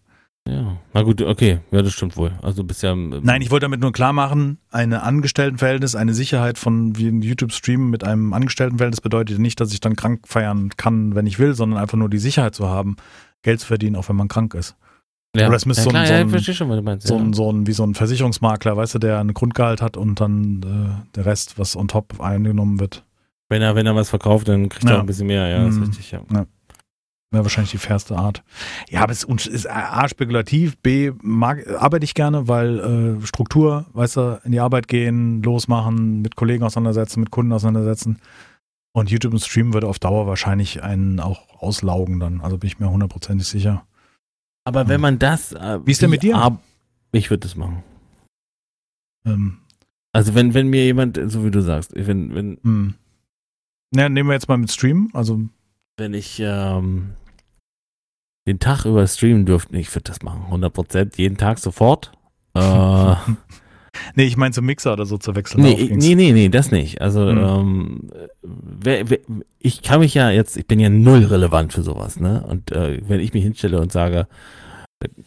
[0.46, 0.76] Ja.
[0.92, 1.60] Na gut, okay.
[1.70, 2.32] Ja, das stimmt wohl.
[2.42, 2.92] Also bist ja.
[2.92, 7.22] ähm, Nein, ich wollte damit nur klar machen, eine Angestelltenverhältnis, eine Sicherheit von wie ein
[7.22, 11.54] YouTube-Stream mit einem Angestelltenverhältnis bedeutet nicht, dass ich dann krank feiern kann, wenn ich will,
[11.54, 12.96] sondern einfach nur die Sicherheit zu haben,
[13.42, 14.76] Geld zu verdienen, auch wenn man krank ist.
[15.36, 15.46] Ja.
[15.46, 16.82] aber das müsste ja, so ein- klar, so ja, ein- ich verstehe schon, was du
[16.82, 17.06] meinst.
[17.06, 17.20] So ja.
[17.22, 20.62] ein, so ein, wie so ein Versicherungsmakler, weißt du, der ein Grundgehalt hat und dann
[21.04, 23.04] äh, der Rest, was on top eingenommen wird.
[23.48, 24.96] Wenn er, wenn er was verkauft, dann kriegt er Ja.
[24.98, 25.46] auch ein bisschen mehr.
[25.48, 25.86] Ja, das ist Mhm.
[25.86, 26.20] richtig, ja.
[27.32, 28.42] Wäre wahrscheinlich die fairste Art.
[28.88, 33.86] Ja, aber es ist- ist A, spekulativ, B, mag, arbeite ich gerne, weil äh, Struktur,
[33.92, 38.18] weißt du, in die Arbeit gehen, losmachen, mit Kollegen auseinandersetzen, mit Kunden auseinandersetzen.
[38.92, 42.40] Und YouTube und Stream würde auf Dauer wahrscheinlich einen auch auslaugen dann.
[42.40, 43.84] Also bin ich mir hundertprozentig sicher.
[44.70, 45.50] Aber wenn man das.
[45.52, 46.36] Äh, Wie ist denn mit dir?
[46.36, 46.60] Ar-
[47.10, 47.82] ich würde das machen.
[49.26, 49.58] Ähm,
[50.12, 52.94] Also wenn, wenn mir jemand, so wie du sagst, wenn, wenn, hm.
[53.92, 55.10] Ja, nehmen wir jetzt mal mit Stream.
[55.12, 55.40] Also,
[55.96, 57.14] wenn ich ähm,
[58.46, 60.42] den Tag über streamen dürfte, ich würde das machen.
[60.44, 62.12] 100 Prozent, jeden Tag sofort.
[62.54, 62.60] Äh,
[64.14, 65.62] nee, ich meine zum Mixer oder so zu wechseln.
[65.62, 67.00] nee, nee, nee, nee, das nicht.
[67.00, 67.38] Also Hm.
[67.38, 68.10] ähm,
[68.42, 69.18] wer, wer,
[69.58, 72.44] ich kann mich ja jetzt, ich bin ja null relevant für sowas, ne?
[72.48, 74.26] Und äh, wenn ich mich hinstelle und sage,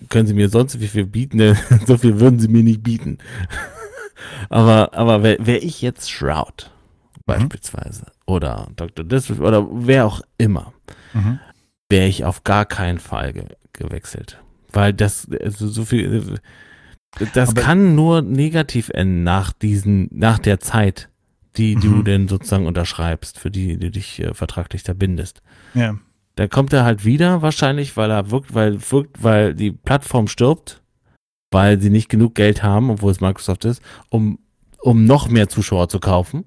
[0.10, 1.58] können Sie mir sonst wie viel bieten, denn
[1.88, 3.18] so viel würden Sie mir nicht bieten.
[4.50, 6.70] aber aber wäre wär ich jetzt Shroud
[7.26, 9.06] beispielsweise oder Dr.
[9.06, 10.74] Dis oder wer auch immer,
[11.14, 11.40] Mhm.
[11.90, 14.40] wäre ich auf gar keinen Fall ge gewechselt.
[14.72, 16.40] Weil das, also so viel,
[17.34, 21.10] das Aber- kann nur negativ enden nach diesen, nach der Zeit,
[21.58, 22.04] die du Mhm.
[22.06, 25.42] denn sozusagen unterschreibst, für die du dich äh, vertraglich da bindest.
[25.74, 25.98] Ja.
[26.36, 30.82] Dann kommt er halt wieder wahrscheinlich, weil er wirkt, weil wirkt, weil die Plattform stirbt,
[31.52, 34.40] weil sie nicht genug Geld haben, obwohl es Microsoft ist, um,
[34.82, 36.46] um noch mehr Zuschauer zu kaufen.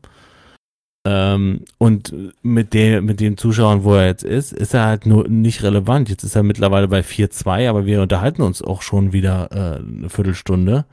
[1.08, 5.28] Ähm, und mit der, mit den Zuschauern, wo er jetzt ist, ist er halt nur
[5.28, 6.08] nicht relevant.
[6.08, 10.10] Jetzt ist er mittlerweile bei 4.2, aber wir unterhalten uns auch schon wieder äh, eine
[10.10, 10.84] Viertelstunde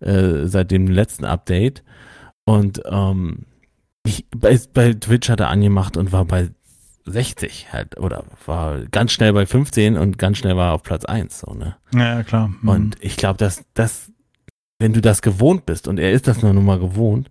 [0.00, 1.82] äh, seit dem letzten Update.
[2.44, 3.46] Und ähm,
[4.04, 6.50] ich, bei, bei Twitch hat er angemacht und war bei
[7.06, 11.06] 60 halt, oder war ganz schnell bei 15 und ganz schnell war er auf Platz
[11.06, 11.76] 1, so, ne?
[11.94, 12.48] Ja, klar.
[12.60, 12.68] Mhm.
[12.68, 14.12] Und ich glaube, dass das,
[14.78, 17.30] wenn du das gewohnt bist und er ist das nur mal gewohnt,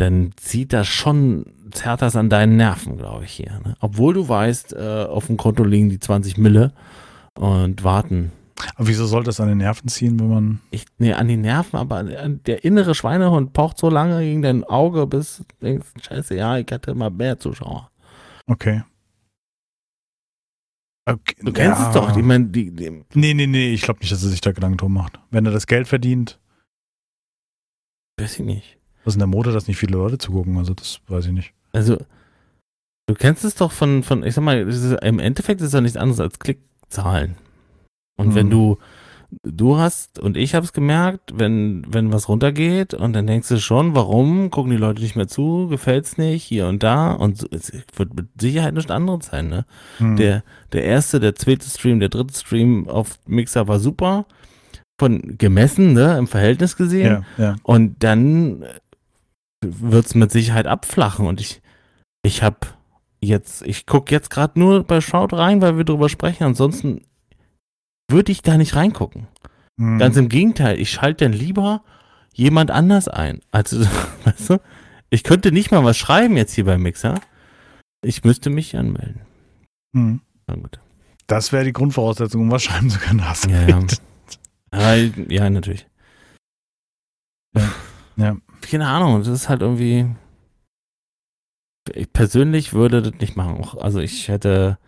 [0.00, 3.60] dann zieht das schon, zerrt das an deinen Nerven, glaube ich, hier.
[3.64, 3.76] Ne?
[3.80, 6.72] Obwohl du weißt, äh, auf dem Konto liegen die 20 Mille
[7.38, 8.32] und warten.
[8.76, 10.60] Aber wieso soll das an den Nerven ziehen, wenn man.
[10.70, 15.06] Ich, nee, an die Nerven, aber der innere Schweinehund pocht so lange gegen dein Auge,
[15.06, 17.90] bis du denkst, scheiße, ja, ich hatte mal mehr Zuschauer.
[18.46, 18.82] Okay.
[21.06, 21.36] okay.
[21.40, 21.88] Du kennst ja.
[21.88, 24.40] es doch, ich meine, die, die, Nee, nee, nee, ich glaube nicht, dass er sich
[24.40, 25.18] da Gedanken drum macht.
[25.30, 26.38] Wenn er das Geld verdient,
[28.18, 28.79] weiß ich nicht.
[29.04, 31.52] Was in der Mode, dass nicht viele Leute zugucken, also das weiß ich nicht.
[31.72, 31.96] Also,
[33.06, 34.58] du kennst es doch von, von ich sag mal,
[35.02, 37.36] im Endeffekt ist es ja nichts anderes als Klickzahlen.
[38.16, 38.34] Und Mhm.
[38.34, 38.78] wenn du,
[39.44, 43.58] du hast, und ich habe es gemerkt, wenn, wenn was runtergeht und dann denkst du
[43.60, 47.46] schon, warum gucken die Leute nicht mehr zu, gefällt's nicht, hier und da und so,
[47.50, 49.64] es wird mit Sicherheit nicht anderes sein, ne?
[49.98, 50.16] Hm.
[50.16, 54.26] Der, der erste, der zweite Stream, der dritte Stream auf Mixer war super,
[55.00, 57.24] von gemessen, ne, im Verhältnis gesehen.
[57.38, 57.56] ja, ja.
[57.62, 58.64] Und dann
[59.62, 61.26] wird es mit Sicherheit abflachen.
[61.26, 61.60] Und ich,
[62.22, 62.58] ich habe
[63.20, 66.44] jetzt, ich gucke jetzt gerade nur bei Shroud rein, weil wir drüber sprechen.
[66.44, 67.02] Ansonsten
[68.10, 69.28] würde ich da nicht reingucken.
[69.78, 69.98] Hm.
[69.98, 71.82] Ganz im Gegenteil, ich schalte dann lieber
[72.34, 73.40] jemand anders ein.
[73.50, 73.84] Also,
[74.24, 74.60] weißt du,
[75.10, 77.20] ich könnte nicht mal was schreiben jetzt hier beim Mixer.
[78.02, 79.22] Ich müsste mich anmelden.
[79.94, 80.20] Hm.
[80.46, 80.80] Na gut.
[81.26, 83.28] Das wäre die Grundvoraussetzung, um was schreiben zu können.
[83.28, 83.80] Hast Ja, ja.
[84.72, 84.94] Ja,
[85.28, 85.86] ja, natürlich.
[88.16, 88.36] Ja.
[88.60, 90.06] Keine Ahnung, das ist halt irgendwie.
[91.94, 93.64] Ich persönlich würde das nicht machen.
[93.80, 94.78] Also ich hätte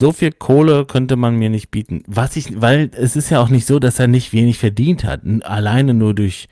[0.00, 2.02] so viel Kohle könnte man mir nicht bieten.
[2.06, 5.22] Was ich, weil es ist ja auch nicht so, dass er nicht wenig verdient hat.
[5.44, 6.48] Alleine nur durch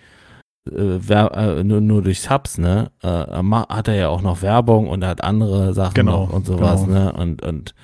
[0.71, 5.03] äh, äh, nur, nur durch Subs, ne, äh, hat er ja auch noch Werbung und
[5.03, 7.07] er hat andere Sachen Genau, noch und sowas, genau.
[7.07, 7.13] ne?
[7.13, 7.75] Und, und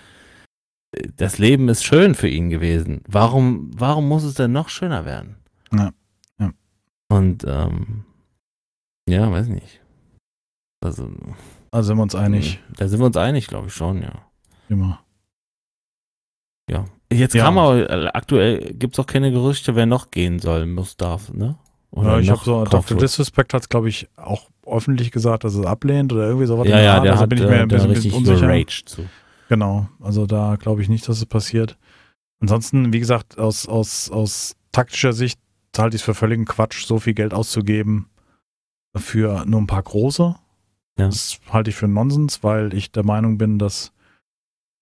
[0.93, 3.02] äh, das Leben ist schön für ihn gewesen.
[3.09, 5.36] Warum, warum muss es denn noch schöner werden?
[5.73, 5.90] Ja,
[6.39, 6.52] ja.
[7.09, 8.05] Und ähm,
[9.09, 9.81] ja, weiß nicht.
[10.85, 11.11] Also,
[11.71, 12.61] Also sind wir uns einig.
[12.77, 14.13] Da sind wir uns einig, glaube ich schon, ja.
[14.69, 15.01] Immer.
[16.71, 16.85] Ja.
[17.11, 17.45] Jetzt Ja.
[17.45, 21.33] kann man, äh, aktuell gibt es auch keine Gerüchte, wer noch gehen soll, muss, darf,
[21.33, 21.57] ne?
[21.97, 22.99] Ja, ich habe so, Dr.
[22.99, 26.69] Disrespect hat es, glaube ich, auch öffentlich gesagt, dass es ablehnt oder irgendwie sowas.
[26.69, 27.05] Ja, ja, Art.
[27.05, 28.85] der also hat bin ich äh, mir ein der bisschen, bisschen unsicher.
[28.85, 29.09] zu.
[29.49, 31.79] Genau, also da glaube ich nicht, dass es passiert.
[32.41, 35.41] Ansonsten, wie gesagt, aus, aus, aus taktischer Sicht
[35.79, 38.09] halte ich es für völligen Quatsch, so viel Geld auszugeben
[38.97, 40.35] für nur ein paar große.
[40.98, 41.06] Ja.
[41.06, 43.93] Das halte ich für Nonsens, weil ich der Meinung bin, dass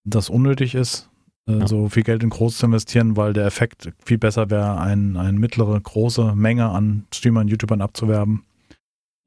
[0.04, 1.10] das unnötig ist,
[1.48, 1.66] äh, Ja.
[1.66, 5.38] so viel Geld in groß zu investieren, weil der Effekt viel besser wäre, ein, eine
[5.38, 8.44] mittlere, große Menge an Streamern, YouTubern abzuwerben,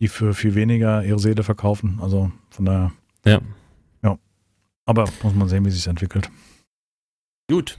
[0.01, 1.99] die für viel weniger ihre Seele verkaufen.
[2.01, 2.91] Also von daher,
[3.26, 3.41] Ja.
[4.85, 6.31] aber muss man sehen, wie sich entwickelt.
[7.47, 7.77] Gut.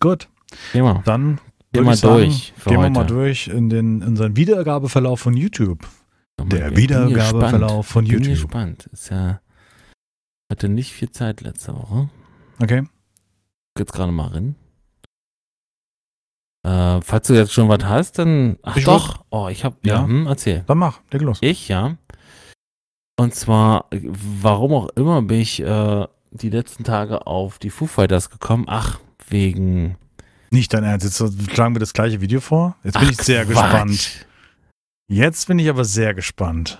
[0.00, 0.28] Gut,
[0.74, 1.02] mal.
[1.04, 1.38] dann
[1.72, 2.54] Geh würde mal durch.
[2.64, 5.86] Gehen wir mal durch in den in unseren Wiedergabeverlauf von YouTube.
[6.46, 8.22] Der Wiedergabeverlauf von gespannt.
[8.22, 8.50] Bin YouTube.
[8.50, 8.86] gespannt.
[8.92, 9.40] Ist ja,
[10.50, 12.08] hatte nicht viel Zeit letzte Woche.
[12.60, 12.84] Okay.
[13.78, 14.54] Jetzt gerade mal rein.
[16.66, 18.58] Äh, falls du jetzt schon was hast, dann.
[18.62, 19.24] Ach Ich doch.
[19.30, 19.84] Oh, ich hab.
[19.86, 20.04] Ja, Ja.
[20.04, 20.64] hm, erzähl.
[20.66, 21.38] Dann mach, leg los.
[21.40, 21.96] Ich, ja.
[23.18, 28.30] Und zwar, warum auch immer bin ich äh, die letzten Tage auf die Foo Fighters
[28.30, 28.64] gekommen.
[28.68, 29.96] Ach, wegen.
[30.50, 32.76] Nicht dein Ernst, jetzt schlagen wir das gleiche Video vor.
[32.84, 33.88] Jetzt bin Ach, ich sehr Quatsch.
[33.94, 34.27] gespannt.
[35.10, 36.78] Jetzt bin ich aber sehr gespannt.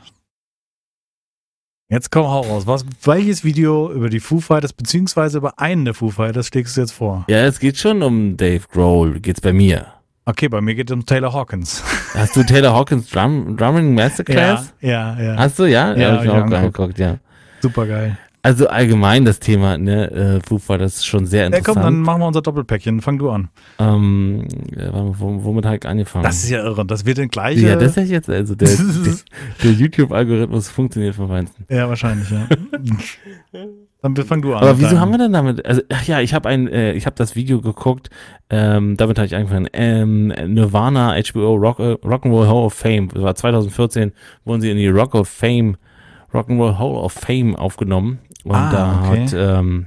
[1.91, 2.67] Jetzt komm, hau raus.
[2.67, 6.83] Was, welches Video über die Foo Fighters, beziehungsweise über einen der Foo Fighters, schlägst du
[6.83, 7.25] jetzt vor?
[7.29, 9.21] Ja, es geht schon um Dave Grohl.
[9.21, 9.87] Geht's bei mir.
[10.27, 11.83] Okay, bei mir geht es um Taylor Hawkins.
[12.13, 14.75] Hast du Taylor Hawkins Drum, Drumming Masterclass?
[14.83, 15.37] ja, ja.
[15.39, 15.97] Hast du, ja?
[15.97, 17.17] Ja, hab ich hab auch ich angeguckt, ja.
[17.63, 18.19] Super geil.
[18.49, 21.75] Also allgemein das Thema, ne, äh, Foo Fighters ist schon sehr Ja, interessant.
[21.75, 23.03] komm, dann machen wir unser Doppelpäckchen.
[23.03, 23.51] Fang du an.
[23.79, 26.25] ähm, äh, womit habe ich angefangen?
[26.25, 26.87] Das ist ja irre.
[26.87, 27.63] Das wird den gleichen.
[27.67, 28.69] ja, das ist ja jetzt, also der,
[29.05, 29.15] der,
[29.63, 31.67] der YouTube-Algorithmus funktioniert vom Feinsten.
[31.69, 32.49] Ja, wahrscheinlich, ja.
[34.01, 34.63] Dann fang du an.
[34.63, 35.67] Aber wieso haben wir denn damit?
[35.67, 38.09] Also, ach ja, ich habe ein, äh, ich habe das Video geguckt.
[38.49, 39.67] Ähm, damit habe ich angefangen.
[39.75, 43.09] Ähm, Nirvana HBO Rock, äh, Rock'n'Roll Hall of Fame.
[43.13, 44.13] Das war 2014,
[44.47, 45.77] wurden sie in die Rock of Fame,
[46.33, 48.21] Rock'n'Roll Hall of Fame aufgenommen.
[48.45, 49.23] Und Ah, da okay.
[49.25, 49.87] hat ähm,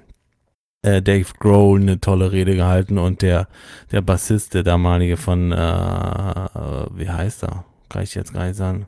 [0.83, 3.47] äh, Dave Grohl eine tolle Rede gehalten und der
[3.91, 7.65] der Bassist, der damalige von, äh, wie heißt er?
[7.89, 8.87] Kann ich jetzt gar nicht sagen.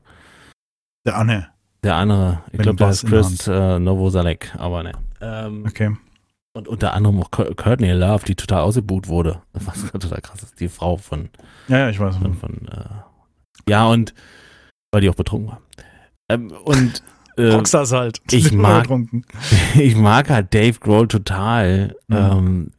[1.05, 1.47] Der Anne.
[1.83, 4.93] Der andere, ich glaube, der ist Chris äh, Novosalek, aber ne.
[5.19, 5.95] Ähm, Okay.
[6.55, 9.41] und unter anderem auch Cour- Courtney Love, die total ausgebuht wurde.
[9.53, 10.59] Was total krass ist.
[10.61, 11.29] Die Frau von,
[11.67, 12.17] Ja, ja, ich weiß.
[12.17, 14.13] von, von äh, ja, und
[14.91, 15.61] weil die auch betrunken war.
[16.29, 17.03] Ähm, und
[17.37, 18.19] äh, Rockstars halt.
[18.31, 18.87] ich mag-
[19.75, 21.95] ich mag halt Dave Grohl total.
[22.07, 22.15] Mhm.
[22.15, 22.71] Ähm,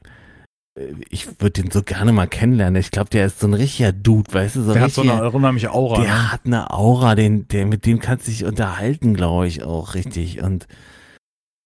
[1.08, 2.80] ich würde den so gerne mal kennenlernen.
[2.80, 5.30] Ich glaube, der ist so ein richtiger Dude, weißt du, so Der hat so eine
[5.30, 6.00] unheimliche Aura.
[6.02, 6.32] der ne?
[6.32, 10.42] hat eine Aura, den, der, mit dem kannst du dich unterhalten, glaube ich, auch richtig.
[10.42, 10.66] Und,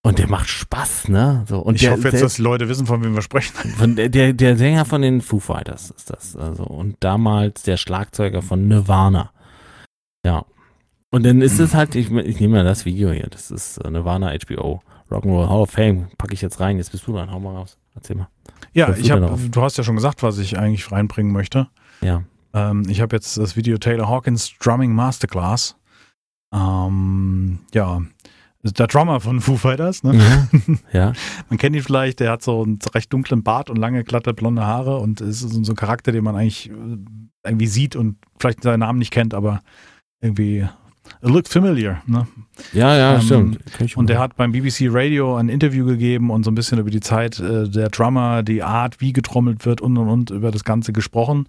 [0.05, 1.45] und der macht Spaß, ne?
[1.49, 3.55] So, und Ich der hoffe jetzt, selbst- dass die Leute wissen, von wem wir sprechen.
[3.79, 6.37] Von der, der, der Sänger von den Foo Fighters ist das.
[6.37, 9.31] Also, und damals der Schlagzeuger von Nirvana.
[10.27, 10.45] Ja.
[11.11, 13.91] Und dann ist es halt, ich, ich nehme mal das Video hier, das ist äh,
[13.91, 17.41] Nirvana HBO Rock'n'Roll Hall of Fame, packe ich jetzt rein, jetzt bist du dran, hau
[17.41, 18.29] mal raus, erzähl mal.
[18.75, 19.21] Ja, ich hab,
[19.51, 21.69] du hast ja schon gesagt, was ich eigentlich reinbringen möchte.
[22.03, 22.25] Ja.
[22.53, 25.77] Ähm, ich habe jetzt das Video Taylor Hawkins Drumming Masterclass.
[26.55, 28.03] Ähm, ja,
[28.63, 30.03] der Drummer von Foo Fighters.
[30.03, 30.15] Ne?
[30.19, 31.13] Ja, ja,
[31.49, 34.67] Man kennt ihn vielleicht, der hat so einen recht dunklen Bart und lange, glatte, blonde
[34.67, 36.99] Haare und ist so so ein Charakter, den man eigentlich äh,
[37.45, 39.63] irgendwie sieht und vielleicht seinen Namen nicht kennt, aber
[40.21, 40.69] irgendwie
[41.23, 42.03] it looked familiar.
[42.07, 42.27] Ne?
[42.73, 43.97] ja, ja Ähm, stimmt.
[43.97, 47.01] Und der hat beim BBC Radio ein Interview gegeben und so ein bisschen über die
[47.01, 50.93] Zeit äh, der Drummer, die Art, wie getrommelt wird und und und über das Ganze
[50.93, 51.49] gesprochen.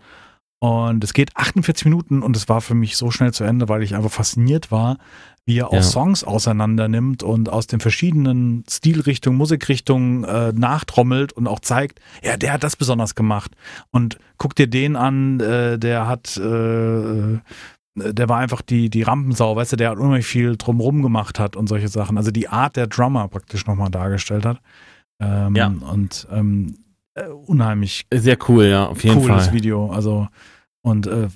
[0.61, 3.81] Und es geht 48 Minuten und es war für mich so schnell zu Ende, weil
[3.81, 4.97] ich einfach fasziniert war,
[5.45, 5.81] wie er auch Ja.
[5.81, 12.35] Songs auseinander nimmt und aus den verschiedenen Stilrichtungen, Musikrichtungen äh, nachtrommelt und auch zeigt, ja,
[12.35, 13.51] der hat das besonders gemacht.
[13.91, 17.39] Und guck dir den an, äh, der hat äh,
[17.95, 21.55] der war einfach die, die Rampensau, weißt du, der hat unheimlich viel drumrum gemacht hat
[21.55, 22.17] und solche Sachen.
[22.17, 24.59] Also die Art der Drummer praktisch nochmal dargestellt hat.
[25.19, 25.67] Ähm, Ja.
[25.67, 26.77] Und ähm,
[27.15, 29.53] äh, unheimlich Sehr cool, ja, auf jeden cooles Fall.
[29.53, 29.91] Video.
[29.91, 30.27] Also,
[30.81, 31.27] und äh,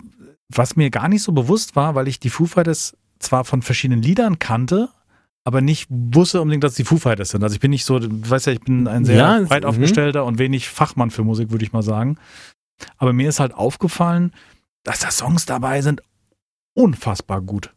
[0.49, 4.01] was mir gar nicht so bewusst war, weil ich die Foo Fighters zwar von verschiedenen
[4.01, 4.89] Liedern kannte,
[5.45, 7.43] aber nicht wusste unbedingt, dass die Foo Fighters sind.
[7.43, 9.69] Also ich bin nicht so, du weißt ja, ich bin ein sehr Ja, breit mhm.
[9.69, 12.17] aufgestellter und wenig Fachmann für Musik, würde ich mal sagen.
[12.97, 14.31] Aber mir ist halt aufgefallen,
[14.83, 16.01] dass da Songs dabei sind,
[16.73, 17.73] unfassbar gut.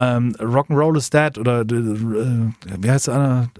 [0.00, 3.50] Ähm, Rock'n'Roll is Dead oder äh, wie heißt einer?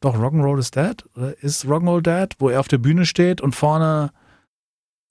[0.00, 1.04] Doch, Rock'n'Roll is Dead?
[1.16, 4.10] Oder ist Rock'n'Roll Dead, wo er auf der Bühne steht und vorne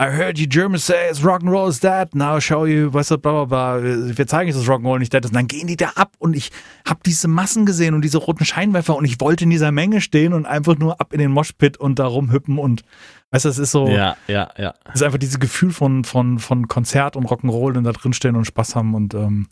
[0.02, 3.44] I heard you Germans say it's Rock'n'Roll is dead, now show you, weißt du, bla
[3.44, 3.84] bla bla.
[4.18, 5.32] Wir zeigen jetzt, dass Rock'n'Roll nicht dead ist.
[5.32, 6.52] Und dann gehen die da ab und ich
[6.88, 10.32] habe diese Massen gesehen und diese roten Scheinwerfer und ich wollte in dieser Menge stehen
[10.32, 12.86] und einfach nur ab in den Moshpit und da rumhüppen und
[13.32, 13.90] weißt du, es ist so.
[13.90, 14.74] Ja, ja, ja.
[14.86, 18.38] Es ist einfach dieses Gefühl von, von, von Konzert und Rock'n'Roll und da drin stehen
[18.38, 19.48] und Spaß haben und ähm,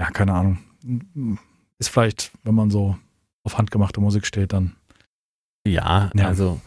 [0.00, 0.58] ja, keine Ahnung.
[1.78, 2.96] Ist vielleicht, wenn man so
[3.44, 4.74] auf handgemachte Musik steht, dann.
[5.64, 6.26] Ja, ja.
[6.26, 6.60] also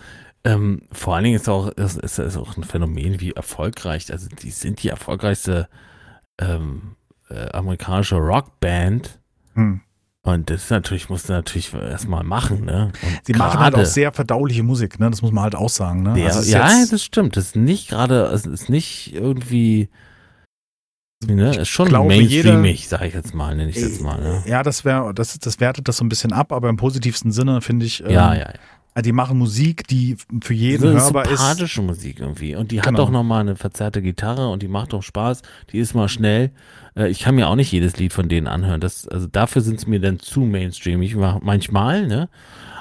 [0.43, 4.51] ähm, vor allen Dingen ist auch, ist, ist, auch ein Phänomen, wie erfolgreich, also die
[4.51, 5.67] sind die erfolgreichste
[6.39, 6.95] ähm,
[7.29, 9.19] äh, amerikanische Rockband.
[9.55, 9.81] Hm.
[10.21, 12.91] Und das natürlich, musst du natürlich erstmal machen, ne?
[13.01, 15.09] Und Sie machen halt auch sehr verdauliche Musik, ne?
[15.09, 16.13] Das muss man halt auch sagen, ne?
[16.13, 17.37] Der, also ja, das stimmt.
[17.37, 19.89] Das ist nicht gerade, es ist nicht irgendwie,
[21.25, 21.55] ne?
[21.55, 24.43] Ist schon glaube, mainstreamig, sag ich jetzt mal, nenne ich jetzt mal, ne?
[24.45, 27.61] Ja, das wäre, das, das wertet das so ein bisschen ab, aber im positivsten Sinne
[27.61, 28.03] finde ich.
[28.03, 28.53] Ähm, ja, ja, ja.
[28.95, 31.37] Ah, die machen Musik, die für jeden so hörbar ist.
[31.39, 32.55] sympathische Musik irgendwie.
[32.55, 32.87] Und die genau.
[32.87, 35.43] hat auch nochmal eine verzerrte Gitarre und die macht auch Spaß.
[35.71, 36.51] Die ist mal schnell.
[36.95, 38.81] Äh, ich kann mir auch nicht jedes Lied von denen anhören.
[38.81, 41.01] Das, also dafür sind es mir dann zu Mainstream.
[41.03, 42.29] Ich mach manchmal, ne?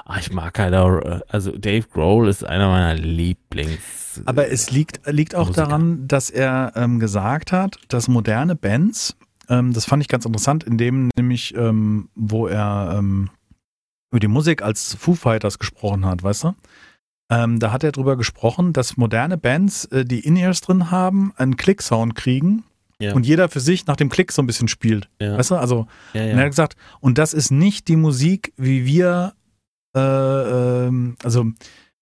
[0.05, 4.23] Ah, ich mag halt auch, äh, also Dave Grohl ist einer meiner Lieblings.
[4.25, 5.67] Aber es liegt, liegt auch Musiker.
[5.67, 9.15] daran, dass er ähm, gesagt hat, dass moderne Bands,
[9.47, 13.29] ähm, das fand ich ganz interessant, in dem nämlich, ähm, wo er ähm,
[14.11, 16.55] über die Musik als Foo Fighters gesprochen hat, weißt du?
[17.31, 21.57] Ähm, da hat er drüber gesprochen, dass moderne Bands, äh, die In-Ears drin haben, einen
[21.57, 22.63] Klick-Sound kriegen
[22.99, 23.13] ja.
[23.13, 25.09] und jeder für sich nach dem Klick so ein bisschen spielt.
[25.21, 25.37] Ja.
[25.37, 25.55] Weißt du?
[25.55, 26.31] Also, ja, ja.
[26.33, 29.33] Und er hat gesagt, und das ist nicht die Musik, wie wir,
[29.95, 31.45] äh, ähm, also,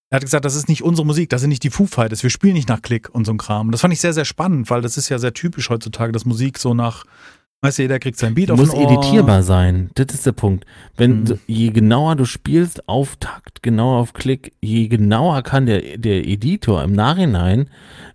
[0.10, 2.30] er hat gesagt, das ist nicht unsere Musik, das sind nicht die Foo Fighters, wir
[2.30, 3.68] spielen nicht nach Klick und so ein Kram.
[3.68, 6.24] Und das fand ich sehr, sehr spannend, weil das ist ja sehr typisch heutzutage, dass
[6.24, 7.04] Musik so nach
[7.62, 9.90] Weißt du, jeder kriegt sein Beat auf Muss editierbar sein.
[9.96, 10.66] Das ist der Punkt.
[10.96, 11.40] Wenn mhm.
[11.48, 16.84] je genauer du spielst, auf Takt, genauer auf Klick, je genauer kann der, der Editor
[16.84, 17.72] im Nachhinein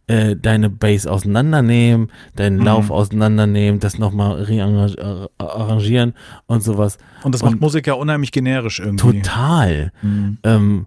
[0.06, 2.64] äh, deine Bass auseinandernehmen, deinen mhm.
[2.64, 6.14] Lauf auseinandernehmen, das nochmal rearrangieren
[6.46, 6.98] und sowas.
[7.24, 9.22] Und das macht und Musik ja unheimlich generisch irgendwie.
[9.22, 9.90] Total.
[10.02, 10.38] Mhm.
[10.44, 10.86] Ähm,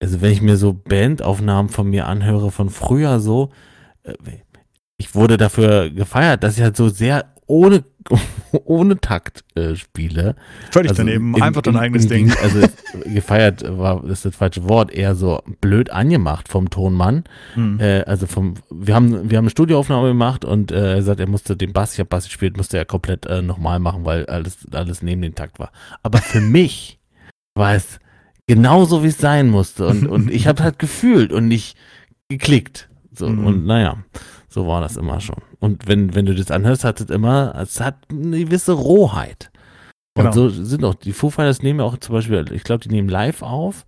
[0.00, 3.50] also wenn ich mir so Bandaufnahmen von mir anhöre von früher so,
[4.04, 4.14] äh,
[4.96, 7.82] ich wurde dafür gefeiert, dass ich halt so sehr ohne,
[8.64, 10.36] ohne Takt äh, spiele.
[10.70, 12.32] Völlig also daneben, in, einfach dein in, eigenes in, Ding.
[12.42, 12.60] Also
[13.04, 17.24] gefeiert war das ist das falsche Wort, eher so blöd angemacht vom Tonmann.
[17.54, 17.80] Hm.
[17.80, 21.28] Äh, also vom, wir haben, wir haben eine Studioaufnahme gemacht und äh, er sagt, er
[21.28, 24.58] musste den Bass, ich habe Bass gespielt, musste er komplett äh, nochmal machen, weil alles,
[24.70, 25.72] alles neben den Takt war.
[26.02, 27.00] Aber für mich
[27.54, 27.98] war es
[28.46, 29.86] genauso, wie es sein musste.
[29.86, 31.76] Und, und ich habe halt gefühlt und nicht
[32.28, 32.88] geklickt.
[33.12, 33.46] So, mhm.
[33.46, 33.96] und naja.
[34.48, 35.42] So war das immer schon.
[35.60, 39.50] Und wenn, wenn du das anhörst, hat es immer, es hat eine gewisse Rohheit.
[40.14, 40.32] Und genau.
[40.32, 43.08] so sind auch die Foo Fighters nehmen ja auch zum Beispiel, ich glaube, die nehmen
[43.08, 43.84] live auf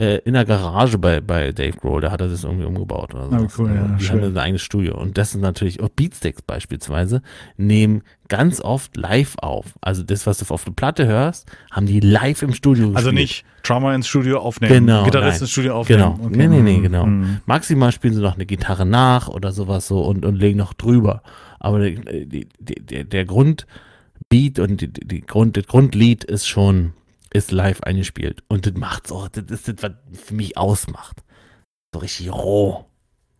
[0.00, 3.30] äh, in der Garage bei, bei Dave Grohl, da hat er das irgendwie umgebaut oder
[3.30, 3.36] so.
[3.36, 4.22] Oh, cool, ja, die schön.
[4.22, 4.96] haben ein eigenes Studio.
[4.96, 7.20] Und das ist natürlich, auch Beatsticks beispielsweise,
[7.56, 9.74] nehmen ganz oft live auf.
[9.80, 13.44] Also das, was du auf der Platte hörst, haben die live im Studio Also nicht
[13.64, 16.14] Drummer ins Studio aufnehmen, genau, Gitarrist ins Studio aufnehmen.
[16.14, 16.36] Genau, okay.
[16.36, 17.06] nee, nee, nee, genau.
[17.06, 17.40] Mhm.
[17.46, 21.22] Maximal spielen sie noch eine Gitarre nach oder sowas so und, und legen noch drüber.
[21.58, 26.92] Aber die, die, die, der Grundbeat und die, die Grund, das Grundlied ist schon
[27.30, 28.42] ist live eingespielt.
[28.48, 31.22] Und das macht's auch, das ist das, was für mich ausmacht.
[31.92, 32.86] So richtig roh.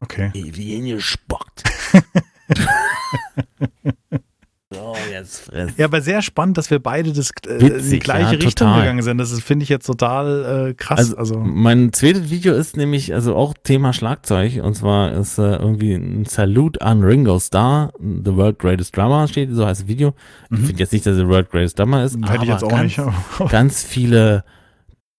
[0.01, 0.31] Okay.
[0.35, 1.65] Wie ihn gespuckt.
[4.71, 5.73] so, jetzt friss.
[5.79, 8.75] Ja, aber sehr spannend, dass wir beide das, äh, Witzig, in die gleiche ja, Richtung
[8.75, 9.17] gegangen sind.
[9.17, 10.99] Das finde ich jetzt total äh, krass.
[10.99, 14.63] Also, also, mein zweites Video ist nämlich also auch Thema Schlagzeug.
[14.63, 19.51] Und zwar ist äh, irgendwie ein Salute an Ringo Starr, The World Greatest Drummer steht,
[19.53, 20.15] so heißt das Video.
[20.51, 20.59] Mhm.
[20.59, 22.65] Ich finde jetzt nicht, dass er The World Greatest Drummer ist, Hätte aber ich jetzt
[22.65, 23.51] auch ganz, nicht.
[23.51, 24.45] ganz viele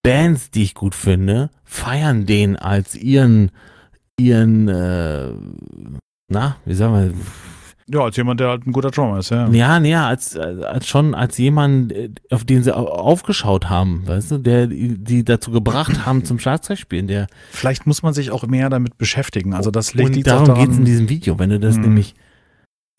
[0.04, 3.50] Bands, die ich gut finde, feiern den als ihren,
[4.20, 5.30] ihren, äh,
[6.28, 7.14] na, wie sagen wir,
[7.92, 9.48] ja, als jemand, der halt ein guter Drummer ist, ja.
[9.50, 11.94] Ja, nee, als, als schon als jemand,
[12.30, 17.28] auf den sie aufgeschaut haben, weißt du, der die dazu gebracht haben zum Schlagzeugspielen, der.
[17.52, 19.54] Vielleicht muss man sich auch mehr damit beschäftigen.
[19.54, 21.84] Also das liegt Und darum geht es in diesem Video, wenn du das mhm.
[21.84, 22.16] nämlich.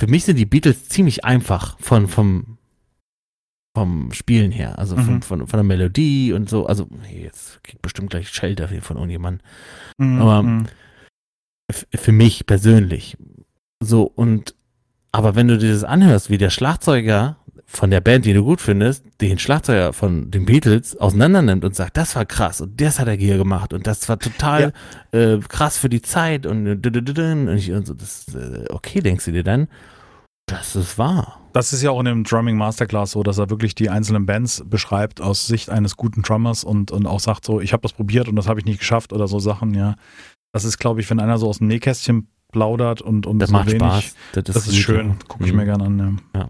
[0.01, 2.57] Für mich sind die Beatles ziemlich einfach von, vom,
[3.77, 5.23] vom Spielen her, also von, mhm.
[5.23, 6.65] von, von der Melodie und so.
[6.65, 9.47] Also, jetzt kriegt bestimmt gleich Shelter von irgendjemandem.
[9.99, 10.23] Mhm.
[10.23, 10.67] Aber mhm.
[11.71, 13.19] für mich persönlich.
[13.83, 14.55] So, und
[15.13, 18.61] aber wenn du dir das anhörst, wie der Schlagzeuger von der Band, die du gut
[18.61, 22.99] findest, den Schlagzeuger von den Beatles auseinander nimmt und sagt, das war krass und das
[22.99, 24.73] hat er hier gemacht und das war total
[25.13, 25.35] ja.
[25.35, 26.87] äh, krass für die Zeit und, und,
[27.57, 29.69] ich, und so, das, äh, okay, denkst du dir dann.
[30.47, 31.41] Das ist wahr.
[31.53, 34.65] Das ist ja auch in dem Drumming Masterclass so, dass er wirklich die einzelnen Bands
[34.67, 38.29] beschreibt aus Sicht eines guten Drummers und, und auch sagt so, ich habe das probiert
[38.29, 39.95] und das habe ich nicht geschafft oder so Sachen, ja.
[40.53, 43.57] Das ist, glaube ich, wenn einer so aus dem Nähkästchen plaudert und, und Das so
[43.57, 44.15] macht wenig, Spaß.
[44.33, 45.17] Das das ist schön.
[45.29, 45.59] Gucke ich Mhm.
[45.59, 46.41] mir gerne an, ja.
[46.41, 46.49] Ja.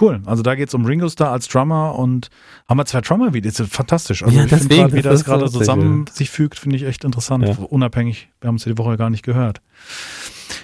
[0.00, 0.22] Cool.
[0.24, 2.30] Also da geht es um Ringo Starr als Drummer und
[2.66, 3.50] haben wir zwei Drummer wieder.
[3.50, 4.22] Das ist fantastisch.
[4.22, 7.04] Also Ja, ich finde gerade, wie das das gerade zusammen sich fügt, finde ich echt
[7.04, 7.46] interessant.
[7.46, 7.54] Ja.
[7.68, 8.30] Unabhängig.
[8.40, 9.60] Wir haben es ja die Woche gar nicht gehört.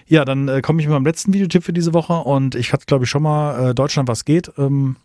[0.07, 2.87] Ja, dann äh, komme ich mit meinem letzten Videotipp für diese Woche und ich hatte,
[2.87, 4.97] glaube ich, schon mal äh, Deutschland was geht ähm,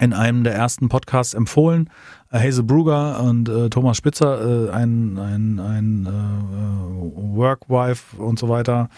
[0.00, 1.90] in einem der ersten Podcasts empfohlen.
[2.30, 8.48] Äh, Hazel Brugger und äh, Thomas Spitzer, äh, ein, ein, ein äh, Workwife und so
[8.48, 8.88] weiter,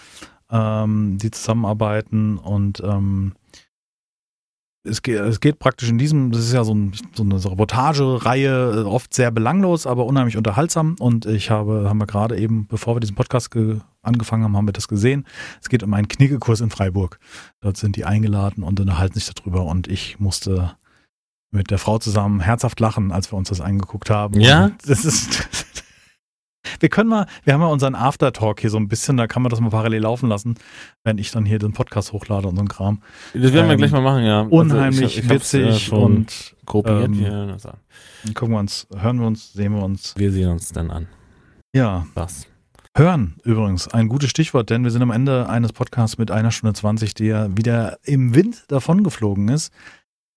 [0.50, 3.32] ähm, die zusammenarbeiten und ähm,
[4.82, 8.80] es geht, es geht praktisch in diesem, das ist ja so, ein, so eine Reportagereihe,
[8.80, 10.96] äh, oft sehr belanglos, aber unheimlich unterhaltsam.
[10.98, 14.66] Und ich habe, haben wir gerade eben, bevor wir diesen Podcast ge angefangen haben, haben
[14.66, 15.26] wir das gesehen.
[15.60, 17.18] Es geht um einen Knickekurs in Freiburg.
[17.60, 19.66] Dort sind die eingeladen und unterhalten sich darüber.
[19.66, 20.74] Und ich musste
[21.50, 24.40] mit der Frau zusammen herzhaft lachen, als wir uns das angeguckt haben.
[24.40, 24.66] Ja?
[24.66, 25.48] Und das ist.
[26.78, 29.48] Wir können mal, wir haben ja unseren Aftertalk hier so ein bisschen, da kann man
[29.48, 30.56] das mal parallel laufen lassen,
[31.04, 33.02] wenn ich dann hier den Podcast hochlade und so ein Kram.
[33.32, 34.42] Das werden wir Ähm, gleich mal machen, ja.
[34.42, 37.24] Also Unheimlich ich- ich äh, witzig schon und kopiert ähm.
[37.50, 37.70] Also,
[38.24, 40.14] Dann gucken wir uns, hören wir uns, sehen wir uns.
[40.18, 41.08] Wir sehen uns dann an.
[41.74, 42.46] Ja, Was?
[42.94, 46.74] hören übrigens, ein gutes Stichwort, denn wir sind am Ende eines Podcasts mit einer Stunde
[46.74, 49.72] 20, der wieder im Wind davongeflogen ist.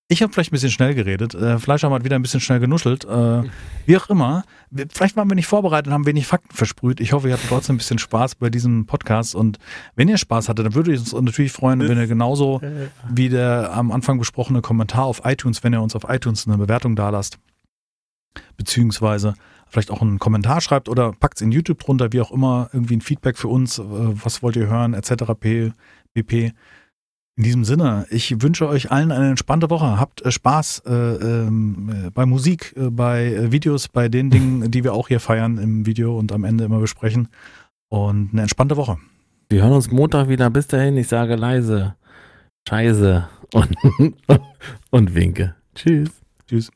[0.10, 3.06] Ich habe vielleicht ein bisschen schnell geredet, äh, Fleischhammer hat wieder ein bisschen schnell genuschelt.
[3.06, 3.44] Äh,
[3.86, 4.44] wie auch immer,
[4.92, 7.00] vielleicht waren wir nicht vorbereitet und haben wenig Fakten versprüht.
[7.00, 9.60] Ich hoffe, ihr hattet trotzdem ein bisschen Spaß bei diesem Podcast und
[9.96, 12.62] wenn ihr Spaß hattet, dann würde ich uns natürlich freuen, wenn ihr genauso
[13.10, 16.96] wie der am Anfang besprochene Kommentar auf iTunes, wenn ihr uns auf iTunes eine Bewertung
[16.96, 17.40] da lasst,
[18.58, 19.36] beziehungsweise
[19.68, 22.98] vielleicht auch einen Kommentar schreibt oder packt es in YouTube drunter, wie auch immer, irgendwie
[22.98, 25.34] ein Feedback für uns, äh, was wollt ihr hören, etc.
[26.14, 26.54] pp.
[27.35, 29.99] In diesem Sinne, ich wünsche euch allen eine entspannte Woche.
[29.99, 34.69] Habt äh, Spaß äh, ähm, äh, bei Musik, äh, bei äh, Videos, bei den Dingen,
[34.72, 37.30] die wir auch hier feiern im Video und am Ende immer besprechen.
[37.89, 38.97] Und eine entspannte Woche.
[39.49, 40.49] Wir hören uns Montag wieder.
[40.51, 41.95] Bis dahin, ich sage leise.
[42.69, 43.27] Scheiße.
[43.53, 43.76] Und,
[44.91, 45.55] und winke.
[45.73, 46.10] Tschüss.
[46.47, 46.72] Tschüss.